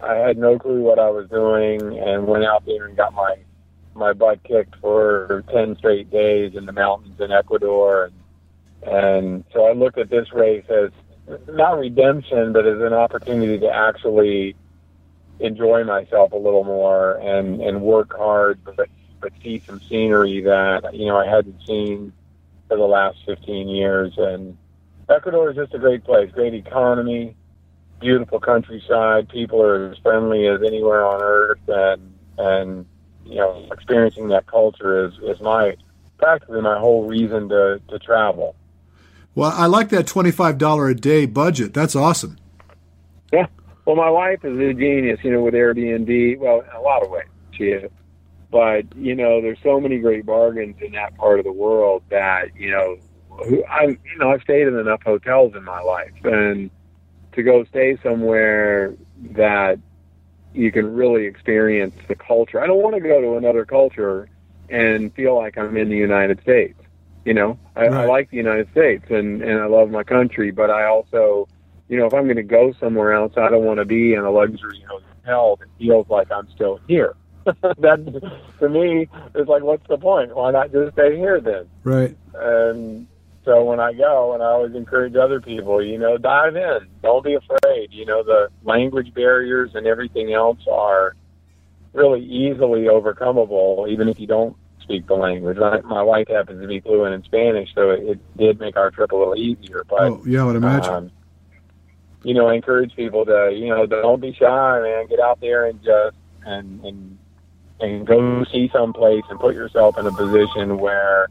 I 0.01 0.15
had 0.15 0.37
no 0.37 0.59
clue 0.59 0.81
what 0.81 0.99
I 0.99 1.09
was 1.09 1.29
doing, 1.29 1.97
and 1.99 2.27
went 2.27 2.45
out 2.45 2.65
there 2.65 2.85
and 2.85 2.95
got 2.95 3.13
my 3.13 3.37
my 3.95 4.13
butt 4.13 4.43
kicked 4.43 4.75
for 4.81 5.43
ten 5.51 5.75
straight 5.77 6.11
days 6.11 6.55
in 6.55 6.65
the 6.65 6.71
mountains 6.71 7.19
in 7.19 7.31
Ecuador, 7.31 8.05
and 8.05 8.93
and 8.93 9.43
so 9.53 9.65
I 9.65 9.73
look 9.73 9.97
at 9.97 10.09
this 10.09 10.31
race 10.33 10.65
as 10.69 10.91
not 11.47 11.79
redemption, 11.79 12.53
but 12.53 12.67
as 12.67 12.79
an 12.81 12.93
opportunity 12.93 13.57
to 13.59 13.69
actually 13.69 14.55
enjoy 15.39 15.83
myself 15.83 16.31
a 16.31 16.37
little 16.37 16.63
more 16.63 17.15
and 17.15 17.61
and 17.61 17.81
work 17.81 18.15
hard, 18.15 18.59
but 18.63 18.89
but 19.21 19.31
see 19.41 19.61
some 19.65 19.81
scenery 19.89 20.41
that 20.41 20.93
you 20.93 21.07
know 21.07 21.17
I 21.17 21.27
hadn't 21.27 21.59
seen 21.65 22.13
for 22.67 22.77
the 22.77 22.83
last 22.83 23.17
15 23.25 23.67
years. 23.67 24.13
And 24.17 24.57
Ecuador 25.09 25.51
is 25.51 25.55
just 25.55 25.73
a 25.73 25.79
great 25.79 26.03
place, 26.03 26.31
great 26.31 26.53
economy, 26.53 27.35
beautiful 27.99 28.39
countryside. 28.39 29.29
People 29.29 29.61
are 29.61 29.91
as 29.91 29.97
friendly 29.99 30.47
as 30.47 30.61
anywhere 30.65 31.05
on 31.05 31.21
earth, 31.21 31.67
and 31.67 32.13
and 32.37 32.85
you 33.25 33.35
know 33.35 33.67
experiencing 33.71 34.27
that 34.29 34.47
culture 34.47 35.05
is 35.05 35.13
is 35.23 35.41
my 35.41 35.75
practically 36.17 36.61
my 36.61 36.79
whole 36.79 37.05
reason 37.05 37.49
to 37.49 37.81
to 37.89 37.99
travel. 37.99 38.55
Well, 39.33 39.51
I 39.53 39.65
like 39.65 39.89
that 39.89 40.07
twenty-five 40.07 40.57
dollar 40.57 40.87
a 40.89 40.95
day 40.95 41.25
budget. 41.25 41.73
That's 41.73 41.95
awesome. 41.95 42.37
Yeah. 43.33 43.47
Well, 43.85 43.95
my 43.95 44.09
wife 44.09 44.43
is 44.43 44.57
a 44.57 44.73
genius, 44.73 45.19
you 45.23 45.31
know, 45.31 45.41
with 45.41 45.53
Airbnb. 45.53 46.39
Well, 46.39 46.61
in 46.61 46.75
a 46.75 46.81
lot 46.81 47.03
of 47.03 47.11
ways, 47.11 47.25
she 47.51 47.65
is. 47.65 47.91
But 48.51 48.95
you 48.95 49.15
know, 49.15 49.41
there's 49.41 49.59
so 49.61 49.79
many 49.81 49.99
great 49.99 50.25
bargains 50.25 50.77
in 50.81 50.93
that 50.93 51.17
part 51.17 51.39
of 51.39 51.45
the 51.45 51.51
world 51.51 52.03
that 52.09 52.55
you 52.55 52.71
know, 52.71 52.97
I 53.69 53.83
you 53.83 54.17
know 54.17 54.31
I've 54.31 54.41
stayed 54.41 54.67
in 54.67 54.77
enough 54.77 55.03
hotels 55.03 55.53
in 55.55 55.63
my 55.63 55.81
life, 55.81 56.13
and 56.23 56.69
to 57.33 57.43
go 57.43 57.65
stay 57.65 57.97
somewhere 58.01 58.95
that 59.31 59.79
you 60.55 60.71
can 60.71 60.93
really 60.95 61.25
experience 61.25 61.95
the 62.07 62.15
culture. 62.15 62.61
I 62.61 62.67
don't 62.67 62.81
want 62.81 62.95
to 62.95 63.01
go 63.01 63.21
to 63.21 63.35
another 63.35 63.65
culture 63.65 64.29
and 64.69 65.13
feel 65.13 65.35
like 65.35 65.57
I'm 65.57 65.77
in 65.77 65.89
the 65.89 65.97
United 65.97 66.41
States. 66.41 66.79
You 67.25 67.33
know, 67.33 67.59
I, 67.75 67.87
right. 67.87 67.93
I 67.93 68.05
like 68.05 68.29
the 68.29 68.37
United 68.37 68.69
States 68.71 69.05
and 69.09 69.41
and 69.41 69.59
I 69.59 69.65
love 69.65 69.89
my 69.89 70.03
country, 70.03 70.51
but 70.51 70.69
I 70.69 70.85
also, 70.85 71.47
you 71.87 71.97
know, 71.97 72.05
if 72.05 72.13
I'm 72.13 72.25
going 72.25 72.35
to 72.35 72.43
go 72.43 72.73
somewhere 72.79 73.13
else, 73.13 73.33
I 73.35 73.49
don't 73.49 73.65
want 73.65 73.79
to 73.79 73.85
be 73.85 74.13
in 74.13 74.19
a 74.19 74.31
luxury 74.31 74.85
hotel 74.87 75.57
that 75.57 75.67
feels 75.79 76.07
like 76.07 76.31
I'm 76.31 76.47
still 76.51 76.79
here. 76.87 77.15
that 77.45 78.31
to 78.59 78.69
me 78.69 79.07
is 79.35 79.47
like, 79.47 79.63
what's 79.63 79.87
the 79.87 79.97
point? 79.97 80.35
Why 80.35 80.51
not 80.51 80.71
just 80.71 80.93
stay 80.93 81.15
here 81.15 81.41
then? 81.41 81.67
Right. 81.83 82.15
And 82.35 83.07
so 83.45 83.63
when 83.63 83.79
I 83.79 83.93
go, 83.93 84.33
and 84.33 84.41
I 84.41 84.47
always 84.47 84.75
encourage 84.75 85.15
other 85.15 85.39
people, 85.39 85.83
you 85.83 85.99
know, 85.99 86.17
dive 86.17 86.55
in. 86.55 86.87
Don't 87.03 87.23
be 87.23 87.35
afraid. 87.35 87.93
You 87.93 88.05
know, 88.05 88.23
the 88.23 88.49
language 88.63 89.13
barriers 89.13 89.71
and 89.75 89.85
everything 89.85 90.33
else 90.33 90.59
are 90.69 91.15
really 91.93 92.23
easily 92.23 92.83
overcomable, 92.83 93.89
even 93.89 94.09
if 94.09 94.19
you 94.19 94.27
don't 94.27 94.57
speak 94.81 95.05
the 95.07 95.13
language. 95.13 95.57
I, 95.59 95.81
my 95.81 96.01
wife 96.01 96.27
happens 96.27 96.61
to 96.61 96.67
be 96.67 96.79
fluent 96.79 97.13
in 97.13 97.23
Spanish, 97.23 97.69
so 97.75 97.91
it, 97.91 98.03
it 98.03 98.37
did 98.37 98.59
make 98.59 98.75
our 98.77 98.89
trip 98.89 99.11
a 99.11 99.15
little 99.15 99.35
easier. 99.35 99.83
But 99.87 100.01
oh, 100.01 100.23
yeah, 100.25 100.41
I 100.41 100.45
would 100.45 100.55
imagine. 100.55 100.93
Um, 100.93 101.11
you 102.23 102.33
know, 102.33 102.47
I 102.47 102.55
encourage 102.55 102.95
people 102.95 103.23
to, 103.25 103.51
you 103.55 103.69
know, 103.69 103.85
don't 103.85 104.19
be 104.19 104.33
shy, 104.33 104.81
man. 104.81 105.07
Get 105.07 105.19
out 105.19 105.39
there 105.39 105.67
and 105.67 105.81
just 105.83 106.17
and 106.43 106.83
and 106.83 107.17
and 107.79 108.07
go 108.07 108.43
see 108.51 108.69
some 108.73 108.93
place 108.93 109.23
and 109.29 109.39
put 109.39 109.53
yourself 109.53 109.99
in 109.99 110.07
a 110.07 110.11
position 110.11 110.79
where 110.79 111.27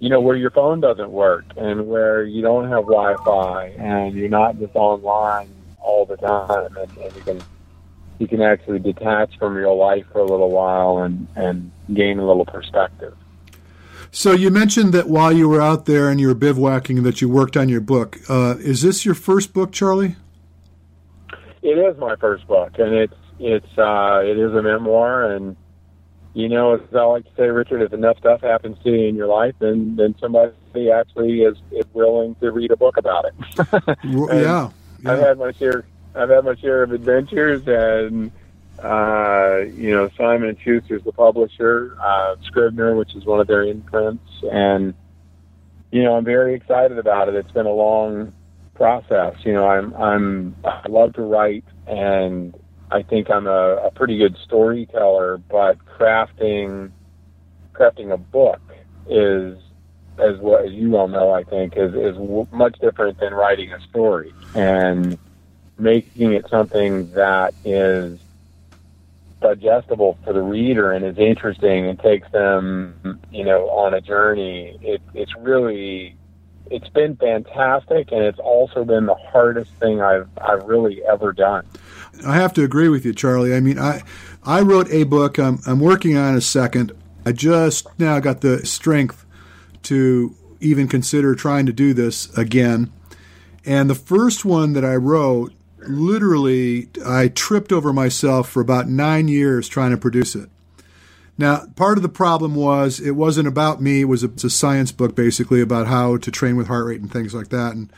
you 0.00 0.08
know 0.08 0.20
where 0.20 0.36
your 0.36 0.50
phone 0.50 0.80
doesn't 0.80 1.10
work 1.10 1.44
and 1.56 1.88
where 1.88 2.22
you 2.22 2.42
don't 2.42 2.68
have 2.68 2.84
Wi-Fi 2.84 3.66
and 3.78 4.14
you're 4.14 4.28
not 4.28 4.58
just 4.58 4.74
online 4.74 5.48
all 5.80 6.06
the 6.06 6.16
time 6.16 6.76
and, 6.76 6.96
and 6.98 7.16
you 7.16 7.22
can 7.22 7.42
you 8.18 8.26
can 8.26 8.42
actually 8.42 8.80
detach 8.80 9.38
from 9.38 9.56
your 9.56 9.74
life 9.74 10.04
for 10.12 10.20
a 10.20 10.24
little 10.24 10.50
while 10.50 10.98
and, 10.98 11.28
and 11.36 11.70
gain 11.94 12.18
a 12.18 12.26
little 12.26 12.44
perspective. 12.44 13.16
So 14.10 14.32
you 14.32 14.50
mentioned 14.50 14.92
that 14.94 15.08
while 15.08 15.32
you 15.32 15.48
were 15.48 15.60
out 15.60 15.86
there 15.86 16.08
and 16.08 16.18
you 16.18 16.28
were 16.28 16.34
bivouacking 16.34 17.04
that 17.04 17.20
you 17.20 17.28
worked 17.28 17.56
on 17.56 17.68
your 17.68 17.80
book. 17.80 18.18
Uh, 18.28 18.56
is 18.58 18.82
this 18.82 19.04
your 19.04 19.14
first 19.14 19.52
book, 19.52 19.70
Charlie? 19.70 20.16
It 21.62 21.78
is 21.78 21.96
my 21.98 22.16
first 22.16 22.46
book, 22.46 22.78
and 22.78 22.94
it's 22.94 23.14
it's 23.38 23.78
uh, 23.78 24.20
it 24.24 24.38
is 24.38 24.54
a 24.54 24.62
memoir. 24.62 25.30
And 25.32 25.56
you 26.38 26.48
know, 26.48 26.74
as 26.74 26.80
I 26.94 27.02
like 27.02 27.24
to 27.24 27.30
say, 27.36 27.48
Richard, 27.48 27.82
if 27.82 27.92
enough 27.92 28.16
stuff 28.18 28.42
happens 28.42 28.78
to 28.84 28.90
you 28.90 29.08
in 29.08 29.16
your 29.16 29.26
life, 29.26 29.56
then 29.58 29.96
then 29.96 30.14
somebody 30.20 30.52
actually 30.88 31.40
is, 31.40 31.56
is 31.72 31.84
willing 31.92 32.36
to 32.36 32.52
read 32.52 32.70
a 32.70 32.76
book 32.76 32.96
about 32.96 33.24
it. 33.24 33.34
yeah, 34.04 34.70
yeah, 35.00 35.12
I've 35.12 35.18
had 35.18 35.38
my 35.38 35.50
share 35.50 35.84
I've 36.14 36.30
had 36.30 36.44
my 36.44 36.54
share 36.54 36.84
of 36.84 36.92
adventures, 36.92 37.66
and 37.66 38.30
uh, 38.80 39.64
you 39.74 39.90
know, 39.90 40.08
Simon 40.16 40.50
and 40.50 40.60
Schuster's 40.60 41.02
the 41.02 41.10
publisher, 41.10 41.98
uh, 42.00 42.36
Scribner, 42.44 42.94
which 42.94 43.16
is 43.16 43.24
one 43.24 43.40
of 43.40 43.48
their 43.48 43.64
imprints, 43.64 44.30
and 44.48 44.94
you 45.90 46.04
know, 46.04 46.14
I'm 46.14 46.24
very 46.24 46.54
excited 46.54 46.98
about 46.98 47.28
it. 47.28 47.34
It's 47.34 47.50
been 47.50 47.66
a 47.66 47.72
long 47.72 48.32
process. 48.74 49.34
You 49.42 49.54
know, 49.54 49.66
I'm 49.66 49.92
I'm 49.94 50.54
I 50.64 50.86
love 50.88 51.14
to 51.14 51.22
write, 51.22 51.64
and 51.88 52.54
I 52.90 53.02
think 53.02 53.30
I'm 53.30 53.46
a, 53.46 53.76
a 53.76 53.90
pretty 53.90 54.16
good 54.18 54.36
storyteller, 54.44 55.38
but 55.38 55.78
crafting 55.84 56.90
crafting 57.72 58.12
a 58.12 58.16
book 58.16 58.60
is 59.08 59.58
as 60.18 60.36
what 60.38 60.64
as 60.64 60.72
you 60.72 60.96
all 60.96 61.08
know, 61.08 61.30
I 61.30 61.44
think 61.44 61.74
is 61.76 61.94
is 61.94 62.16
much 62.50 62.78
different 62.80 63.20
than 63.20 63.34
writing 63.34 63.72
a 63.72 63.80
story, 63.88 64.32
and 64.54 65.18
making 65.78 66.32
it 66.32 66.46
something 66.50 67.12
that 67.12 67.54
is 67.64 68.18
digestible 69.40 70.18
for 70.24 70.32
the 70.32 70.42
reader 70.42 70.90
and 70.90 71.04
is 71.04 71.16
interesting 71.18 71.86
and 71.86 71.98
takes 72.00 72.28
them, 72.32 73.20
you 73.30 73.44
know, 73.44 73.68
on 73.68 73.94
a 73.94 74.00
journey. 74.00 74.76
It, 74.82 75.00
it's 75.14 75.32
really, 75.36 76.16
it's 76.70 76.88
been 76.88 77.14
fantastic, 77.16 78.10
and 78.10 78.22
it's 78.22 78.40
also 78.40 78.84
been 78.84 79.06
the 79.06 79.14
hardest 79.14 79.70
thing 79.74 80.00
I've 80.00 80.28
I've 80.40 80.64
really 80.64 81.04
ever 81.04 81.32
done. 81.32 81.64
I 82.26 82.36
have 82.36 82.52
to 82.54 82.64
agree 82.64 82.88
with 82.88 83.04
you, 83.04 83.12
Charlie. 83.12 83.54
I 83.54 83.60
mean, 83.60 83.78
I 83.78 84.02
I 84.44 84.60
wrote 84.60 84.90
a 84.90 85.04
book. 85.04 85.38
I'm 85.38 85.60
I'm 85.66 85.80
working 85.80 86.16
on 86.16 86.36
a 86.36 86.40
second. 86.40 86.92
I 87.24 87.32
just 87.32 87.86
now 87.98 88.20
got 88.20 88.40
the 88.40 88.64
strength 88.64 89.24
to 89.84 90.34
even 90.60 90.88
consider 90.88 91.34
trying 91.34 91.66
to 91.66 91.72
do 91.72 91.94
this 91.94 92.36
again. 92.36 92.92
And 93.64 93.90
the 93.90 93.94
first 93.94 94.44
one 94.44 94.72
that 94.72 94.84
I 94.84 94.96
wrote 94.96 95.52
literally, 95.86 96.88
I 97.04 97.28
tripped 97.28 97.72
over 97.72 97.92
myself 97.92 98.48
for 98.48 98.60
about 98.60 98.88
nine 98.88 99.28
years 99.28 99.68
trying 99.68 99.90
to 99.90 99.96
produce 99.96 100.34
it. 100.34 100.48
Now, 101.36 101.66
part 101.76 101.98
of 101.98 102.02
the 102.02 102.08
problem 102.08 102.56
was 102.56 102.98
it 102.98 103.12
wasn't 103.12 103.46
about 103.46 103.80
me. 103.80 104.00
It 104.00 104.06
was 104.06 104.24
a, 104.24 104.28
a, 104.28 104.50
science 104.50 104.90
book, 104.90 105.14
basically, 105.14 105.60
about 105.60 105.86
how 105.86 106.16
to 106.16 106.30
train 106.32 106.56
with 106.56 106.66
heart 106.66 106.86
rate 106.86 107.00
and 107.00 107.12
things 107.12 107.32
like 107.32 107.48
that. 107.50 107.74
And 107.74 107.92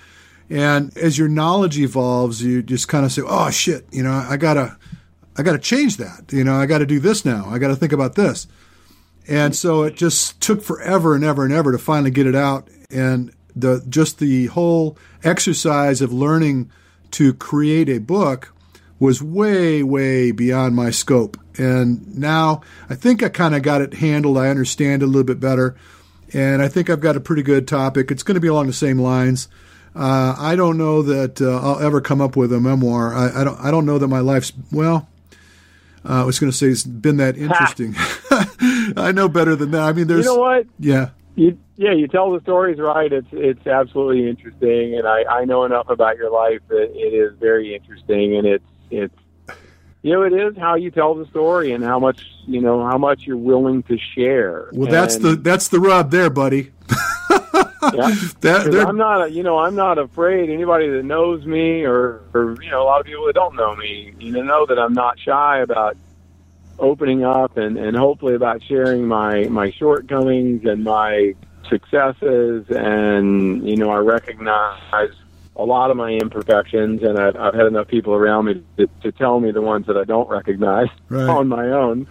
and 0.50 0.96
as 0.96 1.16
your 1.16 1.28
knowledge 1.28 1.78
evolves, 1.78 2.42
you 2.42 2.62
just 2.62 2.88
kind 2.88 3.06
of 3.06 3.12
say, 3.12 3.22
"Oh 3.24 3.50
shit, 3.50 3.86
you 3.92 4.02
know, 4.02 4.12
I 4.12 4.36
gotta, 4.36 4.76
I 5.36 5.42
gotta 5.42 5.58
change 5.58 5.96
that. 5.98 6.32
You 6.32 6.44
know, 6.44 6.54
I 6.54 6.66
got 6.66 6.78
to 6.78 6.86
do 6.86 7.00
this 7.00 7.24
now. 7.24 7.46
I 7.48 7.58
got 7.58 7.68
to 7.68 7.76
think 7.76 7.92
about 7.92 8.16
this." 8.16 8.46
And 9.28 9.54
so 9.54 9.84
it 9.84 9.94
just 9.94 10.40
took 10.40 10.62
forever 10.62 11.14
and 11.14 11.22
ever 11.24 11.44
and 11.44 11.52
ever 11.52 11.72
to 11.72 11.78
finally 11.78 12.10
get 12.10 12.26
it 12.26 12.34
out. 12.34 12.68
And 12.90 13.32
the 13.54 13.84
just 13.88 14.18
the 14.18 14.46
whole 14.46 14.98
exercise 15.22 16.00
of 16.00 16.12
learning 16.12 16.70
to 17.12 17.32
create 17.34 17.88
a 17.88 17.98
book 17.98 18.52
was 18.98 19.22
way, 19.22 19.82
way 19.82 20.30
beyond 20.30 20.76
my 20.76 20.90
scope. 20.90 21.36
And 21.56 22.16
now 22.16 22.60
I 22.88 22.94
think 22.94 23.22
I 23.22 23.28
kind 23.28 23.54
of 23.54 23.62
got 23.62 23.80
it 23.80 23.94
handled. 23.94 24.36
I 24.36 24.48
understand 24.48 25.02
a 25.02 25.06
little 25.06 25.24
bit 25.24 25.40
better. 25.40 25.76
And 26.32 26.62
I 26.62 26.68
think 26.68 26.88
I've 26.88 27.00
got 27.00 27.16
a 27.16 27.20
pretty 27.20 27.42
good 27.42 27.66
topic. 27.66 28.10
It's 28.10 28.22
going 28.22 28.36
to 28.36 28.40
be 28.40 28.48
along 28.48 28.66
the 28.68 28.72
same 28.72 28.98
lines. 28.98 29.48
Uh, 29.94 30.34
I 30.38 30.56
don't 30.56 30.78
know 30.78 31.02
that 31.02 31.40
uh, 31.40 31.60
I'll 31.60 31.80
ever 31.80 32.00
come 32.00 32.20
up 32.20 32.36
with 32.36 32.52
a 32.52 32.60
memoir. 32.60 33.14
I, 33.14 33.40
I, 33.40 33.44
don't. 33.44 33.58
I 33.60 33.70
don't 33.70 33.86
know 33.86 33.98
that 33.98 34.08
my 34.08 34.20
life's 34.20 34.52
well. 34.70 35.08
Uh, 36.08 36.22
I 36.22 36.24
was 36.24 36.38
going 36.38 36.50
to 36.50 36.56
say 36.56 36.68
it's 36.68 36.84
been 36.84 37.18
that 37.18 37.36
interesting. 37.36 37.94
I 38.96 39.12
know 39.12 39.28
better 39.28 39.56
than 39.56 39.72
that. 39.72 39.82
I 39.82 39.92
mean, 39.92 40.06
there's. 40.06 40.24
You 40.24 40.34
know 40.34 40.40
what? 40.40 40.66
Yeah 40.78 41.10
you, 41.40 41.58
yeah, 41.76 41.92
you 41.92 42.06
tell 42.06 42.30
the 42.32 42.40
stories 42.40 42.78
right. 42.78 43.10
It's 43.10 43.28
it's 43.32 43.66
absolutely 43.66 44.28
interesting, 44.28 44.96
and 44.96 45.06
I 45.06 45.24
I 45.24 45.44
know 45.44 45.64
enough 45.64 45.88
about 45.88 46.16
your 46.16 46.30
life 46.30 46.60
that 46.68 46.90
it 46.94 47.14
is 47.14 47.34
very 47.38 47.74
interesting, 47.74 48.36
and 48.36 48.46
it's 48.46 48.64
it's 48.90 49.14
you 50.02 50.12
know 50.12 50.22
it 50.22 50.34
is 50.34 50.56
how 50.58 50.74
you 50.74 50.90
tell 50.90 51.14
the 51.14 51.26
story 51.26 51.72
and 51.72 51.82
how 51.82 51.98
much 51.98 52.26
you 52.46 52.60
know 52.60 52.84
how 52.84 52.98
much 52.98 53.22
you're 53.22 53.38
willing 53.38 53.82
to 53.84 53.96
share. 54.14 54.68
Well, 54.72 54.84
and, 54.84 54.92
that's 54.92 55.16
the 55.16 55.36
that's 55.36 55.68
the 55.68 55.80
rub 55.80 56.10
there, 56.10 56.30
buddy. 56.30 56.72
yeah. 57.82 58.14
that, 58.40 58.84
I'm 58.86 58.96
not, 58.96 59.26
a, 59.26 59.30
you 59.30 59.42
know, 59.42 59.58
I'm 59.58 59.74
not 59.74 59.98
afraid. 59.98 60.50
Anybody 60.50 60.88
that 60.88 61.04
knows 61.04 61.44
me, 61.44 61.84
or, 61.84 62.22
or 62.34 62.56
you 62.62 62.70
know, 62.70 62.82
a 62.82 62.84
lot 62.84 63.00
of 63.00 63.06
people 63.06 63.26
that 63.26 63.34
don't 63.34 63.56
know 63.56 63.74
me, 63.76 64.14
you 64.18 64.32
know, 64.32 64.42
know 64.42 64.66
that 64.66 64.78
I'm 64.78 64.92
not 64.92 65.18
shy 65.18 65.60
about 65.60 65.96
opening 66.78 67.24
up 67.24 67.56
and, 67.56 67.76
and 67.76 67.96
hopefully 67.96 68.34
about 68.34 68.62
sharing 68.62 69.06
my 69.06 69.44
my 69.44 69.70
shortcomings 69.70 70.64
and 70.64 70.82
my 70.84 71.34
successes. 71.68 72.66
And 72.70 73.68
you 73.68 73.76
know, 73.76 73.90
I 73.90 73.98
recognize 73.98 75.12
a 75.56 75.64
lot 75.64 75.90
of 75.90 75.96
my 75.96 76.12
imperfections, 76.12 77.02
and 77.02 77.18
I've, 77.18 77.36
I've 77.36 77.54
had 77.54 77.66
enough 77.66 77.88
people 77.88 78.14
around 78.14 78.46
me 78.46 78.62
to, 78.78 78.86
to 79.02 79.12
tell 79.12 79.40
me 79.40 79.50
the 79.52 79.60
ones 79.60 79.86
that 79.86 79.96
I 79.96 80.04
don't 80.04 80.28
recognize 80.28 80.88
right. 81.08 81.28
on 81.28 81.48
my 81.48 81.68
own. 81.68 82.06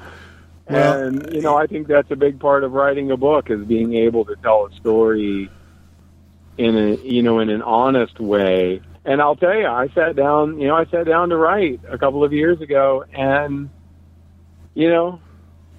Well, 0.70 1.04
and 1.04 1.34
you 1.34 1.42
know, 1.42 1.58
I 1.58 1.66
think 1.66 1.88
that's 1.88 2.12
a 2.12 2.16
big 2.16 2.40
part 2.40 2.64
of 2.64 2.74
writing 2.74 3.10
a 3.10 3.18
book 3.18 3.50
is 3.50 3.66
being 3.66 3.96
able 3.96 4.24
to 4.26 4.36
tell 4.36 4.68
a 4.68 4.76
story 4.76 5.50
in 6.60 6.78
a 6.78 6.96
you 6.98 7.24
know 7.24 7.40
in 7.40 7.50
an 7.50 7.62
honest 7.62 8.20
way. 8.20 8.82
And 9.06 9.22
I'll 9.22 9.38
tell 9.38 9.56
you, 9.56 9.66
I 9.66 9.88
sat 9.96 10.16
down, 10.16 10.60
you 10.60 10.68
know, 10.68 10.76
I 10.76 10.86
sat 10.86 11.06
down 11.06 11.30
to 11.30 11.38
write 11.38 11.80
a 11.90 11.98
couple 11.98 12.24
of 12.24 12.34
years 12.34 12.62
ago, 12.62 13.06
and 13.14 13.70
you 14.76 14.90
know, 14.90 15.22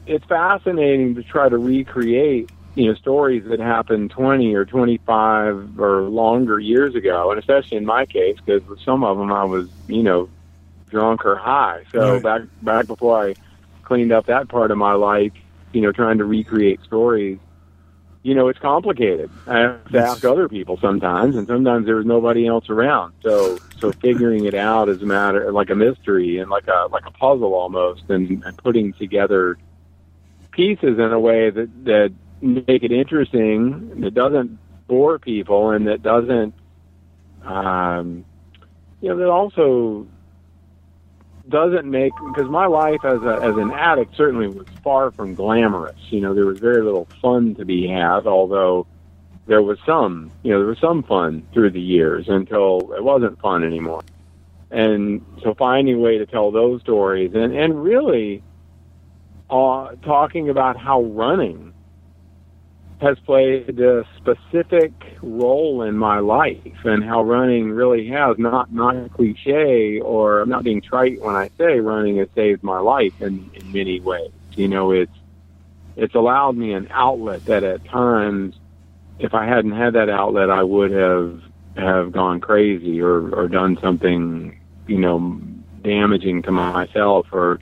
it's 0.07 0.25
fascinating 0.25 1.14
to 1.14 1.23
try 1.23 1.49
to 1.49 1.59
recreate 1.59 2.51
you 2.75 2.87
know 2.87 2.95
stories 2.95 3.45
that 3.49 3.61
happened 3.61 4.11
20 4.11 4.55
or 4.55 4.64
25 4.64 5.79
or 5.79 6.03
longer 6.03 6.59
years 6.59 6.95
ago, 6.95 7.31
and 7.31 7.38
especially 7.38 7.77
in 7.77 7.85
my 7.85 8.07
case, 8.07 8.37
because 8.45 8.66
with 8.66 8.81
some 8.81 9.05
of 9.05 9.19
them 9.19 9.33
I 9.33 9.45
was 9.45 9.69
you 9.87 10.03
know 10.03 10.31
drunk 10.88 11.27
or 11.27 11.37
high. 11.37 11.85
So 11.93 12.14
right. 12.14 12.23
back 12.23 12.43
back 12.62 12.87
before 12.87 13.29
I 13.29 13.35
cleaned 13.83 14.12
up 14.12 14.27
that 14.27 14.49
part 14.49 14.71
of 14.71 14.79
my 14.79 14.95
life, 14.95 15.33
you 15.73 15.83
know, 15.83 15.93
trying 15.93 16.19
to 16.19 16.25
recreate 16.25 16.81
stories. 16.85 17.38
You 18.22 18.35
know, 18.35 18.48
it's 18.48 18.59
complicated. 18.59 19.30
I 19.46 19.59
have 19.61 19.90
to 19.92 19.98
ask 19.98 20.24
other 20.26 20.46
people 20.46 20.78
sometimes, 20.78 21.37
and 21.37 21.46
sometimes 21.46 21.87
there's 21.87 22.04
nobody 22.04 22.46
else 22.46 22.68
around. 22.68 23.14
So, 23.22 23.59
so 23.78 23.92
figuring 23.92 24.44
it 24.44 24.54
out 24.54 24.90
is 24.90 25.00
a 25.00 25.06
matter 25.06 25.50
like 25.52 25.70
a 25.70 25.74
mystery 25.74 26.38
and 26.38 26.50
like 26.50 26.68
a 26.68 26.88
like 26.90 27.06
a 27.06 27.11
puzzle 27.12 27.54
almost, 27.54 28.02
and, 28.11 28.44
and 28.44 28.59
putting 28.59 28.92
together 28.92 29.56
pieces 30.50 30.98
in 30.98 31.12
a 31.12 31.18
way 31.18 31.48
that 31.48 31.85
that 31.85 32.12
make 32.42 32.83
it 32.83 32.92
interesting, 32.92 34.00
that 34.00 34.12
doesn't 34.12 34.59
bore 34.87 35.18
people, 35.18 35.70
and 35.70 35.87
that 35.87 36.02
doesn't, 36.02 36.54
um, 37.44 38.24
you 39.00 39.09
know, 39.09 39.16
that 39.16 39.30
also 39.30 40.06
doesn't 41.48 41.90
make 41.90 42.12
because 42.26 42.48
my 42.48 42.66
life 42.66 43.05
as 43.05 43.22
a 43.22 43.38
as 43.42 43.57
an 43.57 43.72
addict 43.72 44.16
certainly 44.16 44.48
was 44.48 44.66
far 44.83 45.11
from 45.11 45.35
glamorous. 45.35 45.98
You 46.11 46.20
know, 46.20 46.35
there 46.35 46.46
was 46.46 46.59
very 46.59 46.83
little 46.83 47.09
fun 47.20 47.55
to 47.57 47.64
be 47.64 47.88
had, 47.88 48.26
although 48.26 48.87
there 49.46 49.62
was 49.62 49.79
some, 49.85 50.31
you 50.42 50.53
know, 50.53 50.59
there 50.59 50.68
was 50.68 50.79
some 50.79 51.03
fun 51.03 51.46
through 51.53 51.70
the 51.70 51.81
years 51.81 52.29
until 52.29 52.92
it 52.96 53.03
wasn't 53.03 53.40
fun 53.40 53.64
anymore. 53.64 54.03
And 54.70 55.24
so 55.42 55.55
finding 55.55 55.96
a 55.96 55.98
way 55.98 56.18
to 56.18 56.26
tell 56.26 56.53
those 56.53 56.81
stories 56.83 57.33
and 57.35 57.57
and 57.57 57.83
really 57.83 58.42
uh, 59.50 59.96
talking 60.03 60.48
about 60.48 60.76
how 60.76 61.03
running 61.03 61.69
has 63.01 63.19
played 63.21 63.81
a 63.81 64.05
specific 64.19 64.93
role 65.23 65.83
in 65.83 65.97
my 65.97 66.19
life 66.19 66.85
and 66.85 67.03
how 67.03 67.23
running 67.23 67.71
really 67.71 68.07
has 68.09 68.39
not 68.39 68.73
not 68.73 68.95
a 68.95 69.09
cliche 69.09 70.01
or 70.01 70.41
I'm 70.41 70.51
not 70.51 70.65
being 70.65 70.83
trite 70.83 71.21
when 71.21 71.35
I 71.35 71.51
say 71.57 71.81
running 71.81 72.19
has 72.19 72.29
saved 72.35 72.63
my 72.63 72.79
life 72.79 73.21
in, 73.23 73.51
in 73.55 73.73
many 73.73 74.01
ways. 74.01 74.31
You 74.55 74.69
know, 74.69 74.93
it's 74.93 75.13
it's 75.97 76.15
allowed 76.15 76.57
me 76.57 76.75
an 76.75 76.89
outlet 76.91 77.47
that 77.47 77.65
at 77.65 77.85
times 77.87 78.57
if 79.19 79.33
I 79.35 79.47
hadn't 79.47 79.73
had 79.73 79.95
that 79.95 80.11
outlet 80.11 80.51
I 80.51 80.63
would 80.63 80.91
have 80.91 81.43
have 81.77 82.13
gone 82.13 82.41
crazy 82.41 83.01
or, 83.01 83.35
or 83.35 83.49
done 83.49 83.79
something, 83.81 84.61
you 84.87 84.99
know, 84.99 85.41
damaging 85.83 86.43
to 86.43 86.51
myself 86.51 87.29
or 87.33 87.61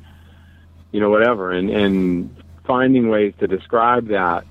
you 0.90 1.00
know, 1.00 1.10
whatever. 1.10 1.52
And 1.52 1.70
and 1.70 2.36
finding 2.66 3.08
ways 3.08 3.34
to 3.38 3.46
describe 3.46 4.08
that 4.08 4.44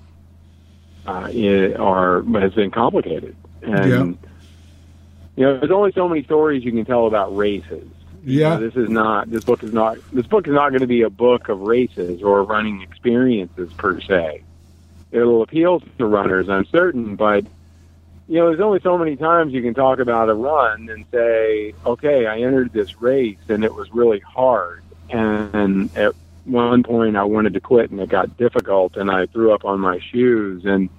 uh, 1.08 1.30
are 1.80 2.22
has 2.40 2.54
been 2.54 2.72
complicated. 2.72 3.36
And 3.62 3.90
yeah. 3.90 4.30
you 5.36 5.46
know, 5.46 5.60
there's 5.60 5.72
only 5.72 5.92
so 5.94 6.08
many 6.08 6.24
stories 6.24 6.64
you 6.64 6.72
can 6.72 6.86
tell 6.86 7.08
about 7.08 7.36
races. 7.36 7.88
Yeah, 8.24 8.56
you 8.56 8.60
know, 8.60 8.70
this 8.70 8.76
is 8.76 8.90
not. 8.90 9.32
This 9.32 9.44
book 9.46 9.64
is 9.64 9.74
not. 9.74 9.98
This 10.12 10.28
book 10.28 10.48
is 10.48 10.54
not 10.54 10.70
going 10.70 10.82
to 10.82 10.88
be 10.88 11.04
a 11.04 11.10
book 11.10 11.50
of 11.50 11.62
races 11.62 12.22
or 12.22 12.44
running 12.44 12.82
experiences 12.82 13.72
per 13.74 14.02
se. 14.02 14.44
It'll 15.12 15.42
appeal 15.42 15.80
to 15.80 16.06
runners, 16.06 16.50
I'm 16.50 16.66
certain, 16.66 17.16
but 17.16 17.46
you 18.28 18.40
know, 18.40 18.50
there's 18.50 18.60
only 18.60 18.82
so 18.82 18.98
many 18.98 19.16
times 19.16 19.54
you 19.54 19.62
can 19.62 19.74
talk 19.74 20.00
about 20.00 20.28
a 20.28 20.34
run 20.34 20.90
and 20.90 21.06
say, 21.12 21.74
okay, 21.86 22.26
I 22.26 22.40
entered 22.40 22.74
this 22.74 23.02
race 23.02 23.38
and 23.48 23.64
it 23.64 23.74
was 23.74 23.94
really 23.94 24.20
hard, 24.20 24.84
and 25.10 25.96
at 25.96 26.14
one 26.48 26.84
point 26.84 27.18
I 27.18 27.24
wanted 27.24 27.54
to 27.54 27.60
quit 27.60 27.92
and 27.92 28.00
it 28.00 28.10
got 28.10 28.38
difficult, 28.38 28.98
and 28.98 29.12
I 29.12 29.26
threw 29.28 29.54
up 29.54 29.66
on 29.66 29.80
my 29.80 30.00
shoes 30.00 30.66
and 30.66 30.90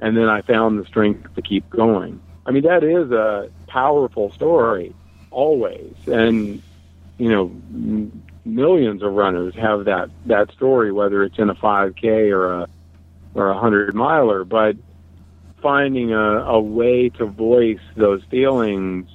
and 0.00 0.16
then 0.16 0.28
I 0.28 0.40
found 0.40 0.78
the 0.78 0.86
strength 0.86 1.34
to 1.34 1.42
keep 1.42 1.68
going. 1.68 2.20
I 2.46 2.52
mean, 2.52 2.62
that 2.62 2.82
is 2.82 3.10
a 3.12 3.50
powerful 3.66 4.32
story, 4.32 4.94
always, 5.30 5.94
and 6.06 6.62
you 7.18 7.28
know, 7.28 8.10
millions 8.44 9.02
of 9.02 9.12
runners 9.12 9.54
have 9.54 9.84
that 9.84 10.10
that 10.26 10.50
story, 10.52 10.90
whether 10.90 11.22
it's 11.22 11.38
in 11.38 11.50
a 11.50 11.54
5K 11.54 12.30
or 12.32 12.52
a 12.52 12.68
or 13.34 13.50
a 13.50 13.58
hundred 13.58 13.94
miler. 13.94 14.44
But 14.44 14.76
finding 15.60 16.12
a, 16.12 16.18
a 16.18 16.60
way 16.60 17.10
to 17.10 17.26
voice 17.26 17.80
those 17.94 18.22
feelings 18.30 19.06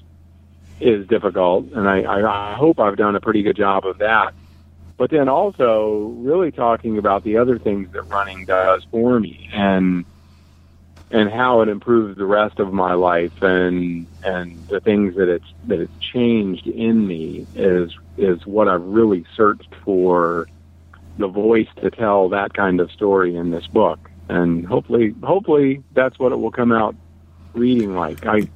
is 0.80 1.08
difficult, 1.08 1.72
and 1.72 1.88
I, 1.88 2.52
I 2.52 2.54
hope 2.54 2.80
I've 2.80 2.98
done 2.98 3.16
a 3.16 3.22
pretty 3.22 3.42
good 3.42 3.56
job 3.56 3.86
of 3.86 3.98
that. 4.00 4.34
But 4.98 5.12
then 5.12 5.28
also 5.28 6.14
really 6.18 6.52
talking 6.52 6.98
about 6.98 7.24
the 7.24 7.38
other 7.38 7.60
things 7.60 7.92
that 7.92 8.04
running 8.04 8.46
does 8.46 8.86
for 8.92 9.20
me, 9.20 9.50
and 9.54 10.06
and 11.12 11.30
how 11.30 11.62
it 11.62 11.70
improves 11.70 12.18
the 12.18 12.26
rest 12.26 12.60
of 12.60 12.74
my 12.74 12.94
life 12.94 13.42
and 13.42 14.08
and 14.24 14.68
the 14.68 14.80
things 14.80 15.16
that 15.16 15.30
it's 15.30 15.46
that 15.68 15.80
it's 15.80 15.98
changed 16.00 16.68
in 16.68 17.06
me 17.08 17.46
is 17.56 17.92
is 18.18 18.46
what 18.46 18.68
I've 18.68 18.84
really 18.84 19.26
searched 19.36 19.74
for 19.84 20.48
the 21.18 21.28
voice 21.28 21.68
to 21.82 21.92
tell 21.92 22.30
that 22.30 22.54
kind 22.54 22.80
of 22.80 22.92
story 22.92 23.36
in 23.36 23.52
this 23.52 23.68
book. 23.68 24.10
And 24.30 24.66
hopefully 24.66 25.14
hopefully 25.24 25.84
that's 25.94 26.18
what 26.18 26.32
it 26.32 26.38
will 26.38 26.52
come 26.52 26.72
out 26.72 26.96
reading 27.54 27.96
like. 27.96 28.26
I 28.26 28.50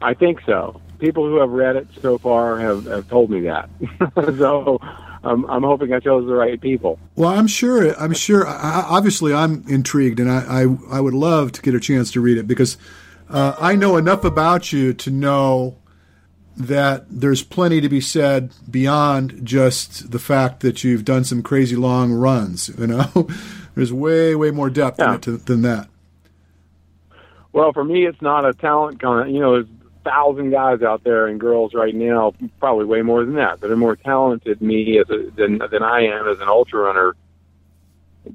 I 0.00 0.14
think 0.14 0.40
so. 0.46 0.80
People 0.98 1.26
who 1.26 1.36
have 1.40 1.50
read 1.50 1.76
it 1.76 1.88
so 2.00 2.18
far 2.18 2.58
have, 2.60 2.84
have 2.84 3.08
told 3.08 3.30
me 3.30 3.40
that. 3.40 3.68
So 4.38 4.80
I'm, 5.22 5.44
I'm 5.50 5.62
hoping 5.62 5.92
I 5.92 6.00
chose 6.00 6.26
the 6.26 6.34
right 6.34 6.60
people. 6.60 6.98
Well, 7.14 7.30
I'm 7.30 7.46
sure. 7.46 7.94
I'm 8.00 8.14
sure. 8.14 8.46
I, 8.46 8.84
obviously, 8.88 9.34
I'm 9.34 9.64
intrigued, 9.68 10.18
and 10.18 10.30
I, 10.30 10.62
I, 10.62 10.96
I 10.96 11.00
would 11.00 11.14
love 11.14 11.52
to 11.52 11.62
get 11.62 11.74
a 11.74 11.80
chance 11.80 12.10
to 12.12 12.20
read 12.20 12.38
it 12.38 12.46
because 12.46 12.78
uh, 13.28 13.54
I 13.58 13.74
know 13.76 13.96
enough 13.96 14.24
about 14.24 14.72
you 14.72 14.94
to 14.94 15.10
know 15.10 15.76
that 16.56 17.04
there's 17.08 17.42
plenty 17.42 17.80
to 17.80 17.88
be 17.88 18.00
said 18.00 18.52
beyond 18.70 19.44
just 19.44 20.10
the 20.10 20.18
fact 20.18 20.60
that 20.60 20.84
you've 20.84 21.04
done 21.04 21.24
some 21.24 21.42
crazy 21.42 21.76
long 21.76 22.12
runs. 22.12 22.70
You 22.78 22.86
know, 22.86 23.28
there's 23.74 23.92
way, 23.92 24.34
way 24.34 24.50
more 24.50 24.70
depth 24.70 24.98
yeah. 24.98 25.10
in 25.10 25.14
it 25.14 25.22
to, 25.22 25.36
than 25.36 25.62
that. 25.62 25.88
Well, 27.52 27.72
for 27.72 27.84
me, 27.84 28.06
it's 28.06 28.22
not 28.22 28.44
a 28.44 28.52
talent 28.54 29.00
kind. 29.00 29.32
You 29.34 29.40
know, 29.40 29.64
thousand 30.10 30.50
guys 30.50 30.82
out 30.82 31.04
there 31.04 31.26
and 31.26 31.38
girls 31.38 31.72
right 31.74 31.94
now, 31.94 32.34
probably 32.58 32.84
way 32.84 33.02
more 33.02 33.24
than 33.24 33.34
that, 33.34 33.60
that 33.60 33.70
are 33.70 33.76
more 33.76 33.96
talented 33.96 34.60
me 34.60 34.98
as 34.98 35.08
a, 35.10 35.30
than 35.36 35.58
than 35.70 35.82
I 35.82 36.02
am 36.06 36.28
as 36.28 36.40
an 36.40 36.48
ultra 36.48 36.80
runner. 36.80 37.14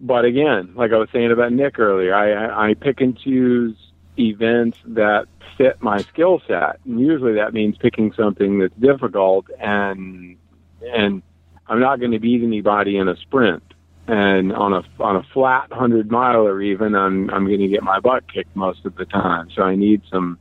But 0.02 0.26
again, 0.26 0.74
like 0.76 0.92
I 0.92 0.98
was 0.98 1.10
saying 1.12 1.32
about 1.32 1.52
Nick 1.52 1.78
earlier, 1.80 2.16
I 2.16 2.70
I 2.70 2.74
pick 2.74 3.02
and 3.02 3.18
choose 3.18 3.76
events 4.18 4.78
that 4.86 5.28
fit 5.58 5.82
my 5.82 6.02
skill 6.02 6.42
set. 6.48 6.80
And 6.86 7.00
usually 7.00 7.34
that 7.34 7.54
means 7.54 7.78
picking 7.78 8.14
something 8.14 8.60
that's 8.60 8.76
difficult 8.76 9.48
and 9.60 10.38
and 10.82 11.22
I'm 11.68 11.80
not 11.80 12.00
going 12.00 12.12
to 12.12 12.20
beat 12.20 12.44
anybody 12.44 12.98
in 12.98 13.08
a 13.08 13.16
sprint. 13.18 13.64
And 14.08 14.54
on 14.54 14.74
a 14.74 14.84
on 15.00 15.16
a 15.16 15.24
flat 15.34 15.72
hundred 15.72 16.12
miler 16.12 16.62
even 16.62 16.96
I'm 16.96 17.30
I'm 17.32 17.46
going 17.46 17.60
to 17.60 17.68
get 17.68 17.84
my 17.84 18.00
butt 18.00 18.32
kicked 18.32 18.56
most 18.56 18.86
of 18.86 18.96
the 18.96 19.06
time. 19.06 19.50
So 19.56 19.64
I 19.64 19.76
need 19.76 20.02
some 20.12 20.40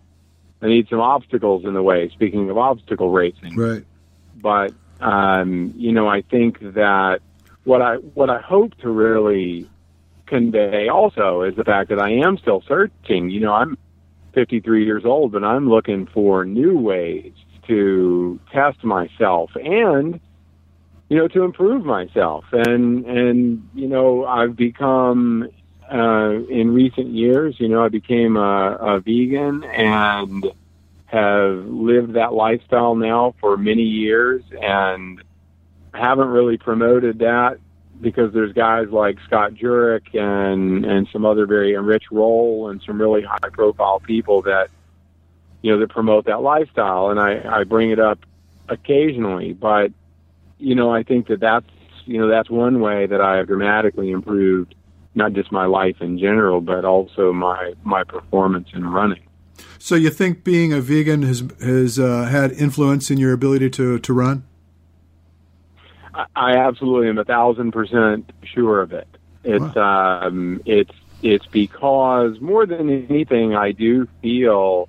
I 0.64 0.68
need 0.68 0.88
some 0.88 1.00
obstacles 1.00 1.66
in 1.66 1.74
the 1.74 1.82
way. 1.82 2.08
Speaking 2.08 2.48
of 2.48 2.56
obstacle 2.56 3.10
racing, 3.10 3.54
right? 3.54 3.84
But 4.40 4.72
um, 5.00 5.74
you 5.76 5.92
know, 5.92 6.08
I 6.08 6.22
think 6.22 6.58
that 6.60 7.20
what 7.64 7.82
I 7.82 7.96
what 7.96 8.30
I 8.30 8.40
hope 8.40 8.74
to 8.78 8.88
really 8.88 9.68
convey 10.26 10.88
also 10.88 11.42
is 11.42 11.54
the 11.54 11.64
fact 11.64 11.90
that 11.90 12.00
I 12.00 12.12
am 12.12 12.38
still 12.38 12.62
searching. 12.66 13.28
You 13.28 13.40
know, 13.40 13.52
I'm 13.52 13.76
53 14.32 14.86
years 14.86 15.04
old, 15.04 15.32
but 15.32 15.44
I'm 15.44 15.68
looking 15.68 16.06
for 16.06 16.46
new 16.46 16.78
ways 16.78 17.32
to 17.68 18.40
test 18.50 18.82
myself 18.84 19.50
and 19.56 20.18
you 21.08 21.16
know 21.18 21.28
to 21.28 21.42
improve 21.42 21.84
myself 21.84 22.44
and 22.52 23.04
and 23.06 23.68
you 23.74 23.88
know 23.88 24.24
I've 24.24 24.56
become 24.56 25.48
uh, 25.92 26.42
in 26.48 26.72
recent 26.72 27.08
years. 27.08 27.56
You 27.58 27.68
know, 27.68 27.84
I 27.84 27.88
became 27.88 28.36
a, 28.36 28.76
a 28.80 29.00
vegan 29.00 29.64
and 29.64 30.46
have 31.06 31.64
lived 31.66 32.14
that 32.14 32.32
lifestyle 32.32 32.94
now 32.94 33.34
for 33.40 33.56
many 33.56 33.82
years 33.82 34.42
and 34.60 35.22
haven't 35.92 36.28
really 36.28 36.58
promoted 36.58 37.20
that 37.20 37.58
because 38.00 38.32
there's 38.32 38.52
guys 38.52 38.88
like 38.90 39.18
Scott 39.26 39.54
Jurek 39.54 40.14
and 40.14 40.84
and 40.84 41.06
some 41.12 41.24
other 41.24 41.46
very 41.46 41.76
Rich 41.76 42.04
Roll 42.10 42.68
and 42.68 42.82
some 42.82 43.00
really 43.00 43.22
high 43.22 43.50
profile 43.52 44.00
people 44.00 44.42
that 44.42 44.70
you 45.62 45.72
know 45.72 45.78
that 45.78 45.90
promote 45.90 46.26
that 46.26 46.42
lifestyle 46.42 47.10
and 47.10 47.20
I 47.20 47.60
I 47.60 47.64
bring 47.64 47.90
it 47.90 48.00
up 48.00 48.18
occasionally 48.68 49.52
but 49.52 49.92
you 50.58 50.74
know 50.74 50.90
I 50.92 51.04
think 51.04 51.28
that 51.28 51.40
that's 51.40 51.70
you 52.04 52.20
know 52.20 52.28
that's 52.28 52.50
one 52.50 52.80
way 52.80 53.06
that 53.06 53.20
I 53.20 53.36
have 53.36 53.46
dramatically 53.46 54.10
improved 54.10 54.74
not 55.14 55.32
just 55.32 55.52
my 55.52 55.66
life 55.66 55.96
in 56.00 56.18
general 56.18 56.60
but 56.60 56.84
also 56.84 57.32
my 57.32 57.72
my 57.84 58.04
performance 58.04 58.68
in 58.72 58.86
running. 58.86 59.22
So 59.78 59.94
you 59.94 60.10
think 60.10 60.44
being 60.44 60.72
a 60.72 60.80
vegan 60.80 61.22
has 61.22 61.42
has 61.60 61.98
uh, 61.98 62.24
had 62.24 62.52
influence 62.52 63.10
in 63.10 63.18
your 63.18 63.32
ability 63.32 63.70
to 63.70 63.98
to 63.98 64.12
run? 64.12 64.44
I 66.36 66.56
absolutely 66.56 67.08
am 67.08 67.18
a 67.18 67.24
thousand 67.24 67.72
percent 67.72 68.32
sure 68.44 68.80
of 68.80 68.92
it. 68.92 69.08
It's 69.42 69.74
wow. 69.74 70.22
um, 70.22 70.62
it's 70.64 70.94
it's 71.22 71.46
because 71.46 72.40
more 72.40 72.66
than 72.66 73.06
anything, 73.10 73.54
I 73.54 73.72
do 73.72 74.08
feel 74.22 74.88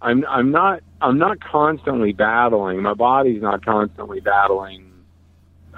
I'm 0.00 0.24
I'm 0.28 0.50
not 0.50 0.82
I'm 1.00 1.18
not 1.18 1.40
constantly 1.40 2.12
battling. 2.12 2.82
My 2.82 2.94
body's 2.94 3.42
not 3.42 3.64
constantly 3.64 4.20
battling 4.20 4.90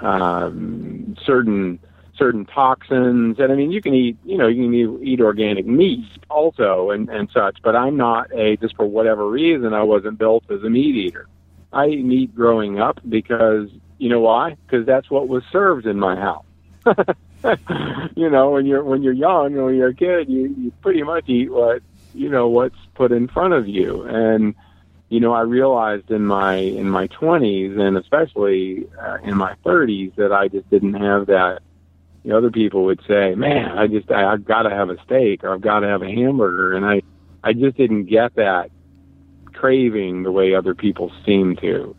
um, 0.01 1.15
certain 1.25 1.79
certain 2.17 2.45
toxins. 2.45 3.39
And 3.39 3.51
I 3.51 3.55
mean, 3.55 3.71
you 3.71 3.81
can 3.81 3.93
eat 3.93 4.17
you 4.23 4.37
know 4.37 4.47
you 4.47 4.63
can 4.63 5.03
eat, 5.05 5.21
organic 5.21 5.65
meat 5.65 6.05
also 6.29 6.91
and 6.91 7.09
and 7.09 7.29
such. 7.31 7.61
But 7.61 7.75
I'm 7.75 7.97
not 7.97 8.31
a 8.33 8.57
just 8.57 8.75
for 8.75 8.85
whatever 8.85 9.29
reason 9.29 9.73
I 9.73 9.83
wasn't 9.83 10.17
built 10.17 10.43
as 10.49 10.63
a 10.63 10.69
meat 10.69 10.95
eater. 10.95 11.27
I 11.71 11.85
ate 11.85 12.05
meat 12.05 12.35
growing 12.35 12.79
up 12.79 12.99
because 13.07 13.69
you 13.97 14.09
know 14.09 14.19
why? 14.19 14.57
Because 14.65 14.85
that's 14.85 15.09
what 15.09 15.27
was 15.27 15.43
served 15.51 15.85
in 15.85 15.99
my 15.99 16.15
house. 16.15 16.45
you 18.15 18.29
know, 18.29 18.51
when 18.51 18.65
you're 18.65 18.83
when 18.83 19.03
you're 19.03 19.13
young, 19.13 19.55
or 19.55 19.65
when 19.65 19.75
you're 19.75 19.89
a 19.89 19.95
kid, 19.95 20.29
you 20.29 20.53
you 20.57 20.71
pretty 20.81 21.03
much 21.03 21.27
eat 21.27 21.51
what 21.51 21.81
you 22.13 22.29
know 22.29 22.47
what's 22.47 22.75
put 22.95 23.11
in 23.11 23.27
front 23.27 23.53
of 23.53 23.67
you. 23.67 24.03
And 24.03 24.55
you 25.09 25.19
know, 25.19 25.33
I 25.33 25.41
realized 25.41 26.09
in 26.09 26.25
my 26.25 26.55
in 26.55 26.89
my 26.89 27.07
20s 27.07 27.79
and 27.79 27.97
especially 27.97 28.87
uh, 28.99 29.17
in 29.23 29.37
my 29.37 29.53
30s 29.63 30.15
that 30.15 30.31
I 30.31 30.47
just 30.47 30.69
didn't 30.69 30.95
have 30.95 31.27
that. 31.27 31.61
You 32.23 32.31
know, 32.31 32.37
other 32.37 32.51
people 32.51 32.85
would 32.85 33.01
say, 33.07 33.35
"Man, 33.35 33.77
I 33.77 33.87
just 33.87 34.09
I, 34.11 34.31
I've 34.31 34.45
got 34.45 34.63
to 34.63 34.69
have 34.69 34.89
a 34.89 35.01
steak 35.03 35.43
or 35.43 35.53
I've 35.53 35.61
got 35.61 35.81
to 35.81 35.87
have 35.87 36.01
a 36.01 36.09
hamburger," 36.09 36.73
and 36.73 36.85
I 36.85 37.01
I 37.43 37.53
just 37.53 37.77
didn't 37.77 38.05
get 38.05 38.35
that 38.35 38.71
craving 39.53 40.23
the 40.23 40.31
way 40.31 40.55
other 40.55 40.73
people 40.73 41.11
seem 41.25 41.55
to. 41.57 41.95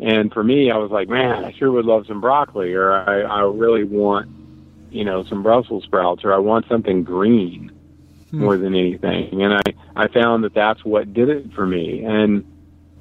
And 0.00 0.32
for 0.32 0.42
me, 0.42 0.70
I 0.70 0.78
was 0.78 0.90
like, 0.90 1.08
man, 1.08 1.44
I 1.44 1.52
sure 1.52 1.70
would 1.72 1.84
love 1.84 2.06
some 2.06 2.20
broccoli, 2.20 2.72
or 2.72 2.92
I, 2.92 3.20
I 3.20 3.40
really 3.42 3.84
want, 3.84 4.30
you 4.90 5.04
know, 5.04 5.24
some 5.24 5.42
Brussels 5.42 5.84
sprouts, 5.84 6.24
or 6.24 6.32
I 6.32 6.38
want 6.38 6.66
something 6.68 7.04
green 7.04 7.70
hmm. 8.30 8.40
more 8.40 8.56
than 8.56 8.74
anything. 8.74 9.42
And 9.42 9.54
I, 9.54 9.62
I 9.94 10.08
found 10.08 10.44
that 10.44 10.54
that's 10.54 10.84
what 10.84 11.12
did 11.12 11.28
it 11.28 11.52
for 11.52 11.66
me. 11.66 12.02
And, 12.04 12.44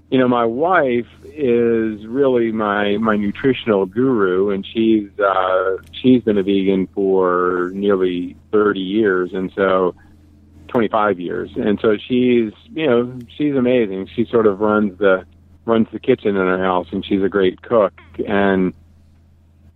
you 0.09 0.17
know, 0.17 0.27
my 0.27 0.45
wife 0.45 1.07
is 1.25 2.05
really 2.05 2.51
my, 2.51 2.97
my 2.97 3.15
nutritional 3.15 3.85
guru, 3.85 4.49
and 4.49 4.65
she's, 4.65 5.07
uh, 5.19 5.77
she's 5.91 6.23
been 6.23 6.37
a 6.37 6.43
vegan 6.43 6.87
for 6.87 7.71
nearly 7.73 8.35
30 8.51 8.79
years. 8.79 9.33
And 9.33 9.51
so, 9.55 9.95
25 10.69 11.19
years. 11.19 11.49
And 11.55 11.79
so 11.81 11.97
she's, 11.97 12.53
you 12.73 12.85
know, 12.85 13.19
she's 13.35 13.55
amazing. 13.55 14.07
She 14.15 14.25
sort 14.25 14.45
of 14.45 14.59
runs 14.59 14.97
the, 14.99 15.25
runs 15.65 15.87
the 15.91 15.99
kitchen 15.99 16.35
in 16.35 16.37
our 16.37 16.59
house, 16.59 16.87
and 16.91 17.03
she's 17.03 17.23
a 17.23 17.29
great 17.29 17.61
cook. 17.61 17.93
And 18.27 18.73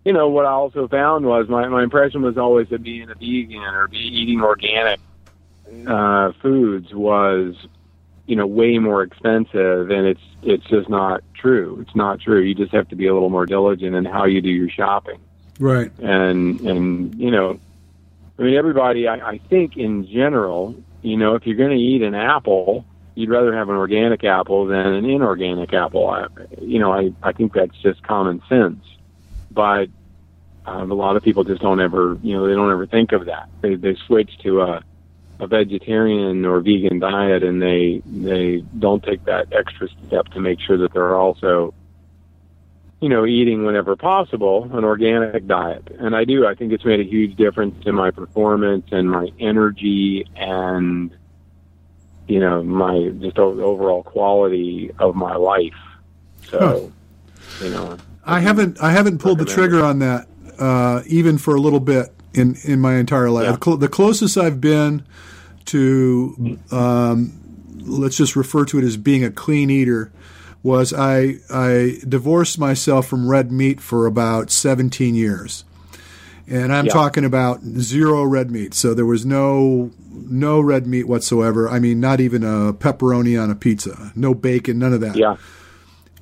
you 0.06 0.12
know 0.12 0.28
what 0.30 0.46
I 0.46 0.52
also 0.52 0.88
found 0.88 1.26
was 1.26 1.48
my 1.48 1.68
my 1.70 1.84
impression 1.84 2.22
was 2.22 2.38
always 2.38 2.70
that 2.70 2.84
being 2.84 3.10
a 3.10 3.16
vegan 3.16 3.62
or 3.62 3.88
be 3.88 3.98
eating 3.98 4.42
organic 4.42 5.00
uh, 5.88 6.34
foods 6.42 6.94
was 6.94 7.56
you 8.26 8.36
know 8.36 8.48
way 8.48 8.78
more 8.80 9.04
expensive, 9.04 9.90
and 9.90 10.08
it's 10.08 10.22
it's 10.42 10.66
just 10.66 10.90
not 10.90 11.22
true. 11.34 11.80
It's 11.82 11.96
not 11.96 12.20
true. 12.20 12.42
You 12.42 12.56
just 12.56 12.74
have 12.74 12.88
to 12.90 12.96
be 12.96 13.08
a 13.08 13.14
little 13.14 13.30
more 13.30 13.46
diligent 13.46 13.96
in 13.96 14.06
how 14.06 14.26
you 14.26 14.42
do 14.42 14.50
your 14.50 14.70
shopping. 14.70 15.20
Right. 15.60 15.92
And 16.00 16.60
and 16.62 17.16
you 17.16 17.32
know, 17.32 17.60
I 18.40 18.42
mean, 18.42 18.56
everybody. 18.56 19.08
I, 19.08 19.32
I 19.32 19.38
think 19.50 19.78
in 19.78 20.08
general, 20.08 20.76
you 21.02 21.18
know, 21.18 21.36
if 21.36 21.46
you're 21.46 21.58
going 21.58 21.78
to 21.78 21.84
eat 21.84 22.02
an 22.02 22.16
apple 22.16 22.86
you'd 23.16 23.30
rather 23.30 23.54
have 23.54 23.70
an 23.70 23.76
organic 23.76 24.24
apple 24.24 24.66
than 24.66 24.88
an 24.88 25.06
inorganic 25.06 25.74
apple. 25.74 26.10
I, 26.10 26.28
you 26.62 26.80
know, 26.80 26.92
I, 26.92 27.12
I 27.22 27.32
think 27.32 27.54
that's 27.54 27.76
just 27.82 28.02
common 28.04 28.42
sense. 28.50 28.84
But 29.52 29.90
um, 30.66 30.92
a 30.92 30.96
lot 30.96 31.16
of 31.16 31.24
people 31.24 31.44
just 31.44 31.62
don't 31.62 31.80
ever, 31.80 32.18
you 32.24 32.36
know, 32.36 32.48
they 32.48 32.54
don't 32.54 32.72
ever 32.72 32.88
think 32.88 33.12
of 33.12 33.26
that. 33.26 33.50
They 33.62 33.76
they 33.76 33.96
switch 34.08 34.38
to 34.40 34.62
a 34.62 34.84
a 35.44 35.48
vegetarian 35.48 36.46
or 36.46 36.62
vegan 36.62 37.00
diet, 37.00 37.44
and 37.44 37.62
they 37.62 38.02
they 38.06 38.64
don't 38.80 39.04
take 39.04 39.26
that 39.26 39.52
extra 39.52 39.88
step 40.08 40.28
to 40.30 40.40
make 40.40 40.60
sure 40.62 40.78
that 40.78 40.94
they're 40.94 41.16
also, 41.16 41.74
you 43.02 43.10
know, 43.10 43.26
eating 43.26 43.66
whenever 43.66 43.96
possible 43.96 44.70
an 44.74 44.84
organic 44.84 45.46
diet. 45.46 45.90
And 46.00 46.16
I 46.16 46.24
do. 46.24 46.48
I 46.48 46.56
think 46.56 46.72
it's 46.72 46.86
made 46.86 47.02
a 47.02 47.04
huge 47.04 47.36
difference 47.36 47.86
in 47.86 47.94
my 47.94 48.12
performance 48.12 48.88
and 48.92 49.10
my 49.10 49.30
energy 49.40 50.28
and 50.36 51.16
you 52.28 52.40
know 52.40 52.64
my 52.64 53.10
just 53.20 53.38
overall 53.38 54.04
quality 54.04 54.92
of 54.98 55.16
my 55.16 55.36
life. 55.36 55.74
So, 56.48 56.60
huh. 56.60 57.66
you 57.66 57.72
know, 57.72 57.98
I 58.26 58.40
haven't 58.40 58.82
I 58.82 58.92
haven't 58.92 59.20
pulled 59.20 59.40
the 59.40 59.46
trigger 59.46 59.84
on 59.84 60.00
that 60.00 60.28
uh, 60.58 61.02
even 61.08 61.38
for 61.38 61.56
a 61.56 61.60
little 61.60 61.80
bit 61.80 62.14
in 62.34 62.56
in 62.64 62.80
my 62.80 62.96
entire 62.96 63.30
life. 63.30 63.58
Yeah. 63.66 63.76
The 63.76 63.90
closest 63.90 64.38
I've 64.38 64.62
been 64.62 65.06
to 65.66 66.60
um, 66.72 67.40
let's 67.86 68.18
just 68.18 68.36
refer 68.36 68.66
to 68.66 68.80
it 68.80 68.84
as 68.84 68.98
being 68.98 69.24
a 69.24 69.32
clean 69.32 69.70
eater 69.70 70.12
was 70.64 70.94
I 70.94 71.36
I 71.50 71.98
divorced 72.08 72.58
myself 72.58 73.08
from 73.08 73.30
red 73.30 73.52
meat 73.52 73.82
for 73.82 74.06
about 74.06 74.50
17 74.50 75.14
years. 75.14 75.66
And 76.48 76.74
I'm 76.74 76.88
yeah. 76.88 76.94
talking 76.94 77.24
about 77.24 77.62
zero 77.62 78.24
red 78.24 78.52
meat. 78.52 78.74
So 78.74 78.94
there 78.94 79.06
was 79.06 79.26
no 79.26 79.92
no 80.12 80.60
red 80.60 80.88
meat 80.88 81.08
whatsoever. 81.08 81.70
I 81.70 81.80
mean, 81.80 82.00
not 82.00 82.20
even 82.20 82.44
a 82.44 82.74
pepperoni 82.74 83.42
on 83.42 83.52
a 83.52 83.56
pizza, 83.56 84.12
no 84.16 84.34
bacon, 84.34 84.80
none 84.80 84.94
of 84.94 85.02
that. 85.02 85.16
Yeah. 85.16 85.38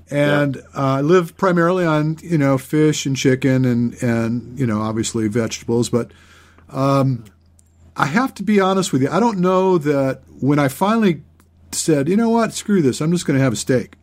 And 0.10 0.56
yeah. 0.56 0.62
Uh, 0.76 0.98
I 0.98 1.02
live 1.02 1.38
primarily 1.38 1.86
on 1.86 2.18
you 2.22 2.38
know 2.38 2.58
fish 2.58 3.06
and 3.06 3.16
chicken 3.16 3.64
and 3.66 3.94
and 4.02 4.60
you 4.60 4.66
know 4.66 4.82
obviously 4.82 5.28
vegetables, 5.28 5.90
but 5.90 6.12
um, 6.70 7.26
I 7.96 8.06
have 8.06 8.34
to 8.36 8.44
be 8.44 8.60
honest 8.60 8.94
with 8.94 9.02
you. 9.02 9.10
I 9.10 9.20
don't 9.20 9.40
know 9.40 9.78
that 9.78 10.22
when 10.40 10.60
I 10.60 10.68
finally 10.68 11.24
said, 11.72 12.10
you 12.10 12.18
know 12.18 12.30
what, 12.30 12.54
screw 12.54 12.82
this, 12.82 13.02
I'm 13.02 13.12
just 13.12 13.26
going 13.26 13.38
to 13.38 13.44
have 13.44 13.54
a 13.54 13.58
steak. 13.58 13.96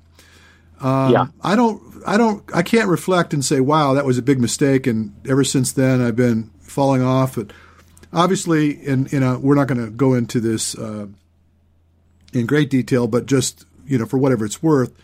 Um, 0.80 1.12
yeah. 1.12 1.26
I 1.42 1.56
don't, 1.56 1.82
I 2.06 2.16
don't, 2.16 2.44
I 2.54 2.62
can't 2.62 2.88
reflect 2.88 3.34
and 3.34 3.44
say, 3.44 3.60
wow, 3.60 3.94
that 3.94 4.04
was 4.04 4.18
a 4.18 4.22
big 4.22 4.40
mistake. 4.40 4.86
And 4.86 5.14
ever 5.28 5.44
since 5.44 5.72
then, 5.72 6.00
I've 6.00 6.16
been 6.16 6.50
falling 6.60 7.02
off. 7.02 7.34
But 7.34 7.52
obviously, 8.12 8.70
in, 8.70 9.06
in 9.06 9.22
a, 9.22 9.38
we're 9.38 9.54
not 9.54 9.66
going 9.66 9.84
to 9.84 9.90
go 9.90 10.14
into 10.14 10.38
this 10.38 10.76
uh, 10.76 11.06
in 12.32 12.46
great 12.46 12.70
detail, 12.70 13.06
but 13.08 13.26
just 13.26 13.64
you 13.88 13.98
know, 13.98 14.06
for 14.06 14.18
whatever 14.18 14.44
it's 14.44 14.62
worth, 14.62 14.94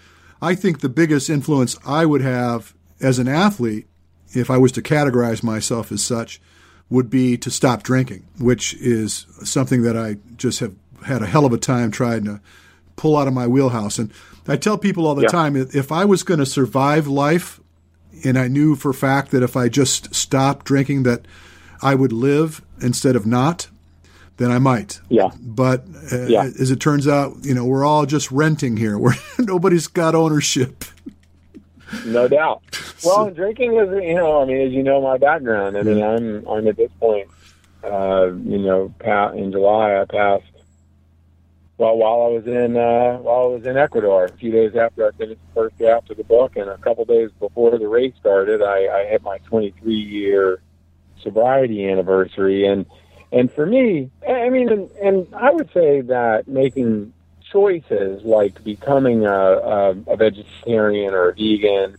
I 0.41 0.55
think 0.55 0.80
the 0.80 0.89
biggest 0.89 1.30
influence 1.30 1.76
I 1.87 2.07
would 2.07 2.20
have 2.20 2.74
as 3.01 3.18
an 3.18 3.28
athlete, 3.28 3.89
if 4.32 4.51
I 4.51 4.59
was 4.59 4.72
to 4.72 4.82
categorize 4.82 5.43
myself 5.43 5.91
as 5.91 6.03
such, 6.03 6.41
would 6.91 7.11
be 7.11 7.37
to 7.39 7.51
stop 7.51 7.82
drinking, 7.82 8.24
which 8.39 8.74
is 8.74 9.26
something 9.43 9.82
that 9.82 9.97
I 9.97 10.18
just 10.37 10.61
have 10.61 10.74
had 11.05 11.22
a 11.22 11.26
hell 11.26 11.45
of 11.45 11.53
a 11.53 11.59
time 11.59 11.91
trying 11.91 12.24
to 12.24 12.41
pull 12.97 13.16
out 13.16 13.26
of 13.28 13.35
my 13.35 13.47
wheelhouse. 13.47 13.99
And 13.99 14.12
I 14.47 14.57
tell 14.57 14.78
people 14.78 15.07
all 15.07 15.14
the 15.14 15.22
yeah. 15.22 15.28
time 15.28 15.57
if 15.57 15.91
I 15.91 16.05
was 16.05 16.22
going 16.22 16.41
to 16.41 16.47
survive 16.47 17.07
life, 17.07 17.61
and 18.24 18.39
I 18.39 18.49
knew 18.49 18.76
for 18.76 18.91
a 18.91 18.95
fact 18.95 19.32
that 19.32 19.43
if 19.43 19.57
I 19.57 19.68
just 19.68 20.14
stopped 20.14 20.66
drinking, 20.66 21.03
that 21.03 21.26
I 21.82 21.95
would 21.95 22.12
live 22.12 22.62
instead 22.80 23.16
of 23.16 23.26
not, 23.26 23.68
then 24.37 24.51
I 24.51 24.59
might. 24.59 25.01
Yeah. 25.09 25.30
But 25.41 25.85
uh, 26.12 26.26
yeah. 26.26 26.45
as 26.45 26.70
it 26.70 26.80
turns 26.80 27.07
out, 27.07 27.37
you 27.43 27.55
know, 27.55 27.64
we're 27.64 27.85
all 27.85 28.07
just 28.07 28.30
renting 28.30 28.76
here. 28.76 28.99
We're 29.05 29.14
nobody's 29.39 29.87
got 29.87 30.14
ownership. 30.14 30.85
No 32.07 32.28
doubt. 32.28 32.62
Well, 33.05 33.30
drinking 33.30 33.76
is, 33.76 33.90
you 34.03 34.14
know, 34.14 34.40
I 34.40 34.47
mean, 34.47 34.66
as 34.66 34.72
you 34.72 34.82
know, 34.82 35.03
my 35.03 35.18
background. 35.18 35.76
I 35.76 35.82
mean, 35.82 36.03
I'm, 36.03 36.49
I'm 36.49 36.66
at 36.66 36.78
this 36.78 36.90
point, 36.99 37.28
uh, 37.82 38.28
you 38.28 38.57
know, 38.57 38.95
in 39.34 39.53
July 39.53 40.01
I 40.01 40.07
passed 40.07 40.55
well, 41.76 41.97
while 41.97 42.22
I 42.22 42.28
was 42.28 42.47
in 42.47 42.76
uh, 42.76 43.18
while 43.18 43.45
I 43.45 43.47
was 43.47 43.66
in 43.66 43.76
Ecuador, 43.76 44.26
a 44.26 44.32
few 44.32 44.53
days 44.53 44.76
after 44.76 45.09
I 45.09 45.11
finished 45.12 45.40
the 45.49 45.55
first 45.55 45.76
draft 45.76 46.09
of 46.11 46.16
the 46.16 46.24
book, 46.24 46.57
and 46.57 46.70
a 46.70 46.78
couple 46.78 47.05
days 47.05 47.30
before 47.40 47.76
the 47.76 47.88
race 47.88 48.14
started, 48.20 48.62
I, 48.62 48.86
I 48.86 49.05
had 49.11 49.22
my 49.22 49.38
23 49.38 49.92
year 49.92 50.61
sobriety 51.20 51.88
anniversary, 51.88 52.66
and 52.66 52.86
And 53.32 53.51
for 53.51 53.66
me, 53.66 54.11
I 54.28 54.49
mean, 54.51 54.68
and, 54.68 54.90
and 55.03 55.34
I 55.34 55.51
would 55.51 55.72
say 55.72 56.01
that 56.03 56.47
making 56.47 57.12
choices 57.55 58.24
like 58.24 58.62
becoming 58.64 59.24
a, 59.24 59.32
a, 59.32 59.90
a 60.09 60.16
vegetarian 60.16 61.14
or 61.14 61.28
a 61.28 61.34
vegan, 61.34 61.96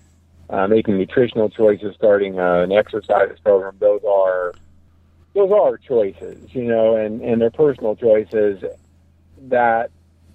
uh, 0.49 0.67
making 0.67 0.97
nutritional 0.97 1.49
choices, 1.49 1.95
starting 1.95 2.37
uh, 2.37 2.59
an 2.59 2.73
exercise 2.73 3.37
program, 3.41 3.73
those 3.79 4.01
are 4.03 4.53
those 5.33 5.51
are 5.51 5.77
choices, 5.77 6.53
you 6.53 6.65
know, 6.65 6.97
and, 6.97 7.21
and 7.21 7.41
they're 7.41 7.49
personal 7.49 7.95
choices 7.95 8.63
that 9.47 9.91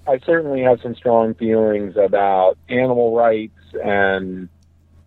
I 0.07 0.19
certainly 0.21 0.63
have 0.63 0.81
some 0.81 0.95
strong 0.95 1.35
feelings 1.35 1.97
about 1.97 2.57
animal 2.69 3.15
rights, 3.15 3.53
and 3.85 4.49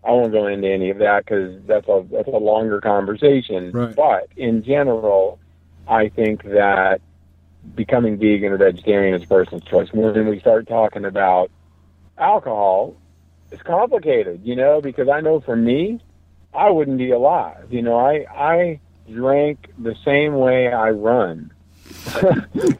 I 0.04 0.12
won't 0.12 0.32
go 0.32 0.46
into 0.46 0.68
any 0.68 0.90
of 0.90 0.98
that 0.98 1.24
because 1.24 1.60
that's 1.66 1.88
a 1.88 2.04
that's 2.10 2.28
a 2.28 2.38
longer 2.38 2.80
conversation. 2.80 3.72
Right. 3.72 3.96
But 3.96 4.28
in 4.36 4.62
general, 4.62 5.40
I 5.88 6.08
think 6.08 6.44
that 6.44 7.00
becoming 7.74 8.18
vegan 8.18 8.52
or 8.52 8.56
vegetarian 8.56 9.14
is 9.14 9.22
a 9.22 9.26
person's 9.26 9.64
choice. 9.64 9.92
When 9.92 10.28
we 10.28 10.40
start 10.40 10.68
talking 10.68 11.04
about 11.04 11.50
alcohol, 12.18 12.96
it's 13.50 13.62
complicated, 13.62 14.40
you 14.44 14.56
know, 14.56 14.80
because 14.80 15.08
I 15.08 15.20
know 15.20 15.40
for 15.40 15.56
me, 15.56 16.00
I 16.52 16.70
wouldn't 16.70 16.98
be 16.98 17.10
alive. 17.10 17.66
You 17.70 17.82
know, 17.82 17.98
I 17.98 18.26
I 18.32 18.80
drank 19.10 19.70
the 19.78 19.94
same 20.04 20.34
way 20.34 20.72
I 20.72 20.90
run. 20.90 21.52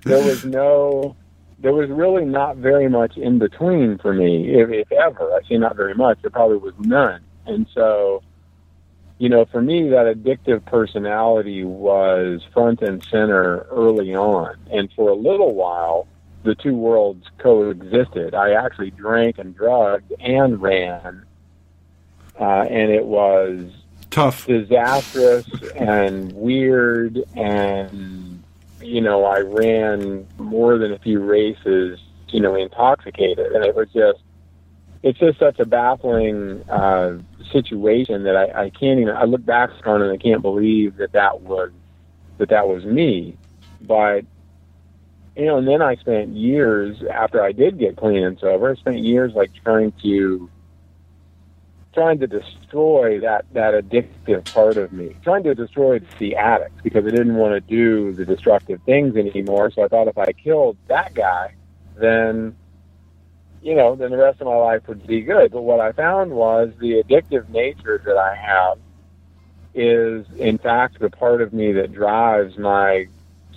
there 0.04 0.24
was 0.24 0.44
no 0.44 1.16
there 1.64 1.72
was 1.72 1.88
really 1.88 2.26
not 2.26 2.58
very 2.58 2.88
much 2.88 3.16
in 3.16 3.38
between 3.38 3.96
for 3.98 4.12
me, 4.12 4.50
if, 4.54 4.68
if 4.70 4.92
ever. 4.92 5.32
I 5.32 5.40
say 5.48 5.56
not 5.56 5.76
very 5.76 5.94
much. 5.94 6.18
There 6.20 6.30
probably 6.30 6.58
was 6.58 6.74
none. 6.78 7.22
And 7.46 7.66
so, 7.74 8.22
you 9.18 9.28
know, 9.28 9.44
for 9.44 9.62
me, 9.62 9.88
that 9.90 10.06
addictive 10.06 10.64
personality 10.64 11.64
was 11.64 12.42
front 12.52 12.82
and 12.82 13.02
center 13.04 13.66
early 13.70 14.14
on. 14.14 14.56
And 14.70 14.90
for 14.92 15.10
a 15.10 15.14
little 15.14 15.54
while, 15.54 16.06
the 16.42 16.54
two 16.54 16.74
worlds 16.74 17.26
coexisted. 17.38 18.34
I 18.34 18.52
actually 18.52 18.90
drank 18.90 19.38
and 19.38 19.56
drugged 19.56 20.12
and 20.20 20.60
ran. 20.60 21.24
Uh, 22.38 22.66
and 22.68 22.90
it 22.90 23.04
was 23.04 23.70
Tough. 24.10 24.46
disastrous 24.46 25.46
and 25.76 26.32
weird 26.32 27.22
and 27.36 28.34
you 28.84 29.00
know, 29.00 29.24
I 29.24 29.40
ran 29.40 30.26
more 30.38 30.78
than 30.78 30.92
a 30.92 30.98
few 30.98 31.20
races, 31.20 31.98
you 32.28 32.40
know, 32.40 32.54
intoxicated, 32.54 33.52
and 33.52 33.64
it 33.64 33.74
was 33.74 33.88
just, 33.92 34.20
it's 35.04 35.18
just 35.18 35.38
such 35.38 35.58
a 35.58 35.66
baffling 35.66 36.64
uh, 36.70 37.18
situation 37.52 38.22
that 38.24 38.36
I, 38.36 38.64
I 38.64 38.70
can't 38.70 38.98
even. 39.00 39.14
I 39.14 39.24
look 39.24 39.44
back 39.44 39.68
on 39.84 40.00
it 40.00 40.06
and 40.06 40.14
I 40.14 40.16
can't 40.16 40.40
believe 40.40 40.96
that 40.96 41.12
that 41.12 41.42
was 41.42 41.72
that 42.38 42.48
that 42.48 42.66
was 42.66 42.86
me. 42.86 43.36
But 43.82 44.24
you 45.36 45.44
know, 45.44 45.58
and 45.58 45.68
then 45.68 45.82
I 45.82 45.96
spent 45.96 46.30
years 46.30 47.02
after 47.12 47.42
I 47.42 47.52
did 47.52 47.78
get 47.78 47.98
clean 47.98 48.24
and 48.24 48.38
sober. 48.40 48.70
I 48.70 48.74
spent 48.76 48.98
years 49.00 49.34
like 49.34 49.50
trying 49.62 49.92
to 50.02 50.48
trying 51.92 52.18
to 52.20 52.26
destroy 52.26 53.20
that 53.20 53.44
that 53.52 53.74
addictive 53.74 54.50
part 54.54 54.78
of 54.78 54.90
me, 54.90 55.14
trying 55.22 55.42
to 55.42 55.54
destroy 55.54 56.00
the 56.18 56.34
addict 56.34 56.82
because 56.82 57.04
I 57.04 57.10
didn't 57.10 57.36
want 57.36 57.52
to 57.52 57.60
do 57.60 58.14
the 58.14 58.24
destructive 58.24 58.80
things 58.86 59.16
anymore. 59.16 59.70
So 59.70 59.84
I 59.84 59.88
thought 59.88 60.08
if 60.08 60.16
I 60.16 60.32
killed 60.32 60.78
that 60.88 61.12
guy, 61.12 61.56
then 61.96 62.56
you 63.64 63.74
know, 63.74 63.96
then 63.96 64.10
the 64.10 64.18
rest 64.18 64.42
of 64.42 64.46
my 64.46 64.56
life 64.56 64.82
would 64.88 65.06
be 65.06 65.22
good. 65.22 65.50
But 65.50 65.62
what 65.62 65.80
I 65.80 65.92
found 65.92 66.32
was 66.32 66.68
the 66.78 67.02
addictive 67.02 67.48
nature 67.48 68.00
that 68.04 68.16
I 68.18 68.34
have 68.36 68.78
is 69.74 70.26
in 70.38 70.58
fact 70.58 71.00
the 71.00 71.08
part 71.10 71.40
of 71.40 71.52
me 71.54 71.72
that 71.72 71.92
drives 71.92 72.58
my 72.58 73.06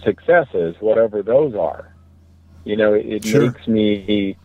successes, 0.06 0.76
whatever 0.80 1.22
those 1.22 1.54
are. 1.56 1.94
You 2.64 2.78
know, 2.78 2.94
it, 2.94 3.06
it 3.06 3.26
Sure. 3.26 3.42
makes 3.42 3.68
me 3.68 4.38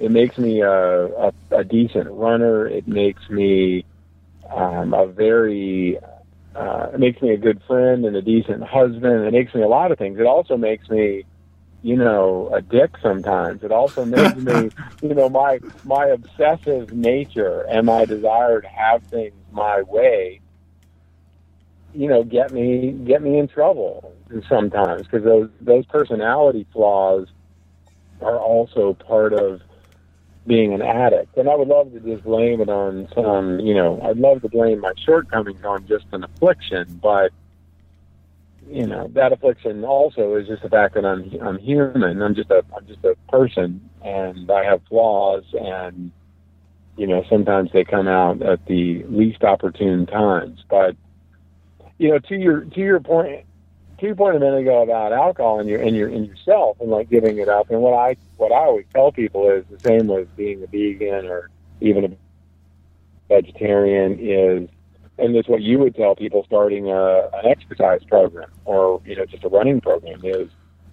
it 0.00 0.10
makes 0.10 0.36
me 0.36 0.62
a, 0.62 0.70
a, 0.72 1.32
a 1.52 1.64
decent 1.64 2.10
runner. 2.10 2.66
It 2.66 2.88
makes 2.88 3.22
me 3.30 3.86
um, 4.52 4.92
a 4.94 5.06
very 5.06 5.98
uh, 6.56 6.88
it 6.92 6.98
makes 7.00 7.22
me 7.22 7.30
a 7.30 7.36
good 7.36 7.62
friend 7.68 8.04
and 8.04 8.16
a 8.16 8.22
decent 8.22 8.64
husband. 8.64 9.26
It 9.26 9.32
makes 9.32 9.54
me 9.54 9.62
a 9.62 9.68
lot 9.68 9.92
of 9.92 9.98
things. 9.98 10.18
It 10.18 10.26
also 10.26 10.56
makes 10.56 10.88
me, 10.90 11.24
you 11.84 11.96
know, 11.96 12.48
a 12.50 12.62
dick 12.62 12.92
sometimes. 13.02 13.62
It 13.62 13.70
also 13.70 14.06
makes 14.06 14.36
me, 14.36 14.70
you 15.02 15.14
know, 15.14 15.28
my 15.28 15.60
my 15.84 16.06
obsessive 16.06 16.90
nature 16.94 17.66
and 17.68 17.86
my 17.86 18.06
desire 18.06 18.62
to 18.62 18.68
have 18.68 19.02
things 19.04 19.34
my 19.52 19.82
way. 19.82 20.40
You 21.92 22.08
know, 22.08 22.24
get 22.24 22.52
me 22.52 22.92
get 23.06 23.20
me 23.20 23.38
in 23.38 23.48
trouble 23.48 24.14
sometimes 24.48 25.02
because 25.02 25.24
those 25.24 25.50
those 25.60 25.84
personality 25.84 26.66
flaws 26.72 27.28
are 28.22 28.38
also 28.38 28.94
part 28.94 29.34
of 29.34 29.60
being 30.46 30.72
an 30.72 30.80
addict. 30.80 31.36
And 31.36 31.50
I 31.50 31.54
would 31.54 31.68
love 31.68 31.92
to 31.92 32.00
just 32.00 32.24
blame 32.24 32.62
it 32.62 32.70
on 32.70 33.08
some, 33.14 33.60
you 33.60 33.74
know, 33.74 34.00
I'd 34.02 34.16
love 34.16 34.40
to 34.42 34.48
blame 34.48 34.80
my 34.80 34.92
shortcomings 35.04 35.64
on 35.64 35.86
just 35.86 36.06
an 36.12 36.24
affliction, 36.24 36.98
but 37.02 37.30
you 38.68 38.86
know, 38.86 39.08
that 39.14 39.32
affliction 39.32 39.84
also 39.84 40.34
is 40.36 40.46
just 40.46 40.62
the 40.62 40.68
fact 40.68 40.94
that 40.94 41.04
I'm 41.04 41.30
I'm 41.42 41.58
human. 41.58 42.22
I'm 42.22 42.34
just 42.34 42.50
a 42.50 42.64
I'm 42.76 42.86
just 42.86 43.04
a 43.04 43.16
person 43.28 43.88
and 44.02 44.50
I 44.50 44.64
have 44.64 44.82
flaws 44.88 45.44
and 45.52 46.10
you 46.96 47.06
know, 47.06 47.24
sometimes 47.28 47.70
they 47.72 47.84
come 47.84 48.06
out 48.06 48.40
at 48.42 48.64
the 48.66 49.02
least 49.04 49.42
opportune 49.42 50.06
times. 50.06 50.64
But 50.68 50.96
you 51.98 52.10
know, 52.10 52.18
to 52.18 52.36
your 52.36 52.60
to 52.60 52.80
your 52.80 53.00
point 53.00 53.44
to 53.98 54.06
your 54.06 54.14
point 54.14 54.36
a 54.36 54.40
minute 54.40 54.60
ago 54.60 54.82
about 54.82 55.12
alcohol 55.12 55.60
and 55.60 55.68
your 55.68 55.80
and 55.80 55.96
your 55.96 56.08
and 56.08 56.26
yourself 56.26 56.76
and 56.80 56.90
like 56.90 57.08
giving 57.10 57.38
it 57.38 57.48
up 57.48 57.70
and 57.70 57.80
what 57.80 57.94
I 57.94 58.16
what 58.36 58.52
I 58.52 58.66
always 58.66 58.86
tell 58.92 59.12
people 59.12 59.48
is 59.50 59.64
the 59.70 59.78
same 59.80 60.08
with 60.08 60.34
being 60.36 60.62
a 60.62 60.66
vegan 60.66 61.26
or 61.26 61.50
even 61.80 62.04
a 62.04 62.16
vegetarian 63.28 64.18
is 64.20 64.68
and 65.18 65.36
it's 65.36 65.48
what 65.48 65.62
you 65.62 65.78
would 65.78 65.94
tell 65.94 66.14
people 66.16 66.44
starting 66.44 66.90
a, 66.90 67.28
an 67.32 67.46
exercise 67.46 68.02
program 68.04 68.50
or 68.64 69.00
you 69.04 69.16
know 69.16 69.24
just 69.24 69.44
a 69.44 69.48
running 69.48 69.80
program 69.80 70.20
is 70.24 70.48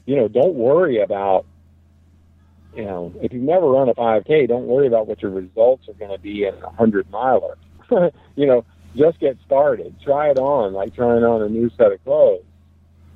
you 0.06 0.16
know 0.16 0.28
don't 0.28 0.56
worry 0.56 1.02
about 1.02 1.46
you 2.76 2.86
know 2.86 3.14
if 3.22 3.34
you've 3.34 3.44
never 3.44 3.68
run 3.68 3.90
a 3.90 3.94
5k 3.94 4.48
don't 4.48 4.68
worry 4.68 4.88
about 4.88 5.08
what 5.08 5.22
your 5.22 5.32
results 5.32 5.88
are 5.90 5.94
going 5.94 6.12
to 6.12 6.20
be 6.20 6.46
in 6.46 6.54
a 6.56 6.68
100 6.68 7.10
miler. 7.12 7.58
You 8.38 8.46
know 8.46 8.66
just 8.96 9.20
get 9.20 9.38
started. 9.46 9.96
Try 10.04 10.30
it 10.30 10.38
on 10.38 10.74
like 10.74 10.96
trying 10.96 11.24
on 11.24 11.42
a 11.42 11.50
new 11.50 11.70
set 11.78 11.92
of 11.92 12.04
clothes. 12.06 12.44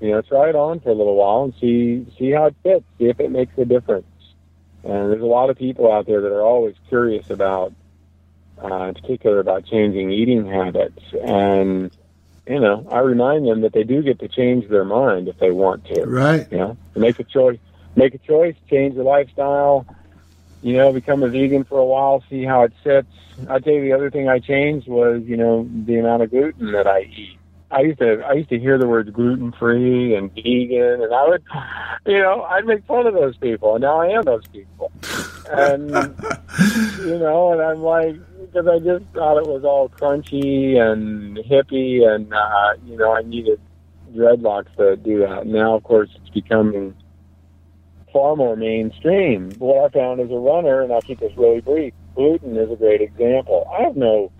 You 0.02 0.12
know 0.12 0.22
try 0.22 0.50
it 0.50 0.56
on 0.56 0.82
for 0.82 0.90
a 0.90 0.94
little 0.94 1.16
while 1.16 1.46
and 1.46 1.54
see 1.62 2.06
see 2.18 2.32
how 2.32 2.48
it 2.48 2.56
fits 2.62 2.84
see 2.98 3.06
if 3.06 3.20
it 3.22 3.32
makes 3.32 3.58
a 3.58 3.64
difference. 3.64 4.06
And 4.84 5.12
there's 5.12 5.22
a 5.22 5.26
lot 5.26 5.50
of 5.50 5.58
people 5.58 5.92
out 5.92 6.06
there 6.06 6.22
that 6.22 6.32
are 6.32 6.44
always 6.44 6.76
curious 6.90 7.30
about 7.30 7.74
uh, 8.64 8.84
in 8.86 8.94
particular 8.94 9.40
about 9.40 9.66
changing 9.66 10.12
eating 10.12 10.46
habits. 10.46 11.02
And, 11.24 11.96
you 12.48 12.60
know, 12.60 12.88
I 12.92 13.00
remind 13.00 13.48
them 13.48 13.62
that 13.62 13.74
they 13.74 13.84
do 13.84 14.02
get 14.02 14.20
to 14.20 14.28
change 14.28 14.70
their 14.70 14.86
mind 14.86 15.28
if 15.28 15.38
they 15.40 15.52
want 15.52 15.86
to. 15.86 16.06
Right. 16.06 16.48
You 16.52 16.58
know, 16.58 16.78
make 16.96 17.20
a 17.20 17.24
choice, 17.24 17.60
make 17.96 18.14
a 18.14 18.20
choice, 18.20 18.56
change 18.70 18.96
your 18.96 19.04
lifestyle, 19.04 19.86
you 20.62 20.74
know, 20.74 20.92
become 20.92 21.24
a 21.24 21.30
vegan 21.30 21.64
for 21.64 21.78
a 21.80 21.86
while, 21.86 22.24
see 22.30 22.44
how 22.44 22.64
it 22.64 22.74
sits. 22.84 23.08
I'll 23.50 23.60
tell 23.60 23.74
you 23.74 23.82
the 23.82 23.94
other 23.94 24.10
thing 24.10 24.30
I 24.30 24.40
changed 24.40 24.88
was, 24.88 25.22
you 25.24 25.38
know, 25.38 25.70
the 25.86 26.00
amount 26.00 26.24
of 26.24 26.32
gluten 26.32 26.72
that 26.72 26.88
I 26.88 27.02
eat. 27.02 27.38
I 27.76 27.82
used 27.82 28.00
to 28.00 28.22
I 28.26 28.34
used 28.34 28.50
to 28.50 28.60
hear 28.60 28.78
the 28.78 28.88
words 28.88 29.10
gluten 29.10 29.52
free 29.52 30.16
and 30.16 30.34
vegan 30.34 31.02
and 31.02 31.14
I 31.14 31.28
would 31.28 31.44
you 32.06 32.20
know, 32.20 32.44
I'd 32.44 32.66
make 32.66 32.86
fun 32.86 33.06
of 33.06 33.14
those 33.14 33.36
people 33.36 33.76
and 33.76 33.82
now 33.82 34.00
I 34.00 34.08
am 34.08 34.24
those 34.24 34.48
people. 34.48 34.94
And 35.52 35.90
you 37.00 37.20
know, 37.20 37.52
and 37.52 37.62
I'm 37.62 37.82
like 37.82 38.16
because 38.40 38.66
I 38.66 38.80
just 38.80 39.04
thought 39.14 39.38
it 39.40 39.48
was 39.48 39.66
all 39.66 39.90
crunchy 39.90 40.78
and 40.78 41.36
hippie 41.38 42.08
and 42.08 42.34
uh, 42.34 42.76
you 42.86 42.96
know, 42.96 43.14
I 43.14 43.24
needed 43.24 43.60
dreadlocks 44.14 44.74
to 44.78 44.96
do 44.96 45.20
that. 45.20 45.46
Now 45.46 45.76
of 45.76 45.84
course 45.84 46.10
it's 46.16 46.30
becoming 46.30 46.96
far 48.14 48.38
more 48.38 48.56
mainstream. 48.56 49.52
What 49.58 49.84
I 49.84 49.90
found 49.90 50.22
as 50.22 50.32
a 50.32 50.36
runner, 50.36 50.82
and 50.82 50.94
I'll 50.94 51.02
keep 51.02 51.20
this 51.20 51.36
really 51.36 51.60
brief, 51.60 51.94
gluten 52.16 52.56
is 52.56 52.72
a 52.72 52.78
great 52.78 53.02
example. 53.02 53.70
I 53.78 53.82
have 53.82 53.98
no 53.98 54.32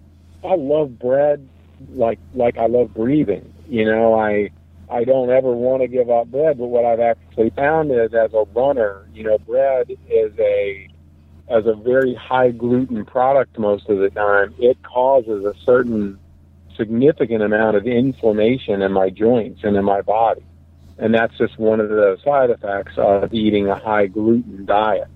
I 0.42 0.56
love 0.56 0.98
bread 0.98 1.50
like 1.90 2.20
like 2.34 2.58
I 2.58 2.68
love 2.68 2.94
breathing. 2.94 3.54
You 3.68 3.86
know, 3.86 4.14
I 4.14 4.52
I 4.90 5.04
don't 5.04 5.30
ever 5.30 5.52
want 5.52 5.82
to 5.82 5.88
give 5.88 6.10
up 6.10 6.28
bread, 6.28 6.58
but 6.58 6.68
what 6.68 6.86
I've 6.86 7.00
actually 7.00 7.50
found 7.52 7.92
is 7.92 8.14
as 8.14 8.34
a 8.34 8.46
runner, 8.54 9.08
you 9.14 9.24
know, 9.24 9.38
bread 9.40 9.92
is 10.10 10.32
a 10.40 10.88
as 11.48 11.66
a 11.66 11.74
very 11.74 12.16
high 12.16 12.52
gluten 12.52 13.06
product 13.06 13.58
most 13.60 13.88
of 13.90 14.00
the 14.00 14.10
time, 14.10 14.56
it 14.60 14.82
causes 14.84 15.46
a 15.46 15.54
certain 15.64 16.20
significant 16.76 17.44
amount 17.44 17.78
of 17.78 17.86
inflammation 17.86 18.82
in 18.82 18.92
my 18.92 19.10
joints 19.10 19.62
and 19.64 19.76
in 19.76 19.86
my 19.86 20.02
body. 20.02 20.44
And 20.98 21.14
that's 21.14 21.38
just 21.38 21.60
one 21.60 21.80
of 21.80 21.90
the 21.90 22.18
side 22.24 22.50
effects 22.50 22.94
of 22.98 23.34
eating 23.34 23.70
a 23.70 23.78
high 23.78 24.08
gluten 24.08 24.66
diet. 24.66 25.08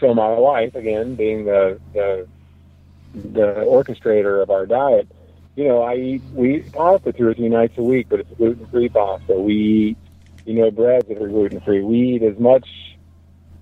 So 0.00 0.14
my 0.14 0.34
wife, 0.34 0.74
again, 0.74 1.14
being 1.14 1.44
the, 1.44 1.78
the 1.92 2.26
the 3.14 3.66
orchestrator 3.68 4.42
of 4.42 4.50
our 4.50 4.64
diet, 4.64 5.06
you 5.56 5.64
know, 5.64 5.82
I 5.82 5.96
eat 5.96 6.22
we 6.32 6.56
eat 6.56 6.72
pasta 6.72 7.12
two 7.12 7.28
or 7.28 7.34
three 7.34 7.48
nights 7.48 7.76
a 7.76 7.82
week, 7.82 8.06
but 8.08 8.20
it's 8.20 8.30
gluten 8.36 8.66
free 8.66 8.88
pasta. 8.88 9.34
We 9.34 9.54
eat, 9.54 9.96
you 10.46 10.54
know, 10.54 10.70
breads 10.70 11.08
that 11.08 11.20
are 11.20 11.28
gluten 11.28 11.60
free. 11.60 11.82
We 11.82 12.16
eat 12.16 12.22
as 12.22 12.38
much 12.38 12.66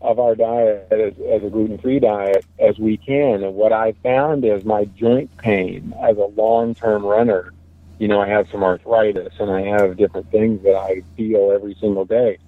of 0.00 0.18
our 0.18 0.34
diet 0.34 0.88
as, 0.90 1.14
as 1.30 1.42
a 1.42 1.50
gluten 1.50 1.78
free 1.78 1.98
diet 1.98 2.44
as 2.58 2.78
we 2.78 2.96
can. 2.96 3.42
And 3.42 3.54
what 3.54 3.72
I 3.72 3.92
found 4.02 4.44
is 4.44 4.64
my 4.64 4.84
joint 4.84 5.36
pain 5.38 5.94
as 6.02 6.16
a 6.16 6.26
long 6.26 6.74
term 6.74 7.04
runner. 7.04 7.52
You 7.98 8.08
know, 8.08 8.20
I 8.20 8.28
have 8.28 8.48
some 8.50 8.62
arthritis 8.62 9.34
and 9.38 9.50
I 9.50 9.62
have 9.62 9.96
different 9.96 10.30
things 10.30 10.62
that 10.62 10.74
I 10.74 11.02
feel 11.16 11.52
every 11.52 11.76
single 11.80 12.06
day. 12.06 12.38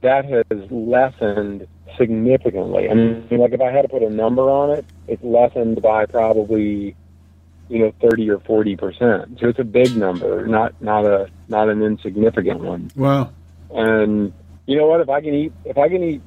That 0.00 0.24
has 0.24 0.70
lessened 0.70 1.68
significantly. 1.96 2.88
I 2.90 2.94
mean, 2.94 3.26
like 3.30 3.52
if 3.52 3.60
I 3.60 3.70
had 3.70 3.82
to 3.82 3.88
put 3.88 4.02
a 4.02 4.10
number 4.10 4.50
on 4.50 4.70
it, 4.70 4.84
it's 5.06 5.22
lessened 5.22 5.80
by 5.80 6.06
probably 6.06 6.96
you 7.68 7.80
know, 7.80 7.92
30 8.00 8.30
or 8.30 8.38
40 8.40 8.76
percent. 8.76 9.38
So 9.40 9.48
it's 9.48 9.58
a 9.58 9.64
big 9.64 9.96
number, 9.96 10.46
not 10.46 10.80
not 10.80 11.04
a 11.04 11.28
not 11.48 11.68
an 11.68 11.82
insignificant 11.82 12.60
one. 12.60 12.90
Wow. 12.94 13.30
And 13.70 14.32
you 14.66 14.76
know 14.76 14.86
what? 14.86 15.00
If 15.00 15.08
I 15.08 15.20
can 15.20 15.34
eat 15.34 15.52
if 15.64 15.78
I 15.78 15.88
can 15.88 16.02
eat 16.02 16.22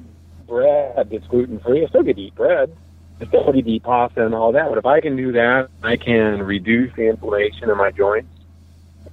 bread 0.46 1.08
that's 1.10 1.26
gluten 1.28 1.60
free, 1.60 1.84
I 1.84 1.88
still 1.88 2.02
get 2.02 2.16
to 2.16 2.22
eat 2.22 2.34
bread. 2.34 2.76
I 3.20 3.26
still 3.26 3.52
get 3.52 3.64
to 3.64 3.70
eat 3.70 3.82
pasta 3.82 4.24
and 4.24 4.34
all 4.34 4.52
that. 4.52 4.68
But 4.68 4.78
if 4.78 4.86
I 4.86 5.00
can 5.00 5.16
do 5.16 5.32
that, 5.32 5.68
I 5.82 5.96
can 5.96 6.42
reduce 6.42 6.94
the 6.96 7.08
inflammation 7.08 7.70
in 7.70 7.76
my 7.76 7.90
joints 7.90 8.28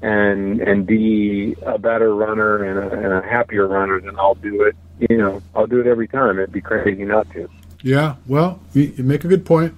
and 0.02 0.62
and 0.62 0.86
be 0.86 1.56
a 1.66 1.78
better 1.78 2.14
runner 2.14 2.64
and 2.64 2.80
a, 2.80 2.98
and 2.98 3.14
a 3.14 3.22
happier 3.22 3.68
runner. 3.68 4.00
Then 4.00 4.18
I'll 4.20 4.36
do 4.36 4.64
it. 4.64 4.76
You 5.10 5.18
know, 5.18 5.42
I'll 5.56 5.68
do 5.68 5.80
it 5.80 5.88
every 5.88 6.08
time. 6.08 6.40
It'd 6.40 6.52
be 6.52 6.62
crazy 6.62 7.06
not 7.06 7.30
to. 7.32 7.50
Yeah. 7.84 8.16
Well, 8.26 8.60
you, 8.74 8.94
you 8.98 9.04
make 9.04 9.24
a 9.24 9.28
good 9.28 9.46
point. 9.46 9.76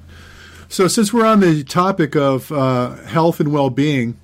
So, 0.72 0.88
since 0.88 1.12
we're 1.12 1.26
on 1.26 1.40
the 1.40 1.64
topic 1.64 2.16
of 2.16 2.52
uh, 2.52 2.98
health 2.98 3.40
and 3.40 3.52
well 3.52 3.72
being, 3.72 4.20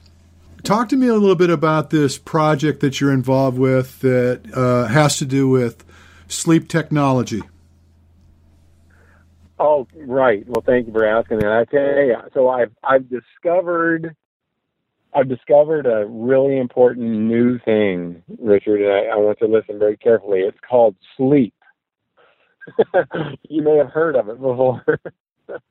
talk 0.62 0.90
to 0.90 0.96
me 0.96 1.08
a 1.08 1.16
little 1.16 1.36
bit 1.36 1.50
about 1.50 1.90
this 1.90 2.20
project 2.20 2.82
that 2.82 3.02
you're 3.02 3.12
involved 3.12 3.58
with 3.58 4.00
that 4.02 4.44
uh, 4.54 4.86
has 4.86 5.18
to 5.18 5.26
do 5.26 5.50
with 5.50 5.84
sleep 6.28 6.70
technology. 6.70 7.42
Oh, 9.58 9.88
right. 9.96 10.48
Well, 10.48 10.62
thank 10.64 10.86
you 10.86 10.94
for 10.94 11.04
asking 11.04 11.40
that. 11.40 11.52
I 11.52 11.66
tell 11.66 11.82
you, 11.82 12.16
so 12.36 12.48
I've 12.48 12.72
I've 12.84 13.10
discovered 13.10 14.16
I've 15.16 15.28
discovered 15.28 15.88
a 15.88 16.06
really 16.06 16.60
important 16.60 17.08
new 17.08 17.58
thing, 17.58 18.22
Richard, 18.40 18.82
and 18.82 18.92
I, 18.92 19.16
I 19.16 19.18
want 19.18 19.40
to 19.40 19.48
listen 19.48 19.80
very 19.80 19.98
carefully. 19.98 20.42
It's 20.42 20.60
called 20.70 20.96
sleep. 21.18 21.56
you 23.50 23.64
may 23.64 23.78
have 23.78 23.90
heard 23.90 24.16
of 24.16 24.30
it 24.30 24.40
before. 24.40 24.86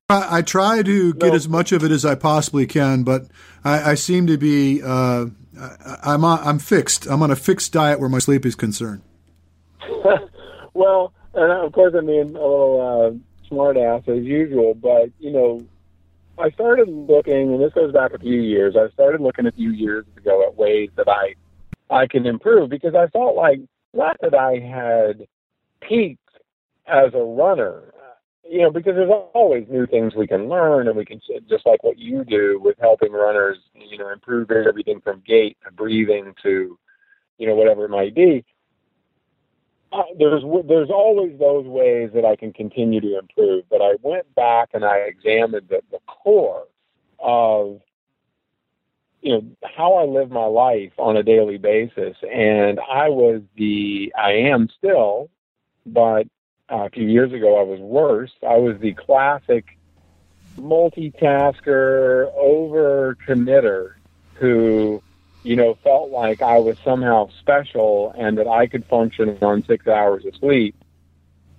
I, 0.08 0.38
I, 0.38 0.42
try 0.42 0.82
to 0.82 1.14
get 1.14 1.30
no. 1.30 1.34
as 1.34 1.48
much 1.48 1.72
of 1.72 1.82
it 1.84 1.90
as 1.90 2.04
I 2.04 2.14
possibly 2.14 2.66
can, 2.66 3.02
but 3.02 3.26
I, 3.64 3.92
I 3.92 3.94
seem 3.94 4.26
to 4.26 4.36
be 4.36 4.82
uh, 4.82 5.26
I, 5.58 6.14
am 6.14 6.24
I'm 6.24 6.58
fixed. 6.58 7.06
I'm 7.06 7.22
on 7.22 7.30
a 7.30 7.36
fixed 7.36 7.72
diet 7.72 8.00
where 8.00 8.08
my 8.08 8.18
sleep 8.18 8.44
is 8.44 8.54
concerned. 8.54 9.02
well, 10.74 11.12
and 11.34 11.52
of 11.52 11.72
course, 11.72 11.94
I'm 11.96 12.06
being 12.06 12.20
a 12.20 12.32
little 12.32 13.16
uh, 13.16 13.46
smart 13.48 13.76
ass 13.76 14.02
as 14.08 14.24
usual, 14.24 14.74
but 14.74 15.10
you 15.18 15.32
know, 15.32 15.64
I 16.38 16.50
started 16.50 16.88
looking, 16.88 17.54
and 17.54 17.62
this 17.62 17.72
goes 17.72 17.92
back 17.92 18.12
a 18.12 18.18
few 18.18 18.40
years. 18.40 18.74
I 18.76 18.92
started 18.92 19.20
looking 19.20 19.46
a 19.46 19.52
few 19.52 19.70
years 19.70 20.04
ago 20.16 20.44
at 20.46 20.56
ways 20.56 20.90
that 20.96 21.08
I 21.08 21.34
I 21.90 22.06
can 22.06 22.26
improve 22.26 22.70
because 22.70 22.94
I 22.94 23.06
felt 23.08 23.36
like 23.36 23.60
not 23.92 24.16
that 24.20 24.34
I 24.34 24.58
had 24.58 25.26
peaked 25.80 26.20
as 26.86 27.14
a 27.14 27.22
runner 27.22 27.93
you 28.48 28.62
know, 28.62 28.70
because 28.70 28.94
there's 28.94 29.10
always 29.34 29.66
new 29.68 29.86
things 29.86 30.14
we 30.14 30.26
can 30.26 30.48
learn, 30.48 30.88
and 30.88 30.96
we 30.96 31.04
can 31.04 31.20
just 31.48 31.66
like 31.66 31.82
what 31.82 31.98
you 31.98 32.24
do 32.24 32.60
with 32.62 32.76
helping 32.80 33.12
runners, 33.12 33.58
you 33.74 33.98
know, 33.98 34.10
improve 34.10 34.50
everything 34.50 35.00
from 35.00 35.22
gait 35.26 35.56
to 35.64 35.72
breathing 35.72 36.34
to, 36.42 36.78
you 37.38 37.46
know, 37.46 37.54
whatever 37.54 37.84
it 37.84 37.90
might 37.90 38.14
be. 38.14 38.44
Uh, 39.92 40.02
there's 40.18 40.42
there's 40.66 40.90
always 40.90 41.38
those 41.38 41.66
ways 41.66 42.10
that 42.14 42.24
I 42.24 42.36
can 42.36 42.52
continue 42.52 43.00
to 43.00 43.18
improve. 43.18 43.64
But 43.70 43.80
I 43.80 43.92
went 44.02 44.32
back 44.34 44.70
and 44.74 44.84
I 44.84 44.98
examined 44.98 45.68
the, 45.68 45.80
the 45.90 46.00
core 46.06 46.64
of 47.20 47.80
you 49.22 49.32
know 49.32 49.42
how 49.64 49.94
I 49.94 50.04
live 50.04 50.30
my 50.30 50.44
life 50.44 50.92
on 50.98 51.16
a 51.16 51.22
daily 51.22 51.56
basis, 51.56 52.16
and 52.30 52.78
I 52.80 53.08
was 53.08 53.40
the 53.56 54.12
I 54.18 54.32
am 54.32 54.68
still, 54.76 55.30
but 55.86 56.26
uh, 56.70 56.84
a 56.84 56.90
few 56.90 57.06
years 57.06 57.32
ago, 57.32 57.58
I 57.58 57.62
was 57.62 57.80
worse. 57.80 58.32
I 58.46 58.56
was 58.56 58.78
the 58.78 58.94
classic 58.94 59.78
multitasker, 60.56 62.32
over 62.36 63.16
committer 63.26 63.94
who, 64.34 65.02
you 65.42 65.56
know, 65.56 65.74
felt 65.82 66.10
like 66.10 66.42
I 66.42 66.58
was 66.58 66.76
somehow 66.84 67.28
special 67.40 68.14
and 68.16 68.38
that 68.38 68.48
I 68.48 68.66
could 68.66 68.84
function 68.86 69.36
on 69.42 69.64
six 69.64 69.86
hours 69.86 70.24
of 70.24 70.34
sleep 70.36 70.74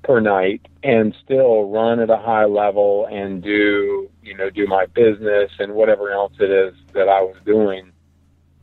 per 0.03 0.19
night 0.19 0.61
and 0.83 1.15
still 1.23 1.69
run 1.69 1.99
at 1.99 2.09
a 2.09 2.17
high 2.17 2.45
level 2.45 3.07
and 3.11 3.41
do, 3.41 4.09
you 4.23 4.35
know, 4.35 4.49
do 4.49 4.67
my 4.67 4.85
business 4.87 5.51
and 5.59 5.73
whatever 5.73 6.11
else 6.11 6.33
it 6.39 6.51
is 6.51 6.75
that 6.93 7.09
I 7.09 7.21
was 7.21 7.35
doing, 7.45 7.91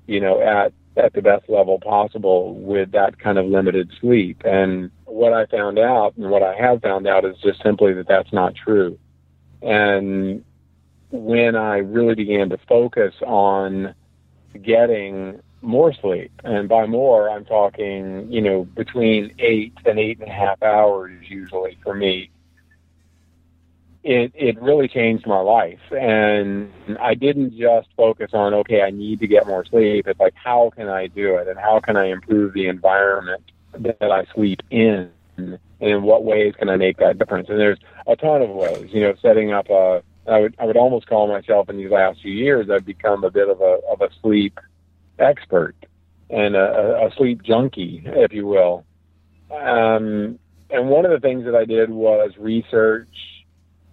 you 0.06 0.20
know, 0.20 0.40
at 0.40 0.72
at 0.96 1.12
the 1.12 1.22
best 1.22 1.48
level 1.48 1.78
possible 1.78 2.54
with 2.54 2.92
that 2.92 3.18
kind 3.18 3.38
of 3.38 3.46
limited 3.46 3.90
sleep. 4.00 4.42
And 4.44 4.90
what 5.04 5.32
I 5.32 5.46
found 5.46 5.78
out 5.78 6.16
and 6.16 6.30
what 6.30 6.42
I 6.42 6.54
have 6.54 6.82
found 6.82 7.06
out 7.06 7.24
is 7.24 7.36
just 7.42 7.62
simply 7.62 7.92
that 7.94 8.08
that's 8.08 8.32
not 8.32 8.54
true. 8.54 8.98
And 9.62 10.44
when 11.10 11.56
I 11.56 11.78
really 11.78 12.14
began 12.14 12.50
to 12.50 12.58
focus 12.68 13.14
on 13.24 13.94
getting 14.62 15.40
more 15.60 15.92
sleep, 15.94 16.32
and 16.42 16.68
by 16.68 16.86
more, 16.86 17.30
I'm 17.30 17.44
talking, 17.44 18.30
you 18.30 18.40
know, 18.40 18.64
between 18.64 19.34
eight 19.38 19.74
and 19.84 19.98
eight 19.98 20.18
and 20.20 20.28
a 20.28 20.32
half 20.32 20.62
hours 20.62 21.12
usually 21.28 21.78
for 21.82 21.94
me, 21.94 22.30
it 24.04 24.32
it 24.34 24.60
really 24.60 24.88
changed 24.88 25.26
my 25.26 25.40
life. 25.40 25.80
And 25.90 26.72
i 27.00 27.14
didn't 27.14 27.56
just 27.56 27.88
focus 27.96 28.30
on 28.32 28.54
okay 28.54 28.82
i 28.82 28.90
need 28.90 29.20
to 29.20 29.26
get 29.26 29.46
more 29.46 29.64
sleep. 29.64 30.06
It's 30.06 30.20
like 30.20 30.34
how 30.34 30.70
can 30.74 30.88
i 30.88 31.06
do 31.06 31.36
it? 31.36 31.48
And 31.48 31.58
how 31.58 31.80
can 31.80 31.96
i 31.96 32.06
improve 32.06 32.52
the 32.54 32.68
environment 32.68 33.42
that 33.78 34.10
i 34.10 34.24
sleep 34.34 34.62
in? 34.70 35.10
And 35.36 35.58
in 35.80 36.02
what 36.02 36.24
ways 36.24 36.54
can 36.58 36.68
i 36.68 36.76
make 36.76 36.98
that 36.98 37.18
difference? 37.18 37.48
And 37.48 37.58
there's 37.58 37.78
a 38.06 38.16
ton 38.16 38.42
of 38.42 38.50
ways 38.50 38.90
you 38.92 39.00
know 39.00 39.14
setting 39.22 39.52
up 39.52 39.68
a 39.70 40.02
i 40.28 40.40
would 40.40 40.56
i 40.58 40.64
would 40.64 40.76
almost 40.76 41.06
call 41.06 41.28
myself 41.28 41.68
in 41.68 41.76
these 41.76 41.90
last 41.90 42.20
few 42.20 42.32
years 42.32 42.68
i've 42.70 42.84
become 42.84 43.24
a 43.24 43.30
bit 43.30 43.48
of 43.48 43.60
a 43.60 43.78
of 43.90 44.00
a 44.00 44.08
sleep 44.20 44.58
expert 45.18 45.76
and 46.30 46.56
a, 46.56 47.06
a 47.06 47.12
sleep 47.16 47.42
junkie 47.42 48.02
if 48.06 48.32
you 48.32 48.46
will. 48.46 48.84
Um 49.52 50.38
and 50.70 50.88
one 50.88 51.04
of 51.04 51.12
the 51.12 51.20
things 51.20 51.44
that 51.44 51.54
i 51.54 51.64
did 51.64 51.90
was 51.90 52.32
research 52.38 53.08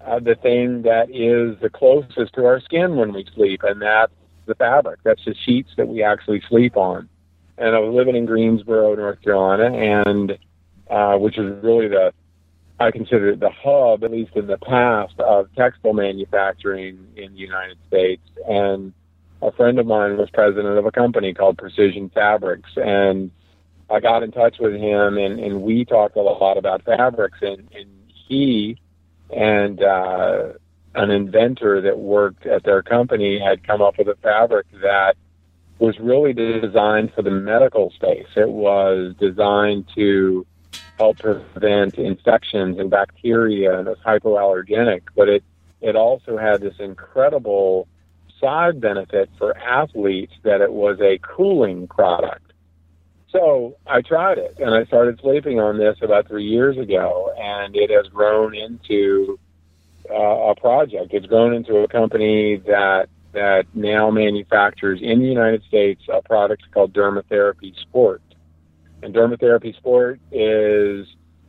uh, 0.05 0.19
the 0.19 0.35
thing 0.35 0.83
that 0.83 1.09
is 1.09 1.59
the 1.61 1.69
closest 1.69 2.33
to 2.33 2.45
our 2.45 2.61
skin 2.61 2.95
when 2.95 3.13
we 3.13 3.25
sleep, 3.35 3.63
and 3.63 3.81
that's 3.81 4.13
the 4.45 4.55
fabric. 4.55 4.99
That's 5.03 5.23
the 5.25 5.35
sheets 5.45 5.69
that 5.77 5.87
we 5.87 6.03
actually 6.03 6.41
sleep 6.49 6.77
on. 6.77 7.09
And 7.57 7.75
I 7.75 7.79
was 7.79 7.93
living 7.93 8.15
in 8.15 8.25
Greensboro, 8.25 8.95
North 8.95 9.21
Carolina, 9.21 9.75
and 9.75 10.37
uh, 10.89 11.17
which 11.17 11.37
is 11.37 11.63
really 11.63 11.87
the 11.87 12.13
I 12.79 12.91
consider 12.91 13.31
it 13.31 13.41
the 13.41 13.49
hub, 13.49 14.05
at 14.05 14.11
least 14.11 14.31
in 14.35 14.47
the 14.47 14.57
past, 14.57 15.19
of 15.19 15.53
textile 15.55 15.93
manufacturing 15.93 17.07
in 17.17 17.33
the 17.33 17.39
United 17.39 17.77
States. 17.87 18.21
And 18.47 18.93
a 19.41 19.51
friend 19.51 19.79
of 19.79 19.85
mine 19.85 20.17
was 20.17 20.29
president 20.29 20.77
of 20.77 20.85
a 20.85 20.91
company 20.91 21.33
called 21.33 21.57
Precision 21.57 22.09
Fabrics, 22.09 22.69
and 22.77 23.31
I 23.89 23.99
got 23.99 24.23
in 24.23 24.31
touch 24.31 24.57
with 24.59 24.73
him, 24.75 25.17
and, 25.17 25.39
and 25.39 25.61
we 25.61 25.83
talked 25.83 26.15
a 26.15 26.21
lot 26.21 26.57
about 26.57 26.83
fabrics, 26.83 27.39
and, 27.41 27.67
and 27.75 27.89
he 28.27 28.77
and 29.35 29.81
uh, 29.81 30.53
an 30.95 31.11
inventor 31.11 31.81
that 31.81 31.99
worked 31.99 32.45
at 32.45 32.63
their 32.63 32.81
company 32.81 33.39
had 33.39 33.65
come 33.65 33.81
up 33.81 33.97
with 33.97 34.07
a 34.07 34.15
fabric 34.15 34.65
that 34.81 35.15
was 35.77 35.97
really 35.99 36.33
designed 36.33 37.13
for 37.13 37.21
the 37.21 37.31
medical 37.31 37.91
space. 37.91 38.27
It 38.35 38.49
was 38.49 39.15
designed 39.19 39.85
to 39.95 40.45
help 40.97 41.19
prevent 41.19 41.95
infections 41.95 42.77
and 42.77 42.89
bacteria 42.89 43.79
and 43.79 43.87
it's 43.87 44.01
hypoallergenic, 44.01 45.03
but 45.15 45.29
it, 45.29 45.43
it 45.81 45.95
also 45.95 46.37
had 46.37 46.59
this 46.59 46.75
incredible 46.79 47.87
side 48.39 48.81
benefit 48.81 49.29
for 49.37 49.57
athletes 49.57 50.33
that 50.43 50.61
it 50.61 50.73
was 50.73 50.99
a 50.99 51.19
cooling 51.19 51.87
product. 51.87 52.48
So 53.31 53.77
I 53.85 54.01
tried 54.01 54.37
it 54.39 54.55
and 54.59 54.73
I 54.73 54.85
started 54.85 55.19
sleeping 55.21 55.59
on 55.59 55.77
this 55.77 55.97
about 56.01 56.27
three 56.27 56.45
years 56.45 56.77
ago, 56.77 57.31
and 57.37 57.75
it 57.75 57.91
has 57.91 58.07
grown 58.07 58.55
into 58.55 59.39
uh, 60.09 60.15
a 60.15 60.55
project. 60.55 61.13
It's 61.13 61.27
grown 61.27 61.53
into 61.53 61.77
a 61.77 61.87
company 61.87 62.57
that 62.65 63.07
that 63.31 63.65
now 63.75 64.09
manufactures 64.09 64.99
in 65.03 65.19
the 65.19 65.27
United 65.27 65.63
States 65.67 66.01
a 66.11 66.21
product 66.23 66.63
called 66.73 66.93
Dermatherapy 66.93 67.79
Sport. 67.79 68.23
And 69.03 69.13
Dermatherapy 69.13 69.77
Sport 69.77 70.19
is 70.31 71.05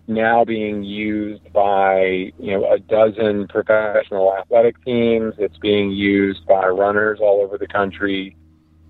now 0.06 0.44
being 0.44 0.82
used 0.82 1.50
by 1.54 2.32
you 2.38 2.52
know 2.52 2.70
a 2.70 2.78
dozen 2.78 3.48
professional 3.48 4.36
athletic 4.36 4.84
teams. 4.84 5.34
It's 5.38 5.56
being 5.56 5.90
used 5.90 6.46
by 6.46 6.66
runners 6.66 7.20
all 7.22 7.40
over 7.40 7.56
the 7.56 7.68
country. 7.68 8.36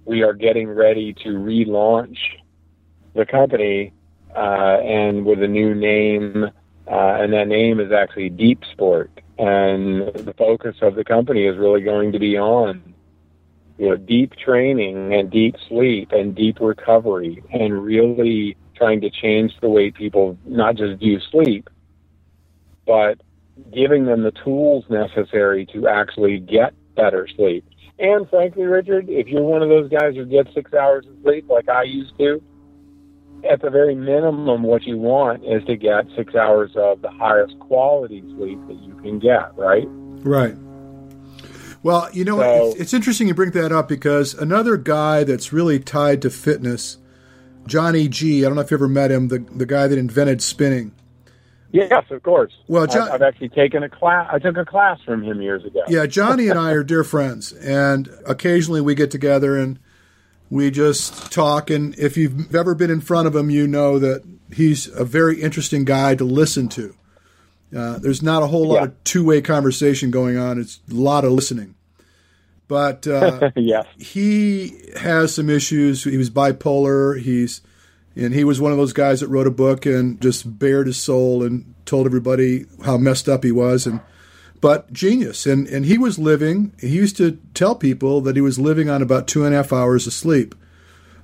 We 0.04 0.22
are 0.22 0.32
getting 0.32 0.68
ready 0.68 1.12
to 1.22 1.28
relaunch 1.28 2.16
the 3.14 3.26
company 3.26 3.92
uh, 4.34 4.78
and 4.82 5.24
with 5.24 5.42
a 5.42 5.48
new 5.48 5.74
name, 5.74 6.44
uh, 6.44 7.16
and 7.20 7.32
that 7.32 7.48
name 7.48 7.80
is 7.80 7.92
actually 7.92 8.30
Deep 8.30 8.62
Sport. 8.72 9.10
And 9.38 10.08
the 10.08 10.34
focus 10.36 10.76
of 10.82 10.94
the 10.94 11.04
company 11.04 11.46
is 11.46 11.56
really 11.56 11.80
going 11.80 12.12
to 12.12 12.18
be 12.18 12.36
on 12.36 12.94
you 13.78 13.88
know 13.88 13.96
deep 13.96 14.34
training 14.36 15.14
and 15.14 15.30
deep 15.30 15.56
sleep 15.66 16.12
and 16.12 16.34
deep 16.34 16.58
recovery 16.60 17.42
and 17.50 17.82
really 17.82 18.56
trying 18.76 19.00
to 19.00 19.10
change 19.10 19.52
the 19.62 19.68
way 19.68 19.90
people 19.90 20.36
not 20.44 20.76
just 20.76 21.00
view 21.00 21.18
sleep, 21.30 21.70
but 22.86 23.20
giving 23.72 24.04
them 24.04 24.22
the 24.22 24.32
tools 24.44 24.84
necessary 24.90 25.66
to 25.66 25.88
actually 25.88 26.38
get 26.38 26.74
better 26.94 27.26
sleep. 27.36 27.64
And 27.98 28.28
frankly, 28.28 28.64
Richard, 28.64 29.08
if 29.08 29.26
you're 29.28 29.42
one 29.42 29.62
of 29.62 29.68
those 29.68 29.90
guys 29.90 30.14
who 30.14 30.24
gets 30.24 30.52
six 30.54 30.72
hours 30.72 31.06
of 31.06 31.14
sleep 31.22 31.48
like 31.48 31.68
I 31.68 31.82
used 31.82 32.16
to, 32.18 32.42
at 33.44 33.62
the 33.62 33.70
very 33.70 33.94
minimum, 33.94 34.62
what 34.62 34.84
you 34.84 34.98
want 34.98 35.44
is 35.44 35.64
to 35.64 35.76
get 35.76 36.06
six 36.16 36.34
hours 36.34 36.70
of 36.76 37.02
the 37.02 37.10
highest 37.10 37.58
quality 37.58 38.22
sleep 38.36 38.58
that 38.68 38.82
you 38.82 38.94
can 39.02 39.18
get, 39.18 39.56
right? 39.56 39.86
Right. 39.88 40.56
Well, 41.82 42.10
you 42.12 42.24
know, 42.24 42.40
so, 42.40 42.68
it's, 42.68 42.80
it's, 42.80 42.94
interesting 42.94 43.28
you 43.28 43.34
bring 43.34 43.52
that 43.52 43.72
up 43.72 43.88
because 43.88 44.34
another 44.34 44.76
guy 44.76 45.24
that's 45.24 45.52
really 45.52 45.78
tied 45.78 46.20
to 46.22 46.30
fitness, 46.30 46.98
Johnny 47.66 48.06
G. 48.06 48.44
I 48.44 48.48
don't 48.48 48.56
know 48.56 48.60
if 48.60 48.70
you 48.70 48.76
ever 48.76 48.88
met 48.88 49.10
him, 49.10 49.28
the 49.28 49.38
the 49.38 49.64
guy 49.64 49.86
that 49.86 49.96
invented 49.96 50.42
spinning. 50.42 50.92
Yes, 51.72 52.04
of 52.10 52.22
course. 52.22 52.52
Well, 52.66 52.86
John, 52.86 53.08
I've, 53.08 53.14
I've 53.14 53.22
actually 53.22 53.50
taken 53.50 53.82
a 53.82 53.88
class. 53.88 54.28
I 54.30 54.38
took 54.38 54.58
a 54.58 54.64
class 54.64 55.00
from 55.06 55.22
him 55.22 55.40
years 55.40 55.64
ago. 55.64 55.82
Yeah, 55.88 56.04
Johnny 56.04 56.48
and 56.48 56.58
I 56.58 56.72
are 56.72 56.82
dear 56.82 57.04
friends, 57.04 57.52
and 57.52 58.10
occasionally 58.26 58.82
we 58.82 58.94
get 58.94 59.10
together 59.10 59.56
and 59.56 59.78
we 60.50 60.70
just 60.70 61.32
talk. 61.32 61.70
And 61.70 61.96
if 61.98 62.16
you've 62.16 62.54
ever 62.54 62.74
been 62.74 62.90
in 62.90 63.00
front 63.00 63.26
of 63.26 63.34
him, 63.34 63.48
you 63.48 63.66
know 63.66 63.98
that 63.98 64.24
he's 64.52 64.88
a 64.88 65.04
very 65.04 65.40
interesting 65.40 65.84
guy 65.84 66.14
to 66.16 66.24
listen 66.24 66.68
to. 66.70 66.94
Uh, 67.74 67.98
there's 67.98 68.22
not 68.22 68.42
a 68.42 68.48
whole 68.48 68.66
lot 68.66 68.74
yeah. 68.74 68.84
of 68.84 69.04
two 69.04 69.24
way 69.24 69.40
conversation 69.40 70.10
going 70.10 70.36
on. 70.36 70.58
It's 70.58 70.80
a 70.90 70.94
lot 70.94 71.24
of 71.24 71.32
listening. 71.32 71.76
But 72.66 73.06
uh, 73.06 73.50
yes. 73.56 73.86
he 73.96 74.90
has 74.98 75.34
some 75.34 75.48
issues. 75.48 76.04
He 76.04 76.16
was 76.16 76.30
bipolar. 76.30 77.20
He's 77.20 77.62
and 78.16 78.34
he 78.34 78.42
was 78.42 78.60
one 78.60 78.72
of 78.72 78.78
those 78.78 78.92
guys 78.92 79.20
that 79.20 79.28
wrote 79.28 79.46
a 79.46 79.52
book 79.52 79.86
and 79.86 80.20
just 80.20 80.58
bared 80.58 80.88
his 80.88 80.96
soul 80.96 81.44
and 81.44 81.74
told 81.86 82.06
everybody 82.06 82.66
how 82.84 82.96
messed 82.96 83.28
up 83.28 83.44
he 83.44 83.52
was 83.52 83.86
and 83.86 84.00
but 84.60 84.92
genius 84.92 85.46
and 85.46 85.66
and 85.68 85.86
he 85.86 85.98
was 85.98 86.18
living 86.18 86.72
he 86.80 86.88
used 86.88 87.16
to 87.16 87.38
tell 87.54 87.74
people 87.74 88.20
that 88.20 88.36
he 88.36 88.42
was 88.42 88.58
living 88.58 88.88
on 88.88 89.02
about 89.02 89.26
two 89.26 89.44
and 89.44 89.54
a 89.54 89.56
half 89.56 89.72
hours 89.72 90.06
of 90.06 90.12
sleep 90.12 90.54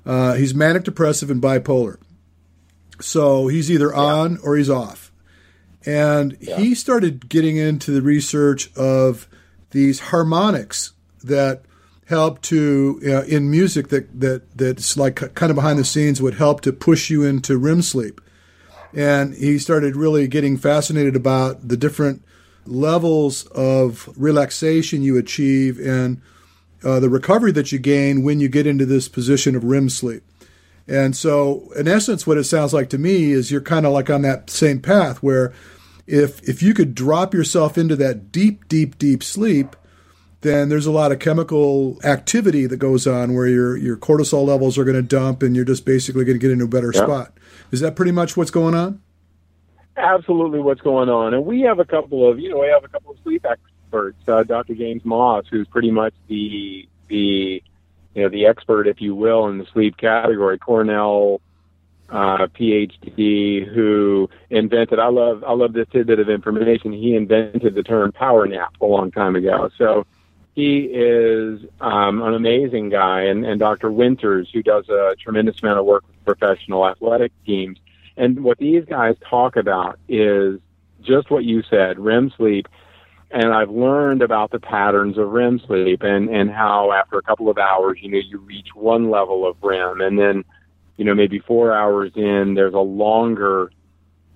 uh, 0.05 0.35
he's 0.35 0.55
manic 0.55 0.85
depressive 0.85 1.31
and 1.31 1.43
bipolar 1.43 1.99
so 3.01 3.49
he's 3.49 3.71
either 3.71 3.91
yeah. 3.93 4.01
on 4.01 4.39
or 4.43 4.57
he's 4.57 4.71
off 4.71 5.13
and 5.85 6.37
yeah. 6.41 6.57
he 6.57 6.75
started 6.75 7.29
getting 7.29 7.57
into 7.57 7.91
the 7.91 8.03
research 8.03 8.75
of 8.77 9.29
these 9.71 10.01
harmonics 10.01 10.93
that 11.23 11.63
help 12.07 12.41
to 12.41 13.01
uh, 13.05 13.23
in 13.25 13.51
music 13.51 13.89
that 13.89 14.21
that 14.21 14.57
that's 14.57 14.97
like 14.97 15.17
kind 15.35 15.51
of 15.51 15.57
behind 15.57 15.79
the 15.79 15.85
scenes 15.85 16.23
would 16.23 16.35
help 16.35 16.61
to 16.63 16.73
push 16.73 17.11
you 17.11 17.25
into 17.25 17.59
REM 17.59 17.83
sleep. 17.83 18.21
And 18.93 19.35
he 19.35 19.59
started 19.59 19.97
really 19.97 20.27
getting 20.27 20.57
fascinated 20.57 21.17
about 21.17 21.69
the 21.69 21.77
different 21.77 22.25
levels 22.69 23.47
of 23.47 24.09
relaxation 24.17 25.03
you 25.03 25.17
achieve 25.17 25.79
and 25.79 26.21
uh, 26.85 27.01
the 27.01 27.09
recovery 27.09 27.53
that 27.53 27.73
you 27.73 27.79
gain 27.79 28.23
when 28.23 28.41
you 28.41 28.49
get 28.49 28.67
into 28.67 28.87
this 28.87 29.09
position 29.09 29.57
of 29.57 29.65
REM 29.65 29.89
sleep. 29.89 30.23
And 30.89 31.17
so, 31.17 31.73
in 31.77 31.89
essence, 31.89 32.27
what 32.27 32.39
it 32.39 32.45
sounds 32.45 32.73
like 32.73 32.91
to 32.91 32.99
me 32.99 33.33
is 33.33 33.51
you're 33.51 33.61
kind 33.61 33.87
of 33.87 33.93
like 33.93 34.09
on 34.09 34.23
that 34.23 34.51
same 34.51 34.81
path 34.81 35.23
where 35.23 35.53
if 36.07 36.41
if 36.49 36.63
you 36.63 36.75
could 36.75 36.95
drop 36.95 37.35
yourself 37.35 37.77
into 37.77 37.97
that 37.97 38.31
deep, 38.31 38.69
deep, 38.69 38.97
deep 38.99 39.25
sleep, 39.25 39.75
then 40.43 40.69
there's 40.69 40.87
a 40.87 40.93
lot 40.93 41.11
of 41.11 41.19
chemical 41.19 41.99
activity 42.05 42.67
that 42.67 42.77
goes 42.77 43.07
on 43.07 43.35
where 43.35 43.49
your 43.49 43.77
your 43.77 43.97
cortisol 43.97 44.47
levels 44.47 44.79
are 44.79 44.85
going 44.85 44.97
to 44.97 45.03
dump, 45.03 45.43
and 45.43 45.57
you're 45.57 45.65
just 45.65 45.85
basically 45.85 46.25
going 46.25 46.39
to 46.39 46.41
get 46.41 46.53
into 46.53 46.67
a 46.67 46.69
better 46.69 46.93
yep. 46.95 47.05
spot. 47.05 47.33
Is 47.73 47.81
that 47.81 47.97
pretty 47.97 48.13
much 48.13 48.37
what's 48.37 48.53
going 48.53 48.75
on? 48.75 49.03
Absolutely, 49.97 50.61
what's 50.61 50.83
going 50.83 51.09
on, 51.09 51.33
and 51.35 51.45
we 51.47 51.63
have 51.63 51.79
a 51.79 51.85
couple 51.85 52.29
of 52.29 52.39
you 52.39 52.51
know 52.51 52.59
we 52.59 52.69
have 52.69 52.85
a 52.85 52.89
couple 52.89 53.13
of 53.13 53.19
sleep 53.23 53.47
experts, 53.47 54.29
uh, 54.29 54.43
Dr. 54.43 54.75
James 54.75 55.05
Maas, 55.05 55.47
who's 55.51 55.67
pretty 55.69 55.91
much 55.91 56.13
the 56.29 56.87
the 57.09 57.63
you 58.15 58.23
know 58.23 58.29
the 58.29 58.47
expert, 58.47 58.87
if 58.87 59.01
you 59.01 59.15
will, 59.15 59.49
in 59.49 59.59
the 59.59 59.67
sleep 59.73 59.97
category. 59.97 60.59
Cornell 60.59 61.41
uh, 62.11 62.47
PhD 62.49 63.67
who 63.67 64.29
invented. 64.51 64.99
I 64.99 65.09
love 65.09 65.43
I 65.45 65.53
love 65.53 65.73
this 65.73 65.89
tidbit 65.91 66.21
of 66.21 66.29
information. 66.29 66.93
He 66.93 67.15
invented 67.15 67.75
the 67.75 67.83
term 67.83 68.13
power 68.13 68.47
nap 68.47 68.75
a 68.81 68.87
long 68.87 69.11
time 69.11 69.35
ago. 69.35 69.71
So 69.77 70.07
he 70.55 70.89
is 70.91 71.61
um, 71.81 72.23
an 72.23 72.35
amazing 72.35 72.89
guy, 72.89 73.23
and, 73.23 73.45
and 73.45 73.61
Dr. 73.61 73.93
Winters, 73.93 74.49
who 74.53 74.63
does 74.63 74.89
a 74.89 75.15
tremendous 75.21 75.63
amount 75.63 75.79
of 75.79 75.85
work 75.85 76.05
with 76.07 76.25
professional 76.25 76.87
athletic 76.89 77.33
teams. 77.45 77.79
And 78.17 78.43
what 78.43 78.59
these 78.59 78.85
guys 78.85 79.15
talk 79.29 79.57
about 79.57 79.99
is 80.09 80.61
just 81.03 81.31
what 81.31 81.45
you 81.45 81.63
said, 81.69 81.99
REM 81.99 82.33
sleep. 82.37 82.67
And 83.31 83.53
I've 83.53 83.71
learned 83.71 84.23
about 84.23 84.51
the 84.53 84.61
patterns 84.61 85.19
of 85.19 85.29
REM 85.29 85.61
sleep 85.67 86.03
and, 86.03 86.29
and 86.29 86.51
how 86.51 86.93
after 86.93 87.19
a 87.19 87.23
couple 87.23 87.51
of 87.51 87.59
hours, 87.59 87.99
you 88.01 88.11
know, 88.11 88.19
you 88.19 88.39
reach 88.39 88.69
one 88.75 89.11
level 89.11 89.47
of 89.47 89.57
REM 89.63 90.01
and 90.01 90.19
then 90.19 90.45
you 90.97 91.05
know, 91.05 91.15
maybe 91.15 91.39
four 91.39 91.75
hours 91.75 92.13
in, 92.15 92.55
there's 92.55 92.75
a 92.75 92.79
longer, 92.79 93.71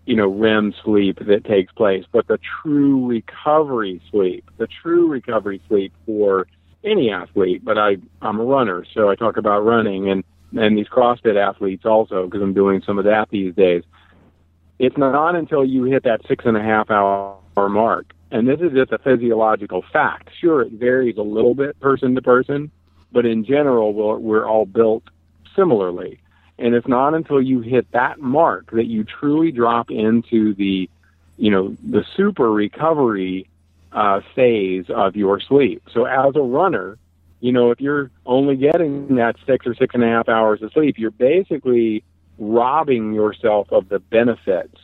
you 0.05 0.15
know, 0.15 0.29
REM 0.29 0.75
sleep 0.85 1.19
that 1.27 1.45
takes 1.45 1.73
place. 1.73 2.05
But 2.13 2.27
the 2.27 2.39
true 2.63 3.07
recovery 3.07 4.03
sleep, 4.11 4.45
the 4.59 4.69
true 4.83 5.09
recovery 5.09 5.63
sleep 5.69 5.93
for 6.05 6.47
any 6.85 7.11
athlete, 7.11 7.65
but 7.65 7.79
I, 7.79 7.97
I'm 8.23 8.41
a 8.41 8.45
runner, 8.45 8.85
so 8.95 9.11
I 9.11 9.15
talk 9.15 9.37
about 9.37 9.61
running 9.61 10.11
and, 10.11 10.25
and 10.53 10.77
these 10.77 10.89
CrossFit 10.89 11.37
athletes 11.37 11.85
also, 11.85 12.25
because 12.25 12.43
I'm 12.43 12.55
doing 12.55 12.83
some 12.83 12.99
of 12.99 13.05
that 13.05 13.31
these 13.31 13.55
days. 13.55 13.83
It's 14.79 14.97
not 14.97 15.37
until 15.37 15.65
you 15.65 15.85
hit 15.85 16.05
that 16.05 16.27
six 16.27 16.45
and 16.47 16.57
a 16.57 16.63
half 16.63 16.91
hour 16.91 17.39
mark. 17.57 18.13
And 18.31 18.49
this 18.49 18.61
is 18.61 18.73
just 18.73 18.93
a 18.93 18.99
physiological 18.99 19.85
fact. 19.93 20.31
Sure, 20.41 20.63
it 20.63 20.73
varies 20.73 21.17
a 21.17 21.23
little 21.23 21.55
bit 21.55 21.79
person 21.81 22.15
to 22.15 22.23
person, 22.23 22.71
but 23.13 23.27
in 23.27 23.45
general, 23.45 23.93
we're, 23.93 24.19
we're 24.19 24.47
all 24.47 24.67
built 24.67 25.05
similarly. 25.55 26.21
And 26.59 26.75
it's 26.75 26.87
not 26.87 27.15
until 27.15 27.41
you 27.41 27.61
hit 27.61 27.91
that 27.93 28.21
mark 28.21 28.71
that 28.71 28.87
you 28.87 29.05
truly 29.05 29.51
drop 29.51 29.91
into 29.91 30.55
the, 30.55 30.89
you 31.39 31.51
know, 31.51 31.77
the 31.83 32.05
super 32.17 32.51
recovery 32.51 33.49
uh, 33.93 34.21
phase 34.35 34.87
of 34.91 35.17
your 35.17 35.41
sleep. 35.41 35.83
So 35.93 36.05
as 36.05 36.37
a 36.37 36.41
runner, 36.41 36.99
you 37.41 37.53
know, 37.53 37.71
if 37.71 37.81
you're 37.81 38.11
only 38.27 38.57
getting 38.57 39.17
that 39.17 39.37
six 39.47 39.67
or 39.67 39.75
six 39.75 39.95
and 39.95 40.05
a 40.05 40.07
half 40.07 40.29
hours 40.29 40.63
of 40.63 40.73
sleep, 40.73 40.99
you're 40.99 41.11
basically 41.11 42.05
robbing 42.39 43.13
yourself 43.13 43.73
of 43.73 43.89
the 43.89 43.99
benefits 43.99 44.77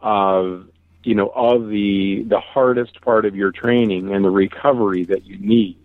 of, 0.00 0.68
you 1.04 1.14
know, 1.14 1.28
of 1.34 1.68
the 1.68 2.24
the 2.28 2.40
hardest 2.40 3.00
part 3.00 3.24
of 3.24 3.34
your 3.34 3.50
training 3.50 4.14
and 4.14 4.24
the 4.24 4.30
recovery 4.30 5.04
that 5.04 5.24
you 5.24 5.38
need. 5.38 5.78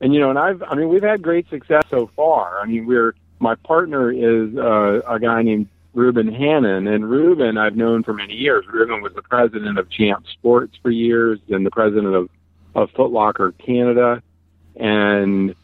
And 0.00 0.14
you 0.14 0.20
know, 0.20 0.30
and 0.30 0.38
I've, 0.38 0.62
I 0.62 0.74
mean, 0.74 0.88
we've 0.88 1.02
had 1.02 1.22
great 1.22 1.48
success 1.48 1.84
so 1.90 2.10
far. 2.16 2.60
I 2.60 2.66
mean, 2.66 2.86
we're 2.86 3.14
my 3.38 3.54
partner 3.54 4.12
is 4.12 4.56
uh, 4.56 5.00
a 5.08 5.18
guy 5.18 5.42
named 5.42 5.68
Ruben 5.94 6.32
Hannon, 6.32 6.86
and 6.86 7.08
Ruben 7.08 7.56
I've 7.56 7.76
known 7.76 8.02
for 8.02 8.12
many 8.12 8.34
years. 8.34 8.64
Ruben 8.68 9.00
was 9.02 9.14
the 9.14 9.22
president 9.22 9.78
of 9.78 9.90
Champs 9.90 10.30
Sports 10.30 10.76
for 10.82 10.90
years, 10.90 11.40
and 11.48 11.64
the 11.64 11.70
president 11.70 12.14
of 12.14 12.28
of 12.74 12.90
Foot 12.92 13.10
Locker 13.10 13.52
Canada, 13.52 14.22
and 14.76 15.54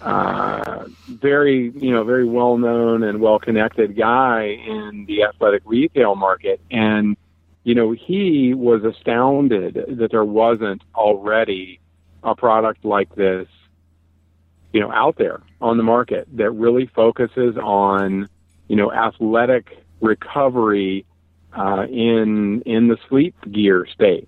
uh, 0.00 0.84
very 1.08 1.70
you 1.70 1.92
know 1.92 2.04
very 2.04 2.26
well 2.26 2.58
known 2.58 3.02
and 3.02 3.20
well 3.20 3.38
connected 3.38 3.96
guy 3.96 4.58
in 4.66 5.04
the 5.06 5.24
athletic 5.24 5.62
retail 5.64 6.14
market, 6.14 6.60
and 6.70 7.16
you 7.64 7.74
know 7.74 7.92
he 7.92 8.54
was 8.54 8.84
astounded 8.84 9.74
that 9.98 10.10
there 10.10 10.24
wasn't 10.24 10.82
already 10.94 11.80
a 12.22 12.34
product 12.34 12.84
like 12.84 13.14
this 13.14 13.48
you 14.76 14.82
know, 14.82 14.92
out 14.92 15.16
there 15.16 15.40
on 15.62 15.78
the 15.78 15.82
market 15.82 16.28
that 16.34 16.50
really 16.50 16.84
focuses 16.84 17.56
on, 17.56 18.28
you 18.68 18.76
know, 18.76 18.92
athletic 18.92 19.82
recovery 20.02 21.06
uh, 21.56 21.86
in 21.88 22.60
in 22.66 22.88
the 22.88 22.98
sleep 23.08 23.34
gear 23.50 23.86
space. 23.90 24.26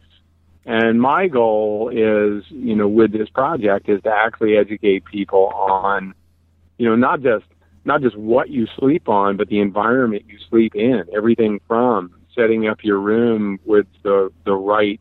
And 0.68 1.00
my 1.00 1.28
goal 1.28 1.88
is, 1.88 2.44
you 2.50 2.76
know, 2.76 2.86
with 2.86 3.10
this 3.10 3.30
project 3.30 3.88
is 3.88 4.02
to 4.02 4.10
actually 4.10 4.58
educate 4.58 5.06
people 5.06 5.46
on, 5.46 6.12
you 6.76 6.86
know, 6.86 6.94
not 6.94 7.22
just 7.22 7.46
not 7.86 8.02
just 8.02 8.18
what 8.18 8.50
you 8.50 8.66
sleep 8.78 9.08
on, 9.08 9.38
but 9.38 9.48
the 9.48 9.60
environment 9.60 10.24
you 10.28 10.38
sleep 10.50 10.74
in. 10.74 11.04
Everything 11.16 11.58
from 11.66 12.12
setting 12.34 12.68
up 12.68 12.84
your 12.84 12.98
room 12.98 13.58
with 13.64 13.86
the 14.02 14.30
the 14.44 14.52
right 14.52 15.00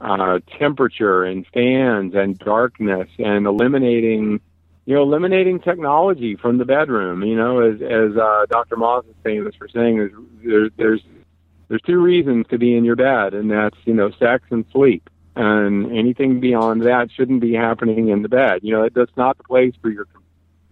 uh, 0.00 0.38
temperature 0.58 1.24
and 1.24 1.46
fans 1.52 2.14
and 2.14 2.38
darkness 2.38 3.10
and 3.18 3.46
eliminating 3.46 4.40
you 4.86 4.94
know 4.94 5.02
eliminating 5.02 5.60
technology 5.60 6.36
from 6.36 6.56
the 6.56 6.64
bedroom 6.64 7.22
you 7.22 7.36
know 7.36 7.60
as 7.60 7.82
as 7.82 8.16
uh, 8.16 8.46
Dr. 8.50 8.76
Maas 8.76 9.04
is 9.06 9.14
famous 9.22 9.54
for 9.56 9.68
saying 9.68 9.96
there's 9.96 10.12
there, 10.42 10.70
there's 10.76 11.02
there's 11.68 11.82
two 11.82 11.98
reasons 11.98 12.46
to 12.48 12.58
be 12.58 12.76
in 12.76 12.84
your 12.84 12.96
bed 12.96 13.34
and 13.34 13.50
that's 13.50 13.76
you 13.84 13.94
know 13.94 14.10
sex 14.18 14.44
and 14.50 14.64
sleep 14.72 15.08
and 15.34 15.90
anything 15.96 16.40
beyond 16.40 16.82
that 16.82 17.10
shouldn't 17.10 17.40
be 17.40 17.52
happening 17.52 18.08
in 18.08 18.22
the 18.22 18.28
bed 18.28 18.60
you 18.62 18.72
know 18.72 18.88
that's 18.94 19.16
not 19.16 19.36
the 19.38 19.44
place 19.44 19.74
for 19.80 19.90
your 19.90 20.06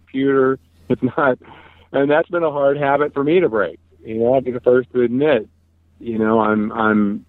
computer 0.05 0.59
it's 0.89 1.03
not 1.17 1.37
and 1.91 2.09
that's 2.09 2.29
been 2.29 2.43
a 2.43 2.51
hard 2.51 2.77
habit 2.77 3.13
for 3.13 3.23
me 3.23 3.39
to 3.39 3.49
break 3.49 3.79
you 4.03 4.17
know 4.17 4.33
I'll 4.33 4.41
be 4.41 4.51
the 4.51 4.59
first 4.59 4.91
to 4.93 5.01
admit 5.01 5.47
you 5.99 6.17
know 6.17 6.39
I'm 6.39 6.71
I'm 6.71 7.25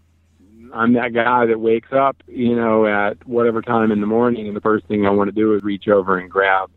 I'm 0.73 0.95
that 0.95 1.13
guy 1.13 1.47
that 1.47 1.59
wakes 1.59 1.93
up, 1.93 2.23
you 2.27 2.55
know, 2.55 2.87
at 2.87 3.27
whatever 3.27 3.63
time 3.63 3.93
in 3.93 4.01
the 4.01 4.07
morning, 4.07 4.47
and 4.47 4.57
the 4.57 4.61
first 4.61 4.87
thing 4.87 5.07
I 5.07 5.11
want 5.11 5.29
to 5.29 5.33
do 5.33 5.55
is 5.55 5.63
reach 5.63 5.89
over 5.89 6.19
and 6.19 6.31
grab, 6.31 6.71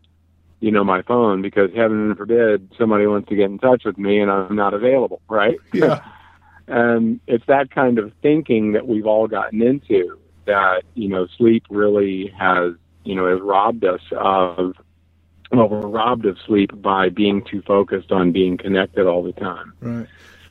you 0.60 0.70
know, 0.70 0.84
my 0.84 1.02
phone 1.02 1.42
because 1.42 1.70
heaven 1.74 2.14
forbid 2.14 2.72
somebody 2.78 3.06
wants 3.06 3.28
to 3.28 3.36
get 3.36 3.50
in 3.50 3.58
touch 3.58 3.84
with 3.84 3.98
me 3.98 4.20
and 4.20 4.30
I'm 4.30 4.56
not 4.56 4.74
available, 4.74 5.20
right? 5.28 5.58
Yeah. 5.72 6.00
and 6.70 7.20
it's 7.26 7.44
that 7.46 7.70
kind 7.70 7.98
of 7.98 8.12
thinking 8.22 8.72
that 8.72 8.86
we've 8.86 9.06
all 9.06 9.26
gotten 9.26 9.60
into 9.60 10.18
that, 10.46 10.82
you 10.94 11.08
know, 11.08 11.26
sleep 11.36 11.64
really 11.68 12.28
has, 12.38 12.74
you 13.04 13.14
know, 13.14 13.28
has 13.28 13.40
robbed 13.40 13.84
us 13.84 14.00
of, 14.12 14.76
well, 15.50 15.68
we're 15.68 15.80
robbed 15.80 16.26
of 16.26 16.38
sleep 16.46 16.70
by 16.80 17.08
being 17.08 17.42
too 17.42 17.60
focused 17.62 18.12
on 18.12 18.32
being 18.32 18.56
connected 18.56 19.06
all 19.06 19.22
the 19.22 19.32
time 19.32 19.72
Right. 19.80 20.06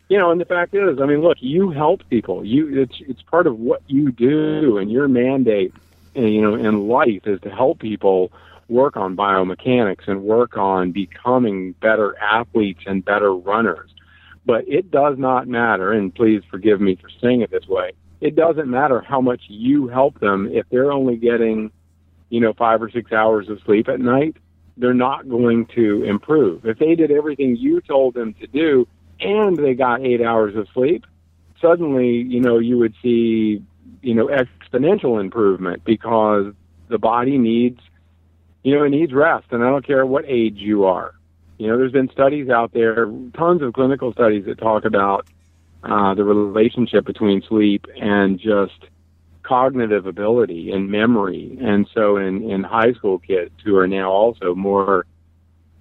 you 0.10 0.18
know, 0.18 0.30
and 0.32 0.42
the 0.42 0.46
fact 0.46 0.76
is, 0.76 1.00
I 1.02 1.06
mean, 1.06 1.22
look, 1.22 1.38
you 1.40 1.70
help 1.72 2.02
people. 2.10 2.44
You 2.46 2.82
it's 2.82 2.96
it's 3.08 3.22
part 3.22 3.48
of 3.48 3.58
what 3.58 3.82
you 3.88 4.12
do, 4.12 4.78
and 4.78 4.92
your 4.92 5.08
mandate, 5.08 5.74
uh, 6.18 6.22
you 6.22 6.42
know, 6.42 6.56
in 6.56 6.88
life 6.88 7.26
is 7.26 7.40
to 7.42 7.50
help 7.50 7.80
people 7.80 8.32
work 8.68 8.98
on 8.98 9.16
biomechanics 9.16 10.08
and 10.08 10.24
work 10.24 10.58
on 10.58 10.92
becoming 10.92 11.72
better 11.74 12.16
athletes 12.20 12.82
and 12.86 13.04
better 13.04 13.34
runners. 13.34 13.90
But 14.50 14.68
it 14.68 14.90
does 14.90 15.16
not 15.20 15.48
matter, 15.48 15.92
and 15.92 16.12
please 16.12 16.42
forgive 16.50 16.82
me 16.82 16.96
for 16.96 17.08
saying 17.22 17.42
it 17.42 17.52
this 17.52 17.68
way. 17.68 17.92
It 18.20 18.36
doesn't 18.36 18.68
matter 18.68 19.00
how 19.00 19.22
much 19.22 19.42
you 19.48 19.88
help 19.90 20.20
them 20.20 20.50
if 20.52 20.66
they're 20.72 20.92
only 20.92 21.18
getting, 21.18 21.70
you 22.30 22.40
know, 22.40 22.54
five 22.54 22.82
or 22.82 22.90
six 22.90 23.12
hours 23.12 23.48
of 23.48 23.60
sleep 23.64 23.88
at 23.88 24.00
night. 24.00 24.38
They're 24.76 24.96
not 24.96 25.30
going 25.30 25.68
to 25.76 26.04
improve. 26.04 26.66
If 26.66 26.80
they 26.80 26.96
did 26.96 27.12
everything 27.12 27.58
you 27.58 27.80
told 27.82 28.16
them 28.16 28.34
to 28.42 28.48
do, 28.48 28.88
and 29.20 29.56
they 29.56 29.76
got 29.76 30.02
eight 30.02 30.20
hours 30.20 30.56
of 30.56 30.68
sleep, 30.74 31.06
suddenly, 31.62 32.08
you 32.08 32.42
know, 32.42 32.58
you 32.58 32.80
would 32.80 32.96
see, 33.04 33.62
you 34.02 34.16
know, 34.16 34.30
exponential 34.30 35.22
improvement 35.22 35.84
because 35.86 36.56
the 36.88 36.98
body 36.98 37.38
needs, 37.38 37.82
you 38.64 38.76
know, 38.76 38.84
it 38.84 38.90
needs 38.90 39.14
rest. 39.14 39.46
And 39.52 39.64
I 39.64 39.70
don't 39.70 39.86
care 39.86 40.08
what 40.08 40.26
age 40.28 40.58
you 40.58 40.86
are. 40.86 41.14
You 41.60 41.68
know, 41.68 41.78
there's 41.78 41.92
been 41.92 42.10
studies 42.10 42.50
out 42.50 42.72
there, 42.72 43.06
tons 43.38 43.62
of 43.62 43.74
clinical 43.74 44.14
studies 44.14 44.46
that 44.46 44.58
talk 44.58 44.86
about 44.86 45.28
uh, 45.84 46.14
the 46.14 46.24
relationship 46.24 47.06
between 47.06 47.42
sleep 47.42 47.86
and 48.02 48.40
just 48.40 48.86
cognitive 49.44 50.06
ability 50.06 50.72
and 50.72 50.90
memory. 50.90 51.58
And 51.62 51.86
so 51.94 52.16
in, 52.16 52.50
in 52.50 52.64
high 52.64 52.94
school 52.94 53.20
kids 53.20 53.52
who 53.66 53.76
are 53.76 53.88
now 53.88 54.10
also 54.10 54.56
more 54.56 55.06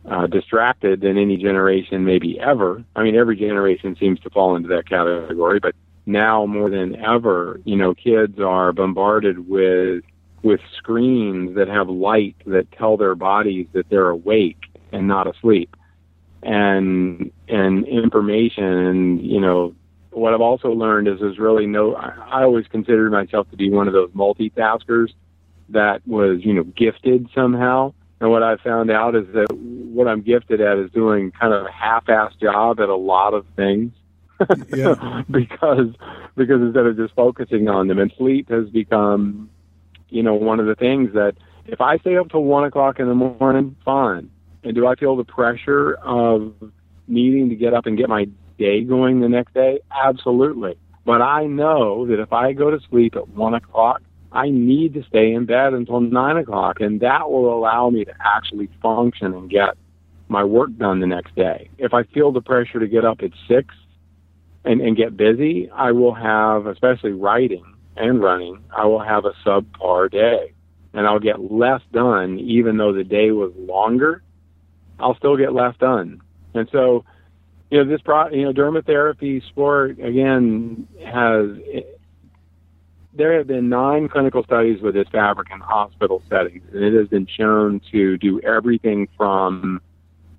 uh, 0.04 0.26
distracted 0.26 1.00
than 1.00 1.16
any 1.16 1.36
generation 1.36 2.04
maybe 2.04 2.40
ever. 2.40 2.82
I 2.96 3.04
mean, 3.04 3.14
every 3.14 3.36
generation 3.36 3.96
seems 4.00 4.18
to 4.20 4.30
fall 4.30 4.56
into 4.56 4.68
that 4.70 4.88
category, 4.88 5.60
but 5.60 5.76
now 6.06 6.44
more 6.44 6.70
than 6.70 6.96
ever, 6.96 7.60
you 7.64 7.76
know, 7.76 7.94
kids 7.94 8.40
are 8.40 8.72
bombarded 8.72 9.48
with 9.48 10.02
with 10.42 10.60
screens 10.76 11.56
that 11.56 11.66
have 11.68 11.88
light 11.88 12.36
that 12.46 12.70
tell 12.72 12.96
their 12.96 13.16
bodies 13.16 13.66
that 13.72 13.88
they're 13.90 14.08
awake 14.08 14.67
and 14.92 15.08
not 15.08 15.26
asleep, 15.26 15.76
and 16.42 17.30
and 17.48 17.86
information, 17.86 18.64
and 18.64 19.24
you 19.24 19.40
know, 19.40 19.74
what 20.10 20.34
I've 20.34 20.40
also 20.40 20.70
learned 20.70 21.08
is 21.08 21.20
there's 21.20 21.38
really 21.38 21.66
no. 21.66 21.94
I, 21.94 22.40
I 22.40 22.42
always 22.42 22.66
considered 22.66 23.10
myself 23.12 23.50
to 23.50 23.56
be 23.56 23.70
one 23.70 23.86
of 23.86 23.94
those 23.94 24.10
multitaskers 24.10 25.08
that 25.70 26.06
was, 26.06 26.44
you 26.44 26.54
know, 26.54 26.64
gifted 26.64 27.28
somehow. 27.34 27.92
And 28.20 28.30
what 28.30 28.42
I 28.42 28.56
found 28.56 28.90
out 28.90 29.14
is 29.14 29.26
that 29.34 29.52
what 29.52 30.08
I'm 30.08 30.22
gifted 30.22 30.60
at 30.60 30.78
is 30.78 30.90
doing 30.90 31.30
kind 31.30 31.52
of 31.52 31.66
a 31.66 31.70
half-assed 31.70 32.40
job 32.40 32.80
at 32.80 32.88
a 32.88 32.96
lot 32.96 33.34
of 33.34 33.46
things. 33.54 33.92
Yeah. 34.74 35.22
because 35.30 35.94
because 36.36 36.60
instead 36.60 36.86
of 36.86 36.96
just 36.96 37.14
focusing 37.14 37.68
on 37.68 37.88
them, 37.88 37.98
and 37.98 38.12
sleep 38.16 38.50
has 38.50 38.68
become, 38.68 39.50
you 40.08 40.22
know, 40.22 40.34
one 40.34 40.60
of 40.60 40.66
the 40.66 40.74
things 40.74 41.12
that 41.14 41.34
if 41.66 41.80
I 41.80 41.98
stay 41.98 42.16
up 42.16 42.30
till 42.30 42.44
one 42.44 42.64
o'clock 42.64 42.98
in 42.98 43.08
the 43.08 43.14
morning, 43.14 43.76
fine. 43.84 44.30
And 44.64 44.74
do 44.74 44.86
I 44.86 44.94
feel 44.94 45.16
the 45.16 45.24
pressure 45.24 45.94
of 45.94 46.52
needing 47.06 47.48
to 47.48 47.54
get 47.54 47.74
up 47.74 47.86
and 47.86 47.96
get 47.96 48.08
my 48.08 48.26
day 48.58 48.82
going 48.82 49.20
the 49.20 49.28
next 49.28 49.54
day? 49.54 49.80
Absolutely. 49.90 50.76
But 51.04 51.22
I 51.22 51.46
know 51.46 52.06
that 52.06 52.20
if 52.20 52.32
I 52.32 52.52
go 52.52 52.70
to 52.70 52.78
sleep 52.90 53.16
at 53.16 53.28
one 53.28 53.54
o'clock, 53.54 54.02
I 54.30 54.50
need 54.50 54.94
to 54.94 55.02
stay 55.04 55.32
in 55.32 55.46
bed 55.46 55.72
until 55.72 56.00
nine 56.00 56.36
o'clock, 56.36 56.80
and 56.80 57.00
that 57.00 57.30
will 57.30 57.52
allow 57.56 57.88
me 57.88 58.04
to 58.04 58.12
actually 58.22 58.68
function 58.82 59.32
and 59.32 59.48
get 59.48 59.76
my 60.28 60.44
work 60.44 60.76
done 60.76 61.00
the 61.00 61.06
next 61.06 61.34
day. 61.34 61.70
If 61.78 61.94
I 61.94 62.02
feel 62.02 62.32
the 62.32 62.42
pressure 62.42 62.78
to 62.78 62.86
get 62.86 63.04
up 63.04 63.22
at 63.22 63.30
six 63.48 63.74
and, 64.64 64.82
and 64.82 64.96
get 64.96 65.16
busy, 65.16 65.70
I 65.70 65.92
will 65.92 66.14
have, 66.14 66.66
especially 66.66 67.12
writing 67.12 67.64
and 67.96 68.22
running, 68.22 68.62
I 68.76 68.84
will 68.84 69.00
have 69.00 69.24
a 69.24 69.32
subpar 69.46 70.10
day. 70.10 70.52
And 70.92 71.06
I'll 71.06 71.20
get 71.20 71.50
less 71.52 71.80
done, 71.92 72.38
even 72.38 72.76
though 72.76 72.92
the 72.92 73.04
day 73.04 73.30
was 73.30 73.52
longer. 73.56 74.22
I'll 74.98 75.16
still 75.16 75.36
get 75.36 75.52
left 75.52 75.80
done. 75.80 76.20
And 76.54 76.68
so, 76.72 77.04
you 77.70 77.78
know, 77.78 77.88
this 77.88 78.00
pro, 78.00 78.28
you 78.28 78.44
know, 78.44 78.52
dermatherapy 78.52 79.46
sport 79.46 79.98
again 80.00 80.88
has 81.04 81.50
there 83.14 83.36
have 83.36 83.46
been 83.46 83.68
nine 83.68 84.08
clinical 84.08 84.44
studies 84.44 84.80
with 84.80 84.94
this 84.94 85.08
fabric 85.08 85.48
in 85.52 85.60
hospital 85.60 86.22
settings, 86.28 86.62
and 86.72 86.84
it 86.84 86.94
has 86.94 87.08
been 87.08 87.26
shown 87.26 87.80
to 87.90 88.16
do 88.16 88.40
everything 88.40 89.08
from 89.16 89.80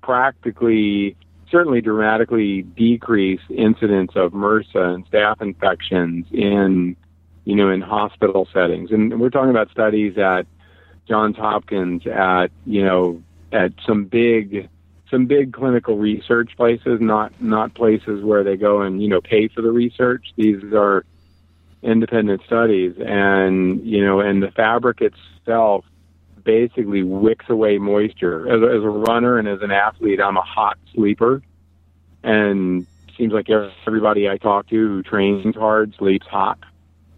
practically, 0.02 1.14
certainly 1.50 1.80
dramatically 1.82 2.62
decrease 2.62 3.40
incidence 3.50 4.12
of 4.16 4.32
MRSA 4.32 4.94
and 4.94 5.10
staph 5.10 5.42
infections 5.42 6.26
in, 6.32 6.96
you 7.44 7.54
know, 7.54 7.70
in 7.70 7.82
hospital 7.82 8.48
settings. 8.52 8.90
And 8.90 9.20
we're 9.20 9.30
talking 9.30 9.50
about 9.50 9.70
studies 9.70 10.16
at 10.16 10.46
Johns 11.06 11.36
Hopkins, 11.36 12.06
at, 12.06 12.48
you 12.64 12.82
know, 12.82 13.22
at 13.52 13.72
some 13.86 14.04
big, 14.04 14.68
some 15.10 15.26
big 15.26 15.52
clinical 15.52 15.96
research 15.96 16.52
places, 16.56 17.00
not, 17.00 17.32
not 17.40 17.74
places 17.74 18.22
where 18.22 18.44
they 18.44 18.56
go 18.56 18.82
and, 18.82 19.02
you 19.02 19.08
know, 19.08 19.20
pay 19.20 19.48
for 19.48 19.62
the 19.62 19.70
research. 19.70 20.26
These 20.36 20.62
are, 20.72 21.04
independent 21.82 22.42
studies. 22.46 22.94
And 22.98 23.84
you 23.86 24.04
know 24.04 24.20
and 24.20 24.42
the 24.42 24.50
fabric 24.50 25.00
itself 25.00 25.84
basically 26.44 27.02
wicks 27.02 27.48
away 27.48 27.78
moisture. 27.78 28.48
As 28.48 28.62
a, 28.62 28.76
as 28.76 28.82
a 28.82 28.88
runner 28.88 29.38
and 29.38 29.48
as 29.48 29.62
an 29.62 29.70
athlete 29.70 30.20
i'm 30.20 30.36
a 30.36 30.42
hot 30.42 30.78
sleeper. 30.94 31.42
And 32.22 32.86
seems 33.16 33.32
like 33.32 33.48
everybody 33.86 34.28
i 34.28 34.36
talk 34.36 34.68
to 34.68 34.76
who 34.76 35.02
trains 35.02 35.54
hard 35.54 35.94
sleeps 35.98 36.26
hot. 36.26 36.58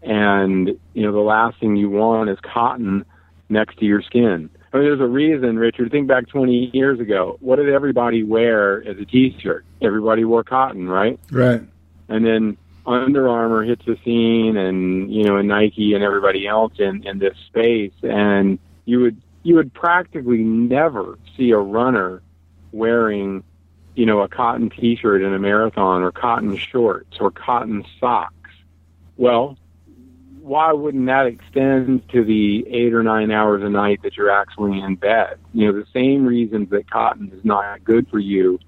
And 0.02 0.68
you 0.94 1.02
know 1.02 1.12
the 1.12 1.20
last 1.20 1.58
thing 1.60 1.76
you 1.76 1.90
want 1.90 2.30
is 2.30 2.38
cotton 2.40 3.04
next 3.48 3.78
to 3.78 3.84
your 3.84 4.02
skin 4.02 4.50
I 4.72 4.78
mean, 4.78 4.86
there's 4.86 5.00
a 5.00 5.06
reason, 5.06 5.58
Richard. 5.58 5.90
Think 5.90 6.08
back 6.08 6.28
20 6.28 6.70
years 6.72 6.98
ago. 6.98 7.36
What 7.40 7.56
did 7.56 7.68
everybody 7.68 8.22
wear 8.22 8.82
as 8.88 8.96
a 8.98 9.04
T-shirt? 9.04 9.66
Everybody 9.82 10.24
wore 10.24 10.44
cotton, 10.44 10.88
right? 10.88 11.20
Right. 11.30 11.60
And 12.08 12.24
then 12.24 12.56
Under 12.86 13.28
Armour 13.28 13.64
hits 13.64 13.84
the 13.84 13.98
scene, 14.04 14.56
and 14.56 15.12
you 15.12 15.24
know, 15.24 15.36
and 15.36 15.48
Nike 15.48 15.94
and 15.94 16.02
everybody 16.02 16.46
else 16.46 16.72
in 16.78 17.06
in 17.06 17.18
this 17.18 17.36
space, 17.48 17.92
and 18.02 18.58
you 18.86 19.00
would 19.00 19.20
you 19.42 19.56
would 19.56 19.74
practically 19.74 20.38
never 20.38 21.18
see 21.36 21.50
a 21.50 21.58
runner 21.58 22.22
wearing, 22.72 23.44
you 23.94 24.06
know, 24.06 24.20
a 24.20 24.28
cotton 24.28 24.70
T-shirt 24.70 25.22
in 25.22 25.34
a 25.34 25.38
marathon, 25.38 26.02
or 26.02 26.12
cotton 26.12 26.56
shorts, 26.56 27.18
or 27.20 27.30
cotton 27.30 27.84
socks. 28.00 28.34
Well, 29.16 29.58
why 30.42 30.72
wouldn't 30.72 31.06
that 31.06 31.26
extend 31.26 32.08
to 32.10 32.24
the 32.24 32.66
eight 32.68 32.92
or 32.92 33.02
nine 33.02 33.30
hours 33.30 33.62
a 33.62 33.68
night 33.68 34.00
that 34.02 34.16
you're 34.16 34.30
actually 34.30 34.80
in 34.80 34.96
bed? 34.96 35.38
You 35.54 35.66
know, 35.66 35.78
the 35.78 35.86
same 35.92 36.26
reasons 36.26 36.70
that 36.70 36.90
cotton 36.90 37.30
is 37.32 37.44
not 37.44 37.84
good 37.84 38.08
for 38.08 38.18
you 38.18 38.58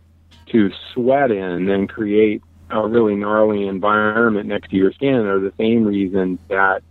to 0.47 0.71
sweat 0.93 1.31
in 1.31 1.69
and 1.69 1.89
create 1.89 2.43
a 2.71 2.87
really 2.87 3.17
gnarly 3.17 3.67
environment 3.67 4.49
next 4.49 4.71
to 4.71 4.77
your 4.77 4.93
skin 4.93 5.15
are 5.15 5.41
the 5.41 5.53
same 5.59 5.85
reasons 5.85 6.39
that 6.49 6.83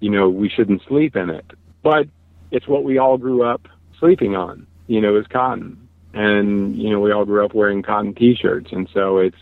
you 0.00 0.10
know 0.10 0.28
we 0.28 0.48
shouldn't 0.48 0.82
sleep 0.86 1.16
in 1.16 1.30
it. 1.30 1.44
But 1.82 2.08
it's 2.50 2.68
what 2.68 2.84
we 2.84 2.98
all 2.98 3.18
grew 3.18 3.42
up 3.42 3.68
sleeping 3.98 4.36
on 4.36 4.66
you 4.86 5.00
know 5.00 5.16
is 5.16 5.26
cotton. 5.26 5.88
And 6.12 6.76
you 6.76 6.90
know 6.90 7.00
we 7.00 7.10
all 7.10 7.24
grew 7.24 7.44
up 7.44 7.54
wearing 7.54 7.82
cotton 7.82 8.14
t-shirts. 8.14 8.70
And 8.72 8.88
so 8.94 9.18
it's 9.18 9.36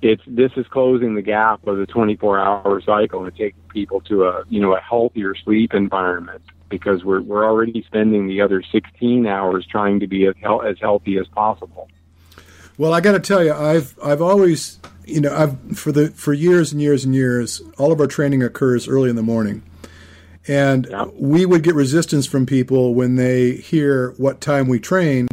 it's 0.00 0.22
this 0.26 0.52
is 0.56 0.66
closing 0.68 1.14
the 1.14 1.22
gap 1.22 1.66
of 1.66 1.78
the 1.78 1.86
24 1.86 2.38
hour 2.38 2.80
cycle 2.80 3.24
and 3.24 3.34
taking 3.36 3.60
people 3.70 4.00
to 4.02 4.24
a 4.24 4.44
you 4.48 4.60
know 4.60 4.74
a 4.74 4.80
healthier 4.80 5.34
sleep 5.34 5.74
environment 5.74 6.42
because 6.68 7.04
we're 7.04 7.20
we're 7.20 7.44
already 7.44 7.82
spending 7.86 8.28
the 8.28 8.40
other 8.40 8.62
16 8.62 9.26
hours 9.26 9.66
trying 9.66 10.00
to 10.00 10.06
be 10.06 10.26
as, 10.26 10.34
as 10.66 10.76
healthy 10.80 11.18
as 11.18 11.26
possible. 11.28 11.88
Well, 12.76 12.94
I 12.94 13.00
got 13.00 13.12
to 13.12 13.20
tell 13.20 13.42
you, 13.42 13.52
I've 13.52 13.98
I've 14.02 14.22
always 14.22 14.78
you 15.04 15.20
know 15.20 15.34
I've 15.34 15.76
for 15.76 15.90
the 15.90 16.10
for 16.10 16.32
years 16.32 16.72
and 16.72 16.80
years 16.80 17.04
and 17.04 17.14
years, 17.14 17.60
all 17.76 17.90
of 17.90 18.00
our 18.00 18.06
training 18.06 18.42
occurs 18.42 18.86
early 18.86 19.10
in 19.10 19.16
the 19.16 19.22
morning. 19.22 19.62
And 20.46 20.86
yeah. 20.88 21.06
we 21.14 21.44
would 21.44 21.62
get 21.62 21.74
resistance 21.74 22.26
from 22.26 22.46
people 22.46 22.94
when 22.94 23.16
they 23.16 23.56
hear 23.56 24.12
what 24.12 24.40
time 24.40 24.66
we 24.66 24.78
train 24.78 25.28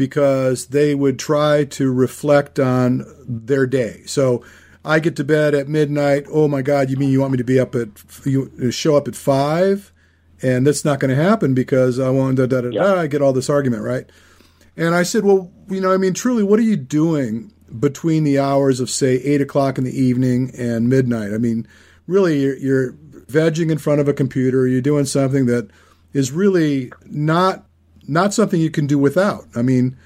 because 0.00 0.68
they 0.68 0.94
would 0.94 1.18
try 1.18 1.62
to 1.62 1.92
reflect 1.92 2.58
on 2.58 3.04
their 3.28 3.66
day. 3.66 4.00
So 4.06 4.42
I 4.82 4.98
get 4.98 5.14
to 5.16 5.24
bed 5.24 5.54
at 5.54 5.68
midnight. 5.68 6.24
Oh 6.32 6.48
my 6.48 6.62
God, 6.62 6.88
you 6.88 6.96
mean 6.96 7.10
you 7.10 7.20
want 7.20 7.32
me 7.32 7.36
to 7.36 7.44
be 7.44 7.60
up 7.60 7.74
at 7.74 7.88
you 8.24 8.70
show 8.70 8.96
up 8.96 9.08
at 9.08 9.14
five? 9.14 9.92
And 10.40 10.66
that's 10.66 10.86
not 10.86 11.00
going 11.00 11.14
to 11.14 11.22
happen 11.22 11.52
because 11.52 11.98
I 12.00 12.08
want 12.08 12.38
da 12.38 12.46
da 12.46 12.62
da 12.62 12.70
da. 12.70 12.98
I 12.98 13.08
get 13.08 13.20
all 13.20 13.34
this 13.34 13.50
argument, 13.50 13.82
right? 13.82 14.08
And 14.74 14.94
I 14.94 15.02
said, 15.02 15.22
well, 15.22 15.52
you 15.68 15.82
know, 15.82 15.92
I 15.92 15.98
mean, 15.98 16.14
truly, 16.14 16.42
what 16.42 16.58
are 16.58 16.62
you 16.62 16.76
doing 16.76 17.52
between 17.78 18.24
the 18.24 18.38
hours 18.38 18.80
of 18.80 18.88
say 18.88 19.16
eight 19.16 19.42
o'clock 19.42 19.76
in 19.76 19.84
the 19.84 20.00
evening 20.00 20.50
and 20.56 20.88
midnight? 20.88 21.34
I 21.34 21.36
mean, 21.36 21.68
really, 22.06 22.40
you're, 22.40 22.56
you're 22.56 22.92
vegging 23.28 23.70
in 23.70 23.76
front 23.76 24.00
of 24.00 24.08
a 24.08 24.14
computer. 24.14 24.66
You're 24.66 24.80
doing 24.80 25.04
something 25.04 25.44
that 25.44 25.68
is 26.14 26.32
really 26.32 26.90
not 27.04 27.66
not 28.10 28.34
something 28.34 28.60
you 28.60 28.70
can 28.70 28.86
do 28.86 28.98
without. 28.98 29.46
I 29.54 29.62
mean, 29.62 29.96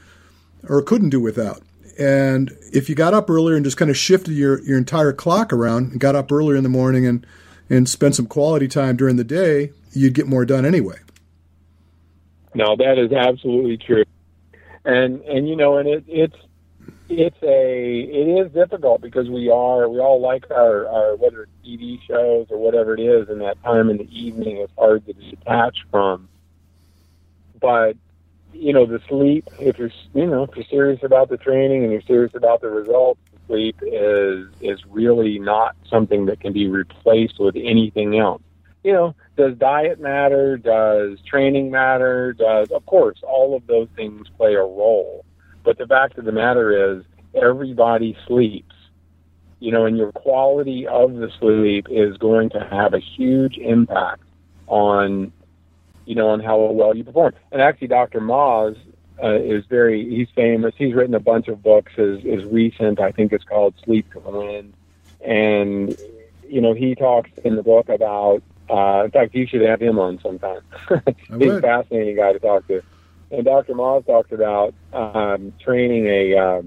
or 0.68 0.82
couldn't 0.82 1.10
do 1.10 1.20
without. 1.20 1.62
And 1.98 2.56
if 2.72 2.88
you 2.88 2.94
got 2.94 3.14
up 3.14 3.30
earlier 3.30 3.56
and 3.56 3.64
just 3.64 3.76
kind 3.76 3.90
of 3.90 3.96
shifted 3.96 4.32
your, 4.32 4.60
your 4.62 4.76
entire 4.76 5.12
clock 5.12 5.52
around 5.52 5.92
and 5.92 6.00
got 6.00 6.14
up 6.14 6.30
earlier 6.30 6.56
in 6.56 6.62
the 6.62 6.68
morning 6.68 7.06
and, 7.06 7.26
and 7.70 7.88
spent 7.88 8.14
some 8.14 8.26
quality 8.26 8.68
time 8.68 8.96
during 8.96 9.16
the 9.16 9.24
day, 9.24 9.72
you'd 9.92 10.14
get 10.14 10.26
more 10.26 10.44
done 10.44 10.66
anyway. 10.66 10.98
No, 12.54 12.76
that 12.76 12.98
is 12.98 13.12
absolutely 13.12 13.78
true. 13.78 14.04
And 14.84 15.22
and 15.22 15.48
you 15.48 15.56
know, 15.56 15.78
and 15.78 15.88
it, 15.88 16.04
it's 16.06 16.36
it's 17.08 17.42
a 17.42 18.00
it 18.00 18.46
is 18.46 18.52
difficult 18.52 19.00
because 19.00 19.28
we 19.28 19.50
are 19.50 19.88
we 19.88 19.98
all 19.98 20.20
like 20.20 20.44
our, 20.50 20.86
our 20.86 21.16
whether 21.16 21.44
it's 21.44 21.52
TV 21.66 21.98
shows 22.06 22.46
or 22.50 22.58
whatever 22.58 22.94
it 22.94 23.00
is, 23.00 23.28
and 23.28 23.40
that 23.40 23.60
time 23.64 23.88
in 23.90 23.96
the 23.96 24.08
evening 24.16 24.58
is 24.58 24.68
hard 24.76 25.04
to 25.06 25.14
detach 25.14 25.78
from 25.90 26.28
but 27.64 27.96
you 28.52 28.74
know 28.74 28.84
the 28.84 29.00
sleep 29.08 29.48
if 29.58 29.78
you're 29.78 29.90
you 30.12 30.26
know 30.26 30.42
if 30.42 30.50
you're 30.54 30.66
serious 30.66 31.00
about 31.02 31.30
the 31.30 31.38
training 31.38 31.82
and 31.82 31.90
you're 31.90 32.02
serious 32.02 32.34
about 32.34 32.60
the 32.60 32.68
results 32.68 33.18
sleep 33.46 33.76
is 33.82 34.46
is 34.60 34.80
really 34.90 35.38
not 35.38 35.74
something 35.88 36.26
that 36.26 36.40
can 36.40 36.52
be 36.52 36.68
replaced 36.68 37.38
with 37.38 37.56
anything 37.56 38.18
else. 38.18 38.42
You 38.82 38.92
know 38.92 39.14
does 39.36 39.56
diet 39.56 39.98
matter? 39.98 40.58
Does 40.58 41.18
training 41.26 41.70
matter? 41.70 42.34
Does 42.34 42.70
of 42.70 42.84
course 42.84 43.18
all 43.22 43.56
of 43.56 43.66
those 43.66 43.88
things 43.96 44.28
play 44.36 44.54
a 44.54 44.60
role. 44.60 45.24
But 45.64 45.78
the 45.78 45.86
fact 45.86 46.18
of 46.18 46.26
the 46.26 46.32
matter 46.32 46.96
is 46.98 47.04
everybody 47.34 48.14
sleeps. 48.26 48.74
You 49.58 49.72
know 49.72 49.86
and 49.86 49.96
your 49.96 50.12
quality 50.12 50.86
of 50.86 51.14
the 51.14 51.30
sleep 51.40 51.86
is 51.90 52.18
going 52.18 52.50
to 52.50 52.60
have 52.70 52.92
a 52.92 53.00
huge 53.00 53.56
impact 53.56 54.22
on 54.66 55.32
you 56.06 56.14
know, 56.14 56.28
on 56.28 56.40
how 56.40 56.58
well 56.58 56.96
you 56.96 57.04
perform. 57.04 57.32
And 57.52 57.60
actually, 57.60 57.88
Dr. 57.88 58.20
Maas 58.20 58.76
uh, 59.22 59.34
is 59.34 59.64
very, 59.66 60.08
he's 60.08 60.28
famous. 60.34 60.74
He's 60.76 60.94
written 60.94 61.14
a 61.14 61.20
bunch 61.20 61.48
of 61.48 61.62
books. 61.62 61.92
His, 61.94 62.22
his 62.22 62.44
recent, 62.44 63.00
I 63.00 63.12
think 63.12 63.32
it's 63.32 63.44
called 63.44 63.74
Sleep 63.84 64.10
to 64.12 64.20
Win. 64.20 64.74
And, 65.24 65.96
you 66.48 66.60
know, 66.60 66.74
he 66.74 66.94
talks 66.94 67.30
in 67.44 67.56
the 67.56 67.62
book 67.62 67.88
about, 67.88 68.42
uh, 68.68 69.04
in 69.04 69.10
fact, 69.10 69.34
you 69.34 69.46
should 69.46 69.62
have 69.62 69.80
him 69.80 69.98
on 69.98 70.20
sometime. 70.20 70.60
he's 71.38 71.52
a 71.52 71.60
fascinating 71.60 72.16
guy 72.16 72.32
to 72.32 72.38
talk 72.38 72.66
to. 72.68 72.82
And 73.30 73.44
Dr. 73.44 73.74
Maas 73.74 74.04
talked 74.04 74.32
about 74.32 74.74
um, 74.92 75.52
training 75.62 76.06
a, 76.06 76.36
uh, 76.36 76.62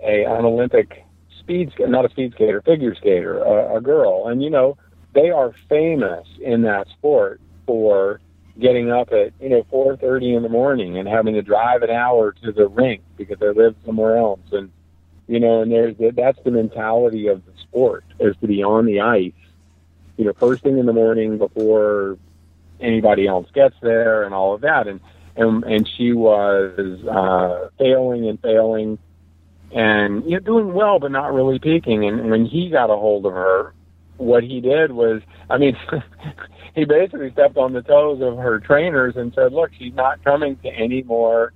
a 0.00 0.24
an 0.24 0.44
Olympic 0.44 1.04
speed, 1.38 1.72
not 1.78 2.04
a 2.04 2.10
speed 2.10 2.32
skater, 2.34 2.60
figure 2.60 2.94
skater, 2.94 3.38
a, 3.38 3.76
a 3.76 3.80
girl. 3.80 4.28
And, 4.28 4.42
you 4.42 4.50
know, 4.50 4.76
they 5.14 5.30
are 5.30 5.54
famous 5.68 6.26
in 6.40 6.62
that 6.62 6.88
sport 6.88 7.40
for 7.66 8.20
getting 8.58 8.90
up 8.90 9.12
at 9.12 9.32
you 9.40 9.48
know 9.48 9.64
4:30 9.72 10.36
in 10.36 10.42
the 10.42 10.48
morning 10.48 10.98
and 10.98 11.08
having 11.08 11.34
to 11.34 11.42
drive 11.42 11.82
an 11.82 11.90
hour 11.90 12.32
to 12.42 12.52
the 12.52 12.68
rink 12.68 13.02
because 13.16 13.38
they 13.38 13.52
live 13.52 13.74
somewhere 13.84 14.16
else. 14.16 14.40
And 14.52 14.70
you 15.28 15.40
know 15.40 15.62
and 15.62 15.70
there's 15.70 15.96
that's 16.14 16.38
the 16.44 16.50
mentality 16.50 17.28
of 17.28 17.44
the 17.44 17.52
sport 17.62 18.04
is 18.20 18.36
to 18.40 18.46
be 18.46 18.62
on 18.62 18.86
the 18.86 19.00
ice 19.00 19.32
you 20.16 20.24
know 20.24 20.32
first 20.32 20.62
thing 20.62 20.78
in 20.78 20.86
the 20.86 20.92
morning 20.92 21.38
before 21.38 22.18
anybody 22.80 23.26
else 23.26 23.46
gets 23.54 23.74
there 23.82 24.24
and 24.24 24.34
all 24.34 24.54
of 24.54 24.62
that. 24.62 24.86
And 24.86 25.00
and 25.36 25.64
and 25.64 25.88
she 25.96 26.12
was 26.12 27.04
uh 27.06 27.68
failing 27.78 28.28
and 28.28 28.40
failing 28.40 28.98
and 29.72 30.24
you 30.24 30.32
know 30.32 30.40
doing 30.40 30.72
well 30.72 30.98
but 30.98 31.10
not 31.10 31.32
really 31.32 31.58
peaking. 31.58 32.06
And 32.06 32.30
when 32.30 32.46
he 32.46 32.70
got 32.70 32.90
a 32.90 32.96
hold 32.96 33.26
of 33.26 33.32
her 33.32 33.74
what 34.16 34.42
he 34.42 34.60
did 34.60 34.92
was 34.92 35.22
i 35.50 35.58
mean 35.58 35.76
he 36.76 36.84
basically 36.84 37.32
stepped 37.32 37.56
on 37.56 37.72
the 37.72 37.82
toes 37.82 38.20
of 38.20 38.36
her 38.36 38.60
trainers 38.60 39.16
and 39.16 39.32
said, 39.34 39.52
"Look, 39.52 39.72
she's 39.76 39.94
not 39.94 40.22
coming 40.22 40.56
to 40.56 40.68
any 40.68 41.02
more 41.02 41.52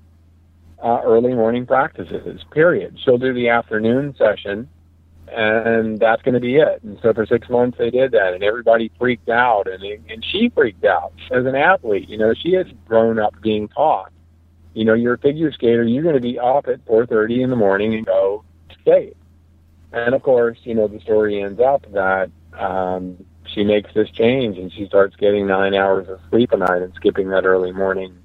uh, 0.83 1.03
early 1.05 1.35
morning 1.35 1.67
practices. 1.67 2.43
Period. 2.51 2.99
She'll 3.05 3.19
do 3.19 3.35
the 3.35 3.51
afternoon 3.51 4.17
session, 4.17 4.67
and 5.29 5.99
that's 5.99 6.23
going 6.23 6.35
to 6.35 6.41
be 6.41 6.57
it." 6.57 6.83
And 6.83 6.99
so 7.03 7.13
for 7.13 7.27
six 7.27 7.51
months 7.51 7.77
they 7.77 7.91
did 7.91 8.13
that, 8.13 8.33
and 8.33 8.43
everybody 8.43 8.91
freaked 8.99 9.29
out, 9.29 9.69
and 9.69 9.85
and 9.85 10.25
she 10.25 10.49
freaked 10.49 10.87
out 10.87 11.13
as 11.31 11.45
an 11.45 11.55
athlete. 11.55 12.09
You 12.09 12.17
know, 12.17 12.33
she 12.33 12.55
had 12.55 12.75
grown 12.87 13.19
up 13.19 13.35
being 13.43 13.69
taught, 13.69 14.11
you 14.73 14.87
know, 14.87 14.95
you're 14.95 15.15
a 15.15 15.19
figure 15.19 15.53
skater, 15.53 15.85
you're 15.85 16.03
going 16.03 16.15
to 16.15 16.21
be 16.21 16.39
up 16.39 16.67
at 16.67 16.83
4:30 16.87 17.43
in 17.43 17.51
the 17.51 17.57
morning 17.57 17.95
and 17.95 18.07
go 18.07 18.43
skate. 18.81 19.19
And 19.93 20.15
of 20.15 20.23
course, 20.23 20.57
you 20.63 20.75
know, 20.75 20.89
the 20.89 21.01
story 21.01 21.43
ends 21.43 21.61
up 21.61 21.85
that 21.93 22.31
um, 22.59 23.25
she 23.55 23.65
makes 23.65 23.93
this 23.95 24.11
change 24.11 24.59
and 24.59 24.73
she 24.73 24.87
starts 24.87 25.17
getting 25.17 25.47
nine 25.47 25.75
hours 25.75 26.09
of 26.09 26.21
sleep 26.31 26.53
a 26.53 26.57
night 26.57 26.83
and 26.83 26.95
skipping 26.95 27.29
that 27.31 27.45
early 27.45 27.73
morning 27.73 28.17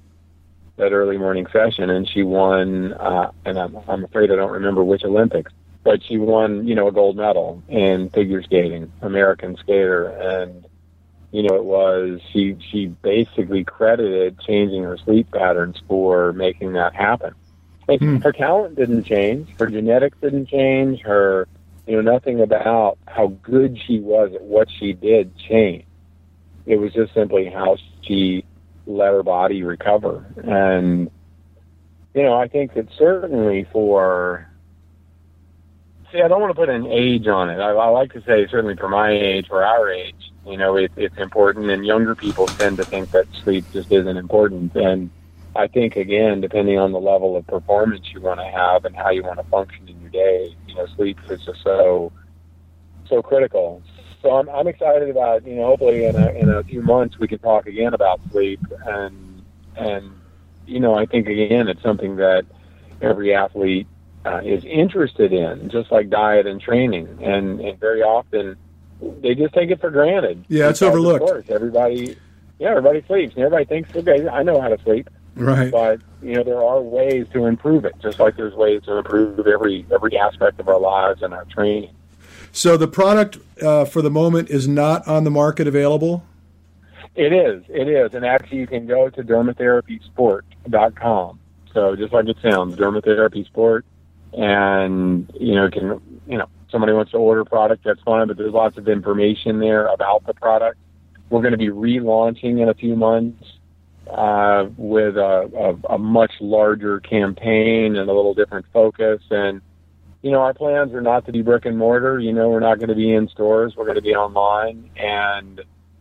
that 0.76 0.92
early 0.92 1.16
morning 1.16 1.46
session. 1.52 1.90
And 1.90 2.08
she 2.08 2.22
won 2.22 2.92
uh 2.94 3.30
and 3.44 3.58
I'm 3.58 3.76
I'm 3.88 4.04
afraid 4.04 4.30
I 4.30 4.36
don't 4.36 4.52
remember 4.52 4.84
which 4.84 5.04
Olympics 5.04 5.52
but 5.82 6.02
she 6.02 6.18
won 6.18 6.66
you 6.66 6.74
know 6.74 6.88
a 6.88 6.92
gold 6.92 7.16
medal 7.16 7.62
in 7.68 8.10
figure 8.10 8.42
skating 8.42 8.92
American 9.02 9.56
skater. 9.56 10.06
And 10.08 10.66
you 11.32 11.42
know 11.42 11.54
it 11.54 11.64
was 11.64 12.20
she 12.32 12.56
she 12.70 12.86
basically 12.86 13.64
credited 13.64 14.38
changing 14.40 14.82
her 14.84 14.98
sleep 14.98 15.30
patterns 15.32 15.76
for 15.88 16.32
making 16.32 16.74
that 16.74 16.94
happen. 16.94 17.34
And 17.88 18.00
hmm. 18.00 18.16
her 18.16 18.32
talent 18.32 18.74
didn't 18.74 19.04
change. 19.04 19.48
Her 19.58 19.66
genetics 19.66 20.18
didn't 20.20 20.48
change. 20.48 21.00
Her 21.02 21.46
you 21.86 22.00
know, 22.00 22.12
nothing 22.12 22.40
about 22.40 22.98
how 23.06 23.28
good 23.42 23.78
she 23.86 24.00
was 24.00 24.32
at 24.34 24.42
what 24.42 24.68
she 24.78 24.92
did 24.92 25.36
changed. 25.36 25.86
It 26.66 26.76
was 26.76 26.92
just 26.92 27.14
simply 27.14 27.46
how 27.48 27.76
she 28.02 28.44
let 28.86 29.12
her 29.12 29.22
body 29.22 29.62
recover. 29.62 30.26
And, 30.42 31.10
you 32.14 32.22
know, 32.22 32.34
I 32.34 32.48
think 32.48 32.74
that 32.74 32.88
certainly 32.98 33.68
for, 33.72 34.50
see, 36.10 36.20
I 36.20 36.26
don't 36.26 36.40
want 36.40 36.50
to 36.50 36.60
put 36.60 36.68
an 36.68 36.86
age 36.86 37.28
on 37.28 37.50
it. 37.50 37.60
I, 37.60 37.70
I 37.70 37.88
like 37.88 38.12
to 38.14 38.22
say, 38.22 38.48
certainly 38.50 38.74
for 38.74 38.88
my 38.88 39.12
age, 39.12 39.46
for 39.46 39.64
our 39.64 39.88
age, 39.88 40.32
you 40.44 40.56
know, 40.56 40.76
it, 40.76 40.90
it's 40.96 41.18
important. 41.18 41.70
And 41.70 41.86
younger 41.86 42.16
people 42.16 42.46
tend 42.46 42.78
to 42.78 42.84
think 42.84 43.12
that 43.12 43.26
sleep 43.44 43.64
just 43.72 43.92
isn't 43.92 44.16
important. 44.16 44.74
And 44.74 45.10
I 45.56 45.68
think, 45.68 45.96
again, 45.96 46.40
depending 46.40 46.78
on 46.78 46.92
the 46.92 47.00
level 47.00 47.36
of 47.36 47.46
performance 47.46 48.06
you 48.12 48.20
want 48.20 48.40
to 48.40 48.46
have 48.46 48.84
and 48.84 48.94
how 48.94 49.10
you 49.10 49.22
want 49.22 49.38
to 49.38 49.44
function 49.44 49.88
in 49.88 50.00
your 50.00 50.10
day, 50.10 50.54
you 50.68 50.74
know, 50.74 50.86
sleep 50.96 51.18
is 51.30 51.44
just 51.44 51.62
so 51.62 52.12
so 53.08 53.22
critical. 53.22 53.82
So 54.22 54.30
I'm 54.32 54.48
I'm 54.48 54.66
excited 54.66 55.08
about 55.08 55.46
you 55.46 55.54
know 55.54 55.66
hopefully 55.66 56.04
in 56.04 56.16
a 56.16 56.28
in 56.30 56.48
a 56.48 56.62
few 56.64 56.82
months 56.82 57.18
we 57.18 57.28
can 57.28 57.38
talk 57.38 57.66
again 57.66 57.94
about 57.94 58.20
sleep 58.32 58.60
and 58.84 59.44
and 59.76 60.12
you 60.66 60.80
know 60.80 60.94
I 60.94 61.06
think 61.06 61.28
again 61.28 61.68
it's 61.68 61.82
something 61.82 62.16
that 62.16 62.44
every 63.00 63.34
athlete 63.34 63.86
uh, 64.24 64.40
is 64.44 64.64
interested 64.64 65.32
in, 65.32 65.70
just 65.70 65.92
like 65.92 66.10
diet 66.10 66.46
and 66.46 66.60
training, 66.60 67.06
and 67.22 67.60
and 67.60 67.78
very 67.78 68.02
often 68.02 68.56
they 69.22 69.34
just 69.34 69.54
take 69.54 69.70
it 69.70 69.80
for 69.80 69.90
granted. 69.90 70.44
Yeah, 70.48 70.70
it's 70.70 70.82
overlooked. 70.82 71.22
Of 71.22 71.28
course, 71.28 71.44
everybody, 71.48 72.16
yeah, 72.58 72.70
everybody 72.70 73.04
sleeps, 73.06 73.34
and 73.36 73.44
everybody 73.44 73.66
thinks, 73.66 73.94
okay, 73.94 74.26
I 74.28 74.42
know 74.42 74.60
how 74.60 74.68
to 74.68 74.82
sleep. 74.82 75.08
Right. 75.36 75.70
But 75.70 76.00
you 76.22 76.34
know 76.34 76.42
there 76.42 76.62
are 76.62 76.80
ways 76.80 77.26
to 77.32 77.46
improve 77.46 77.84
it, 77.84 77.94
just 78.00 78.18
like 78.18 78.36
there's 78.36 78.54
ways 78.54 78.82
to 78.84 78.96
improve 78.96 79.46
every 79.46 79.86
every 79.92 80.18
aspect 80.18 80.58
of 80.60 80.68
our 80.68 80.80
lives 80.80 81.22
and 81.22 81.34
our 81.34 81.44
training. 81.44 81.94
So 82.52 82.76
the 82.76 82.88
product 82.88 83.38
uh, 83.62 83.84
for 83.84 84.02
the 84.02 84.10
moment 84.10 84.50
is 84.50 84.66
not 84.66 85.06
on 85.06 85.22
the 85.24 85.30
market 85.30 85.68
available. 85.68 86.24
It 87.14 87.32
is. 87.32 87.62
It 87.68 87.88
is, 87.88 88.14
and 88.14 88.24
actually 88.24 88.58
you 88.58 88.66
can 88.66 88.86
go 88.86 89.10
to 89.10 89.22
dermatherapysport.com. 89.22 91.38
So 91.72 91.96
just 91.96 92.14
like 92.14 92.28
it 92.28 92.36
sounds, 92.42 92.76
dermatherapy 92.76 93.46
sport, 93.46 93.84
and 94.32 95.30
you 95.38 95.54
know 95.54 95.70
can 95.70 96.00
you 96.26 96.38
know, 96.38 96.48
somebody 96.70 96.92
wants 96.92 97.12
to 97.12 97.18
order 97.18 97.44
product, 97.44 97.84
that's 97.84 98.00
fine, 98.02 98.28
but 98.28 98.36
there's 98.36 98.52
lots 98.52 98.76
of 98.76 98.88
information 98.88 99.60
there 99.60 99.86
about 99.86 100.26
the 100.26 100.34
product. 100.34 100.78
We're 101.30 101.42
going 101.42 101.52
to 101.52 101.58
be 101.58 101.68
relaunching 101.68 102.60
in 102.60 102.68
a 102.68 102.74
few 102.74 102.96
months 102.96 103.44
uh, 104.08 104.66
with 104.76 105.16
a, 105.16 105.76
a, 105.88 105.94
a 105.94 105.98
much 105.98 106.32
larger 106.40 107.00
campaign 107.00 107.96
and 107.96 108.08
a 108.08 108.12
little 108.12 108.34
different 108.34 108.66
focus. 108.72 109.22
And, 109.30 109.60
you 110.22 110.30
know, 110.30 110.40
our 110.40 110.54
plans 110.54 110.92
are 110.92 111.00
not 111.00 111.26
to 111.26 111.32
be 111.32 111.42
brick 111.42 111.66
and 111.66 111.76
mortar. 111.76 112.18
You 112.18 112.32
know, 112.32 112.48
we're 112.48 112.60
not 112.60 112.78
going 112.78 112.88
to 112.88 112.94
be 112.94 113.12
in 113.12 113.28
stores. 113.28 113.74
We're 113.76 113.84
going 113.84 113.96
to 113.96 114.02
be 114.02 114.14
online. 114.14 114.90
And, 114.96 115.60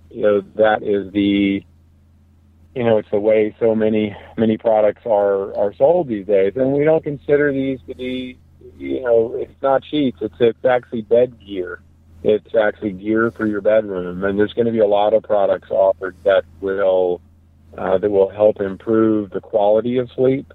you 0.09 0.21
know, 0.21 0.41
that 0.55 0.83
is 0.83 1.11
the, 1.13 1.63
you 2.75 2.83
know, 2.83 2.97
it's 2.97 3.09
the 3.11 3.19
way 3.19 3.55
so 3.59 3.75
many, 3.75 4.15
many 4.37 4.57
products 4.57 5.01
are, 5.05 5.55
are 5.57 5.73
sold 5.75 6.07
these 6.07 6.27
days. 6.27 6.53
And 6.55 6.73
we 6.73 6.83
don't 6.83 7.03
consider 7.03 7.51
these 7.51 7.79
to 7.87 7.95
be, 7.95 8.37
you 8.77 9.01
know, 9.01 9.33
it's 9.35 9.61
not 9.61 9.83
sheets. 9.85 10.17
It's, 10.21 10.35
it's 10.39 10.65
actually 10.65 11.01
bed 11.01 11.39
gear. 11.45 11.81
It's 12.23 12.55
actually 12.55 12.93
gear 12.93 13.31
for 13.31 13.45
your 13.45 13.61
bedroom. 13.61 14.23
And 14.23 14.39
there's 14.39 14.53
going 14.53 14.65
to 14.65 14.71
be 14.71 14.79
a 14.79 14.87
lot 14.87 15.13
of 15.13 15.23
products 15.23 15.69
offered 15.69 16.15
that 16.23 16.43
will, 16.59 17.21
uh, 17.77 17.97
that 17.97 18.09
will 18.09 18.29
help 18.29 18.61
improve 18.61 19.31
the 19.31 19.41
quality 19.41 19.97
of 19.97 20.09
sleep 20.11 20.53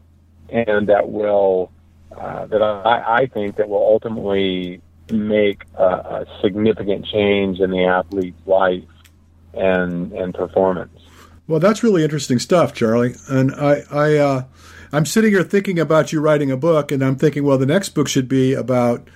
and 0.48 0.88
that 0.88 1.10
will 1.10 1.70
uh, 2.16 2.46
that 2.46 2.62
I, 2.62 3.22
I 3.22 3.26
think 3.26 3.56
that 3.56 3.68
will 3.68 3.78
ultimately 3.78 4.80
make 5.10 5.62
a, 5.74 5.84
a 5.84 6.26
significant 6.42 7.06
change 7.06 7.60
in 7.60 7.70
the 7.70 7.84
athlete's 7.84 8.46
life 8.46 8.84
and 9.54 10.12
and 10.12 10.34
performance. 10.34 10.98
Well, 11.46 11.60
that's 11.60 11.82
really 11.82 12.04
interesting 12.04 12.38
stuff, 12.38 12.72
Charlie. 12.72 13.16
And 13.28 13.52
I, 13.56 13.82
I, 13.90 14.16
uh, 14.18 14.44
I'm 14.92 15.04
sitting 15.04 15.32
here 15.32 15.42
thinking 15.42 15.80
about 15.80 16.12
you 16.12 16.20
writing 16.20 16.52
a 16.52 16.56
book, 16.56 16.92
and 16.92 17.02
I'm 17.02 17.16
thinking, 17.16 17.42
well, 17.42 17.58
the 17.58 17.66
next 17.66 17.88
book 17.88 18.06
should 18.06 18.28
be 18.28 18.54
about 18.54 19.08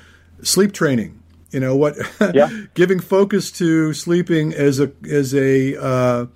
sleep 0.42 0.72
training. 0.72 1.22
You 1.52 1.60
know 1.60 1.76
what? 1.76 1.94
Yeah. 2.34 2.50
giving 2.74 2.98
focus 2.98 3.52
to 3.52 3.92
sleeping 3.92 4.52
as 4.52 4.80
a 4.80 4.90
as 5.08 5.32
a 5.32 5.80
uh, 5.80 6.26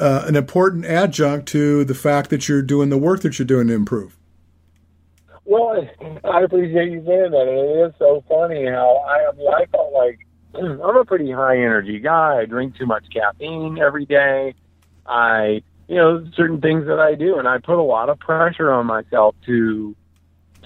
uh, 0.00 0.24
an 0.26 0.34
important 0.34 0.86
adjunct 0.86 1.46
to 1.48 1.84
the 1.84 1.94
fact 1.94 2.30
that 2.30 2.48
you're 2.48 2.62
doing 2.62 2.88
the 2.88 2.98
work 2.98 3.20
that 3.20 3.38
you're 3.38 3.46
doing 3.46 3.68
to 3.68 3.74
improve. 3.74 4.16
Well, 5.44 5.86
I 6.24 6.42
appreciate 6.42 6.90
you 6.90 7.04
saying 7.04 7.32
that. 7.32 7.48
It 7.48 7.88
is 7.88 7.94
so 7.98 8.24
funny 8.28 8.66
how 8.66 9.04
I, 9.06 9.36
mean, 9.36 9.48
I 9.48 9.66
felt 9.66 9.92
like 9.92 10.18
I'm 10.54 10.96
a 10.96 11.04
pretty 11.04 11.30
high 11.30 11.56
energy 11.56 11.98
guy. 11.98 12.38
I 12.40 12.46
drink 12.46 12.76
too 12.76 12.86
much 12.86 13.04
caffeine 13.12 13.78
every 13.78 14.06
day. 14.06 14.54
I, 15.06 15.62
you 15.88 15.96
know, 15.96 16.24
certain 16.36 16.60
things 16.60 16.86
that 16.86 17.00
I 17.00 17.14
do, 17.14 17.38
and 17.38 17.48
I 17.48 17.58
put 17.58 17.78
a 17.78 17.82
lot 17.82 18.08
of 18.08 18.18
pressure 18.20 18.70
on 18.70 18.86
myself 18.86 19.34
to 19.46 19.96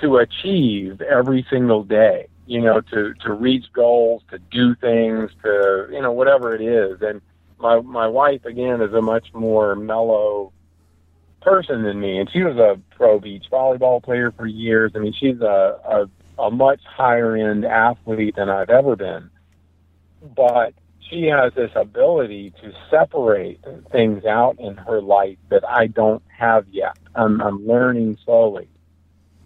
to 0.02 0.16
achieve 0.18 1.00
every 1.00 1.46
single 1.50 1.82
day. 1.82 2.28
You 2.46 2.60
know, 2.60 2.82
to 2.82 3.14
to 3.24 3.32
reach 3.32 3.64
goals, 3.72 4.22
to 4.30 4.38
do 4.38 4.74
things, 4.74 5.30
to 5.42 5.88
you 5.90 6.02
know 6.02 6.12
whatever 6.12 6.54
it 6.54 6.60
is, 6.60 7.00
and 7.00 7.22
my 7.64 7.80
my 7.80 8.06
wife 8.06 8.44
again 8.44 8.82
is 8.82 8.92
a 8.92 9.00
much 9.00 9.32
more 9.32 9.74
mellow 9.74 10.52
person 11.40 11.82
than 11.82 11.98
me, 11.98 12.18
and 12.18 12.30
she 12.30 12.42
was 12.42 12.56
a 12.56 12.78
pro 12.94 13.18
beach 13.18 13.46
volleyball 13.50 14.02
player 14.02 14.30
for 14.32 14.46
years. 14.46 14.92
I 14.94 14.98
mean, 14.98 15.14
she's 15.18 15.40
a 15.40 16.06
a, 16.38 16.42
a 16.42 16.50
much 16.50 16.82
higher 16.84 17.34
end 17.34 17.64
athlete 17.64 18.36
than 18.36 18.50
I've 18.50 18.68
ever 18.68 18.96
been, 18.96 19.30
but 20.36 20.74
she 21.08 21.24
has 21.24 21.54
this 21.54 21.70
ability 21.74 22.52
to 22.62 22.72
separate 22.90 23.60
things 23.90 24.26
out 24.26 24.60
in 24.60 24.76
her 24.76 25.00
life 25.00 25.38
that 25.48 25.66
I 25.66 25.86
don't 25.86 26.22
have 26.28 26.66
yet. 26.68 26.96
I'm, 27.14 27.40
I'm 27.40 27.66
learning 27.66 28.18
slowly. 28.24 28.68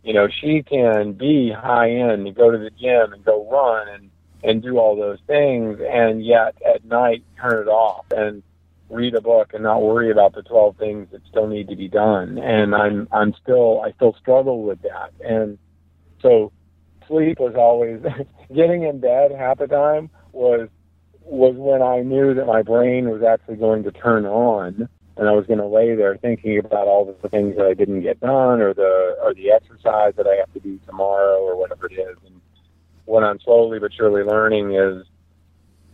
You 0.05 0.15
know, 0.15 0.29
she 0.29 0.63
can 0.63 1.13
be 1.13 1.51
high 1.51 1.91
end 1.91 2.27
and 2.27 2.35
go 2.35 2.51
to 2.51 2.59
the 2.59 2.71
gym 2.71 3.13
and 3.13 3.25
go 3.25 3.51
run 3.51 3.89
and 3.89 4.08
and 4.43 4.63
do 4.63 4.79
all 4.79 4.97
those 4.97 5.19
things 5.27 5.79
and 5.81 6.25
yet 6.25 6.57
at 6.65 6.85
night 6.85 7.25
turn 7.41 7.63
it 7.63 7.71
off 7.71 8.07
and 8.13 8.43
read 8.91 9.15
a 9.15 9.21
book 9.21 9.53
and 9.53 9.63
not 9.63 9.83
worry 9.83 10.11
about 10.11 10.35
the 10.35 10.43
12 10.43 10.77
things 10.77 11.09
that 11.13 11.21
still 11.29 11.47
need 11.47 11.69
to 11.69 11.77
be 11.77 11.89
done. 11.89 12.39
And 12.39 12.75
i'm 12.75 13.09
i'm 13.13 13.35
still 13.43 13.81
i 13.83 13.93
still 13.93 14.15
struggle 14.21 14.63
with 14.63 14.81
that. 14.83 15.13
And 15.21 15.59
so 16.23 16.53
sleep 17.07 17.39
was 17.41 17.55
always 17.55 18.01
getting 18.55 18.85
in 18.85 19.01
bed 19.01 19.33
half 19.33 19.59
the 19.59 19.67
time 19.67 20.11
was 20.33 20.69
was 21.23 21.55
when 21.57 21.83
i 21.83 22.01
knew 22.01 22.35
that 22.35 22.47
my 22.47 22.63
brain 22.63 23.11
was 23.11 23.23
actually 23.23 23.57
going 23.57 23.83
to 23.83 23.91
turn 23.93 24.25
on 24.25 24.89
and 25.17 25.29
i 25.29 25.33
was 25.33 25.47
going 25.47 25.59
to 25.59 25.67
lay 25.67 25.95
there 25.95 26.17
thinking 26.17 26.59
about 26.59 26.87
all 26.87 27.05
the 27.05 27.29
things 27.29 27.57
that 27.57 27.67
i 27.67 27.75
didn't 27.75 28.03
get 28.03 28.19
done 28.21 28.61
or 28.61 28.73
the 28.73 29.17
or 29.23 29.35
the 29.35 29.51
exercise 29.51 30.15
that 30.17 30.27
i 30.27 30.35
have 30.37 30.53
to 30.53 30.61
do 30.61 30.79
tomorrow 30.87 31.39
or 31.39 31.57
whatever 31.57 31.87
it 31.87 31.95
is. 31.95 32.17
And 32.27 32.38
what 33.09 33.25
I'm 33.25 33.41
slowly 33.41 33.79
but 33.79 33.93
surely 33.93 34.23
learning 34.23 34.75
is 34.75 35.07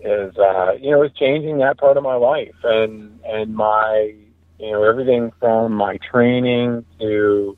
is 0.01 0.37
uh, 0.37 0.73
you 0.81 0.91
know 0.91 1.03
is 1.03 1.13
changing 1.13 1.59
that 1.59 1.79
part 1.79 1.97
of 1.97 2.03
my 2.03 2.17
life 2.17 2.55
and 2.65 3.21
and 3.25 3.55
my 3.55 4.15
you 4.59 4.73
know 4.73 4.83
everything 4.83 5.33
from 5.41 5.73
my 5.73 5.99
training 5.99 6.85
to 6.99 7.57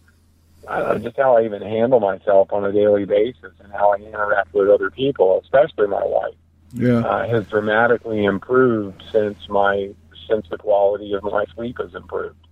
uh, 0.69 0.99
just 0.99 1.17
how 1.17 1.37
I 1.37 1.45
even 1.45 1.63
handle 1.63 2.01
myself 2.01 2.53
on 2.53 2.65
a 2.65 2.73
daily 2.73 3.05
basis 3.05 3.53
and 3.63 3.73
how 3.73 3.93
I 3.93 3.97
interact 3.97 4.53
with 4.53 4.69
other 4.69 4.91
people, 4.91 5.41
especially 5.43 5.87
my 5.87 6.05
wife, 6.05 6.35
yeah. 6.73 6.99
uh, 6.99 7.27
has 7.29 7.47
dramatically 7.47 8.25
improved 8.25 9.03
since 9.13 9.49
my 9.49 9.91
since 10.29 10.49
the 10.51 10.59
quality 10.59 11.13
of 11.13 11.23
my 11.23 11.45
sleep 11.55 11.79
has 11.79 11.95
improved. 11.95 12.46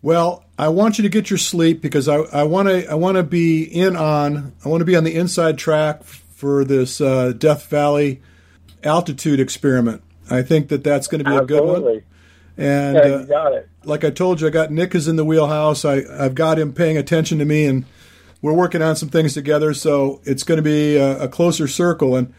Well, 0.00 0.44
I 0.58 0.68
want 0.68 0.98
you 0.98 1.02
to 1.02 1.08
get 1.08 1.30
your 1.30 1.38
sleep 1.38 1.80
because 1.80 2.08
I 2.08 2.44
want 2.44 2.68
to 2.68 2.88
I 2.90 2.94
want 2.94 3.16
to 3.16 3.22
be 3.22 3.64
in 3.64 3.96
on 3.96 4.52
I 4.64 4.68
want 4.68 4.80
to 4.80 4.84
be 4.84 4.96
on 4.96 5.04
the 5.04 5.14
inside 5.14 5.58
track 5.58 6.04
for 6.04 6.64
this 6.64 7.00
uh, 7.00 7.32
Death 7.32 7.66
Valley 7.66 8.22
altitude 8.84 9.40
experiment. 9.40 10.02
I 10.30 10.42
think 10.42 10.68
that 10.68 10.84
that's 10.84 11.08
going 11.08 11.24
to 11.24 11.24
be 11.24 11.36
Absolutely. 11.36 11.56
a 11.56 11.60
good 11.60 11.82
one. 11.82 12.02
And 12.56 12.96
yeah, 12.96 13.20
you 13.20 13.26
got 13.26 13.52
it. 13.54 13.68
Uh, 13.84 13.88
like 13.88 14.04
I 14.04 14.10
told 14.10 14.40
you, 14.40 14.46
I 14.46 14.50
got 14.50 14.70
Nick 14.70 14.94
is 14.94 15.08
in 15.08 15.16
the 15.16 15.24
wheelhouse. 15.24 15.84
I 15.84 16.02
I've 16.18 16.34
got 16.34 16.58
him 16.58 16.72
paying 16.72 16.96
attention 16.96 17.38
to 17.38 17.44
me, 17.44 17.66
and 17.66 17.84
we're 18.42 18.52
working 18.52 18.82
on 18.82 18.96
some 18.96 19.08
things 19.08 19.34
together. 19.34 19.74
So 19.74 20.20
it's 20.24 20.42
going 20.42 20.56
to 20.56 20.62
be 20.62 20.96
a, 20.96 21.24
a 21.24 21.28
closer 21.28 21.68
circle. 21.68 22.16
And 22.16 22.34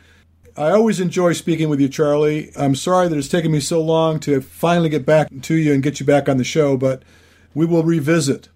I 0.57 0.71
always 0.71 0.99
enjoy 0.99 1.33
speaking 1.33 1.69
with 1.69 1.79
you, 1.79 1.87
Charlie. 1.87 2.51
I'm 2.57 2.75
sorry 2.75 3.07
that 3.07 3.17
it's 3.17 3.29
taken 3.29 3.51
me 3.51 3.61
so 3.61 3.81
long 3.81 4.19
to 4.21 4.41
finally 4.41 4.89
get 4.89 5.05
back 5.05 5.29
to 5.43 5.55
you 5.55 5.73
and 5.73 5.81
get 5.81 5.99
you 5.99 6.05
back 6.05 6.27
on 6.27 6.37
the 6.37 6.43
show, 6.43 6.75
but 6.75 7.03
we 7.53 7.65
will 7.65 7.83
revisit. 7.83 8.49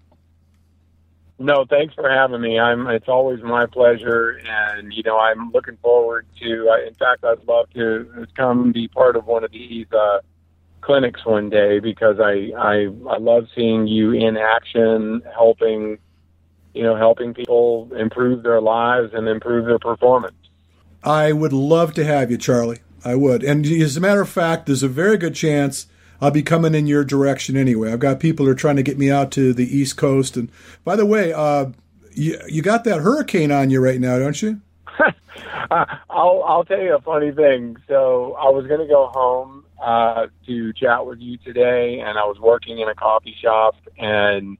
No, 1.38 1.64
thanks 1.68 1.94
for 1.94 2.08
having 2.08 2.40
me. 2.40 2.60
I'm. 2.60 2.86
It's 2.86 3.08
always 3.08 3.42
my 3.42 3.66
pleasure, 3.66 4.40
and 4.46 4.92
you 4.92 5.02
know 5.02 5.18
I'm 5.18 5.50
looking 5.50 5.76
forward 5.78 6.26
to. 6.40 6.70
Uh, 6.70 6.86
in 6.86 6.94
fact, 6.94 7.24
I'd 7.24 7.44
love 7.48 7.68
to 7.74 8.26
come 8.36 8.70
be 8.70 8.86
part 8.86 9.16
of 9.16 9.26
one 9.26 9.42
of 9.42 9.50
these 9.50 9.86
uh, 9.92 10.20
clinics 10.80 11.24
one 11.26 11.50
day 11.50 11.80
because 11.80 12.20
I, 12.20 12.52
I 12.56 12.88
I 13.10 13.18
love 13.18 13.48
seeing 13.54 13.88
you 13.88 14.12
in 14.12 14.36
action, 14.36 15.22
helping, 15.34 15.98
you 16.72 16.84
know, 16.84 16.94
helping 16.94 17.34
people 17.34 17.90
improve 17.98 18.44
their 18.44 18.60
lives 18.60 19.12
and 19.12 19.26
improve 19.26 19.66
their 19.66 19.80
performance. 19.80 20.36
I 21.02 21.32
would 21.32 21.52
love 21.52 21.94
to 21.94 22.04
have 22.04 22.30
you, 22.30 22.38
Charlie. 22.38 22.78
I 23.04 23.16
would. 23.16 23.42
And 23.42 23.66
as 23.66 23.96
a 23.96 24.00
matter 24.00 24.22
of 24.22 24.28
fact, 24.28 24.66
there's 24.66 24.82
a 24.82 24.88
very 24.88 25.18
good 25.18 25.34
chance 25.34 25.86
I'll 26.20 26.30
be 26.30 26.42
coming 26.42 26.74
in 26.74 26.86
your 26.86 27.04
direction 27.04 27.56
anyway. 27.56 27.92
I've 27.92 27.98
got 27.98 28.20
people 28.20 28.46
who 28.46 28.52
are 28.52 28.56
trying 28.56 28.76
to 28.76 28.82
get 28.82 28.98
me 28.98 29.10
out 29.10 29.30
to 29.32 29.52
the 29.52 29.64
East 29.64 29.96
Coast. 29.96 30.36
And 30.36 30.50
by 30.84 30.96
the 30.96 31.06
way, 31.06 31.32
uh, 31.32 31.66
you, 32.12 32.38
you 32.48 32.62
got 32.62 32.84
that 32.84 33.00
hurricane 33.00 33.50
on 33.52 33.70
you 33.70 33.80
right 33.80 34.00
now, 34.00 34.18
don't 34.18 34.40
you? 34.40 34.60
uh, 35.70 35.84
I'll 36.10 36.42
I'll 36.46 36.64
tell 36.64 36.80
you 36.80 36.94
a 36.94 37.00
funny 37.00 37.32
thing. 37.32 37.76
So 37.88 38.36
I 38.38 38.48
was 38.50 38.66
going 38.66 38.80
to 38.80 38.86
go 38.86 39.10
home 39.12 39.64
uh, 39.82 40.26
to 40.46 40.72
chat 40.72 41.04
with 41.04 41.20
you 41.20 41.36
today, 41.38 42.00
and 42.00 42.18
I 42.18 42.24
was 42.24 42.38
working 42.38 42.78
in 42.78 42.88
a 42.88 42.94
coffee 42.94 43.36
shop, 43.40 43.74
and 43.98 44.56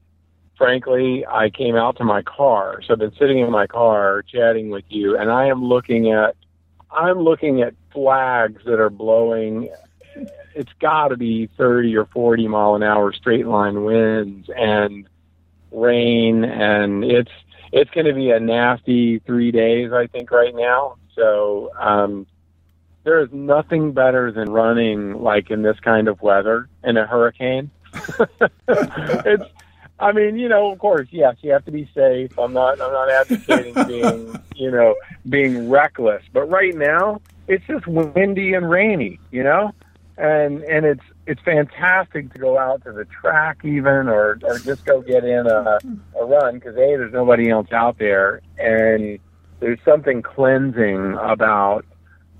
frankly, 0.57 1.25
I 1.25 1.49
came 1.49 1.75
out 1.75 1.97
to 1.97 2.03
my 2.03 2.21
car. 2.21 2.81
So 2.85 2.93
I've 2.93 2.99
been 2.99 3.15
sitting 3.17 3.39
in 3.39 3.51
my 3.51 3.67
car 3.67 4.23
chatting 4.23 4.69
with 4.69 4.85
you, 4.89 5.17
and 5.17 5.31
I 5.31 5.47
am 5.47 5.63
looking 5.63 6.11
at 6.11 6.35
I'm 6.91 7.19
looking 7.19 7.61
at 7.61 7.73
flags 7.91 8.61
that 8.65 8.79
are 8.79 8.89
blowing 8.89 9.69
it's 10.55 10.71
got 10.79 11.09
to 11.09 11.17
be 11.17 11.47
30 11.57 11.95
or 11.97 12.05
40 12.05 12.47
mile 12.47 12.75
an 12.75 12.83
hour 12.83 13.13
straight 13.13 13.45
line 13.45 13.83
winds 13.83 14.49
and 14.55 15.07
rain 15.71 16.43
and 16.43 17.03
it's 17.03 17.31
it's 17.71 17.91
going 17.91 18.05
to 18.05 18.13
be 18.13 18.31
a 18.31 18.39
nasty 18.39 19.19
3 19.19 19.51
days 19.51 19.91
I 19.91 20.07
think 20.07 20.31
right 20.31 20.55
now 20.55 20.95
so 21.13 21.71
um 21.79 22.25
there 23.03 23.21
is 23.21 23.29
nothing 23.31 23.91
better 23.91 24.31
than 24.31 24.49
running 24.49 25.21
like 25.21 25.51
in 25.51 25.61
this 25.61 25.79
kind 25.81 26.07
of 26.07 26.21
weather 26.21 26.69
in 26.83 26.97
a 26.97 27.05
hurricane 27.05 27.69
it's 28.67 29.43
I 29.97 30.11
mean, 30.11 30.37
you 30.37 30.49
know, 30.49 30.73
of 30.73 30.79
course, 30.79 31.07
yes, 31.11 31.37
you 31.41 31.51
have 31.53 31.63
to 31.65 31.71
be 31.71 31.89
safe. 31.95 32.37
I'm 32.37 32.51
not 32.51 32.81
I'm 32.81 32.91
not 32.91 33.09
advocating 33.09 33.73
being, 33.87 34.35
you 34.55 34.69
know, 34.69 34.95
being 35.29 35.69
reckless, 35.69 36.21
but 36.33 36.49
right 36.49 36.75
now 36.75 37.21
it's 37.47 37.65
just 37.65 37.87
windy 37.87 38.53
and 38.53 38.69
rainy, 38.69 39.19
you 39.31 39.43
know? 39.43 39.73
And 40.17 40.63
and 40.63 40.85
it's 40.85 41.03
it's 41.27 41.41
fantastic 41.41 42.31
to 42.33 42.39
go 42.39 42.57
out 42.57 42.83
to 42.85 42.91
the 42.91 43.05
track 43.05 43.65
even 43.65 44.07
or 44.07 44.39
or 44.43 44.59
just 44.59 44.85
go 44.85 45.01
get 45.01 45.25
in 45.25 45.45
a 45.47 45.79
a 46.19 46.25
run 46.25 46.55
because 46.55 46.75
a 46.75 46.95
there's 46.95 47.13
nobody 47.13 47.49
else 47.49 47.71
out 47.71 47.97
there. 47.97 48.41
And 48.57 49.19
there's 49.59 49.79
something 49.83 50.21
cleansing 50.21 51.17
about 51.19 51.85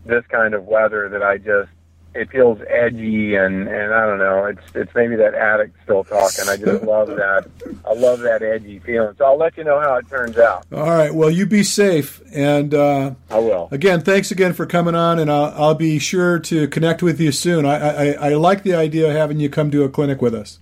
this 0.06 0.24
kind 0.30 0.54
of 0.54 0.66
weather 0.66 1.10
that 1.10 1.24
I 1.24 1.38
just 1.38 1.72
it 2.16 2.30
feels 2.32 2.60
edgy 2.70 3.36
and 3.36 3.68
and 3.68 3.94
I 3.94 4.06
don't 4.06 4.20
know. 4.20 4.46
It's 4.46 4.62
it's 4.74 4.96
maybe 4.96 5.16
that 5.18 5.36
addict 5.36 5.76
still 5.84 6.04
talking. 6.04 6.48
I 6.48 6.56
just 6.56 6.84
love 6.84 7.10
that. 7.10 7.48
I 7.86 7.94
love 7.94 8.20
that 8.22 8.42
edgy 8.42 8.80
feeling. 8.80 9.14
So 9.18 9.26
I'll 9.26 9.38
let 9.38 9.58
you 9.58 9.66
know 9.66 9.80
how 9.82 9.96
it 9.96 10.08
turns 10.10 10.38
out. 10.38 10.66
All 10.74 10.90
right. 10.90 11.14
Well, 11.14 11.30
you 11.30 11.46
be 11.46 11.64
safe, 11.64 12.22
and 12.34 12.74
uh, 12.74 13.16
I 13.30 13.40
will. 13.40 13.68
Again, 13.72 14.02
thanks 14.02 14.32
again 14.32 14.54
for 14.54 14.66
coming 14.66 14.96
on, 14.96 15.20
and 15.20 15.30
I'll, 15.30 15.54
I'll 15.56 15.76
be 15.76 16.00
sure 16.00 16.40
to 16.40 16.68
connect 16.70 17.04
with 17.04 17.20
you 17.20 17.32
soon. 17.34 17.66
I, 17.66 17.76
I 17.76 18.30
I 18.30 18.34
like 18.36 18.64
the 18.64 18.74
idea 18.74 19.10
of 19.10 19.16
having 19.16 19.40
you 19.40 19.50
come 19.50 19.70
to 19.72 19.84
a 19.84 19.90
clinic 19.90 20.22
with 20.22 20.34
us. 20.34 20.60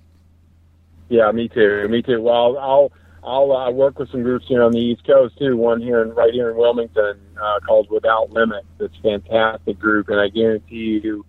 Yeah, 1.10 1.32
me 1.32 1.48
too. 1.48 1.88
Me 1.88 2.02
too. 2.02 2.20
Well, 2.22 2.58
I'll 2.58 2.92
I'll 3.24 3.52
uh, 3.52 3.70
work 3.70 4.00
with 4.00 4.10
some 4.10 4.24
groups 4.24 4.46
here 4.48 4.64
on 4.64 4.72
the 4.72 4.80
East 4.80 5.06
Coast 5.06 5.38
too. 5.38 5.56
One 5.56 5.82
here 5.82 6.02
in 6.02 6.10
right 6.16 6.34
here 6.34 6.50
in 6.50 6.58
Wilmington 6.58 7.20
uh, 7.40 7.60
called 7.60 7.92
Without 7.92 8.32
Limit. 8.32 8.66
It's 8.80 8.98
a 8.98 9.02
fantastic 9.02 9.78
group, 9.78 10.10
and 10.10 10.20
I 10.20 10.30
guarantee 10.30 11.00
you 11.04 11.24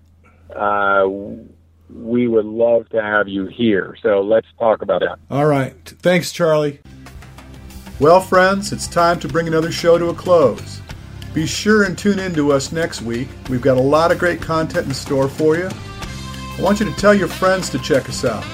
uh, 0.55 1.09
we 1.95 2.27
would 2.27 2.47
love 2.47 2.89
to 2.91 3.01
have 3.01 3.29
you 3.29 3.47
here. 3.47 3.97
So 4.03 4.21
let's 4.21 4.47
talk 4.59 4.83
about 4.83 5.01
that. 5.01 5.19
All 5.31 5.47
right. 5.47 5.75
Thanks, 6.01 6.33
Charlie. 6.33 6.81
Well, 8.01 8.21
friends, 8.21 8.73
it's 8.73 8.89
time 8.89 9.21
to 9.21 9.29
bring 9.29 9.47
another 9.47 9.71
show 9.71 9.99
to 9.99 10.09
a 10.09 10.15
close. 10.15 10.81
Be 11.33 11.47
sure 11.47 11.85
and 11.85 11.97
tune 11.97 12.19
in 12.19 12.35
to 12.35 12.53
us 12.53 12.73
next 12.73 13.03
week. 13.03 13.29
We've 13.49 13.63
got 13.63 13.77
a 13.77 13.83
lot 13.83 14.13
of 14.13 14.19
great 14.19 14.41
content 14.41 14.87
in 14.87 14.95
store 14.95 15.29
for 15.29 15.57
you. 15.57 15.69
I 15.69 16.63
want 16.63 16.81
you 16.81 16.87
to 16.87 16.97
tell 16.97 17.15
your 17.15 17.29
friends 17.29 17.71
to 17.71 17.79
check 17.79 18.09
us 18.09 18.25
out. 18.25 18.45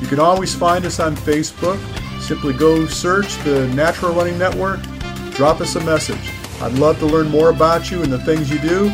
You 0.00 0.06
can 0.06 0.20
always 0.20 0.54
find 0.54 0.84
us 0.84 1.00
on 1.00 1.16
Facebook. 1.16 1.78
Simply 2.20 2.52
go 2.52 2.86
search 2.86 3.36
the 3.44 3.68
Natural 3.68 4.12
Running 4.12 4.38
Network, 4.38 4.80
drop 5.32 5.60
us 5.60 5.76
a 5.76 5.80
message. 5.84 6.30
I'd 6.60 6.72
love 6.72 6.98
to 6.98 7.06
learn 7.06 7.28
more 7.28 7.50
about 7.50 7.90
you 7.90 8.02
and 8.02 8.12
the 8.12 8.18
things 8.18 8.50
you 8.50 8.58
do. 8.58 8.92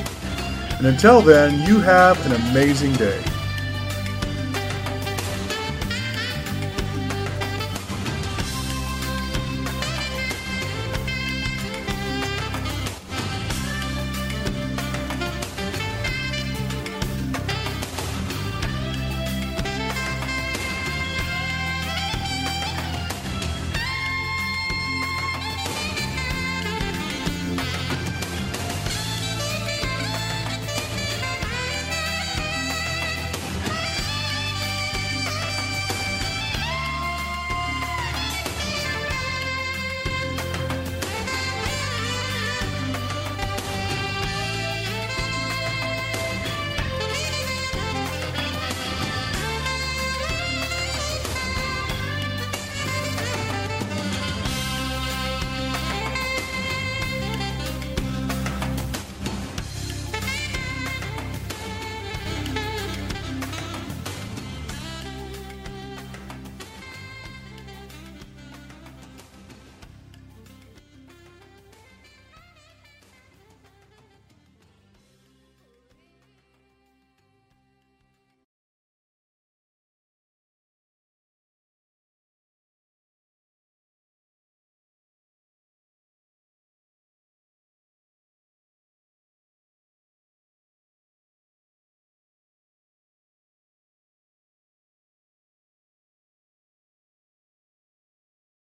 And 0.83 0.91
until 0.91 1.23
then, 1.23 1.65
you 1.65 1.79
have 1.79 2.19
an 2.27 2.33
amazing 2.51 2.93
day. 2.95 3.32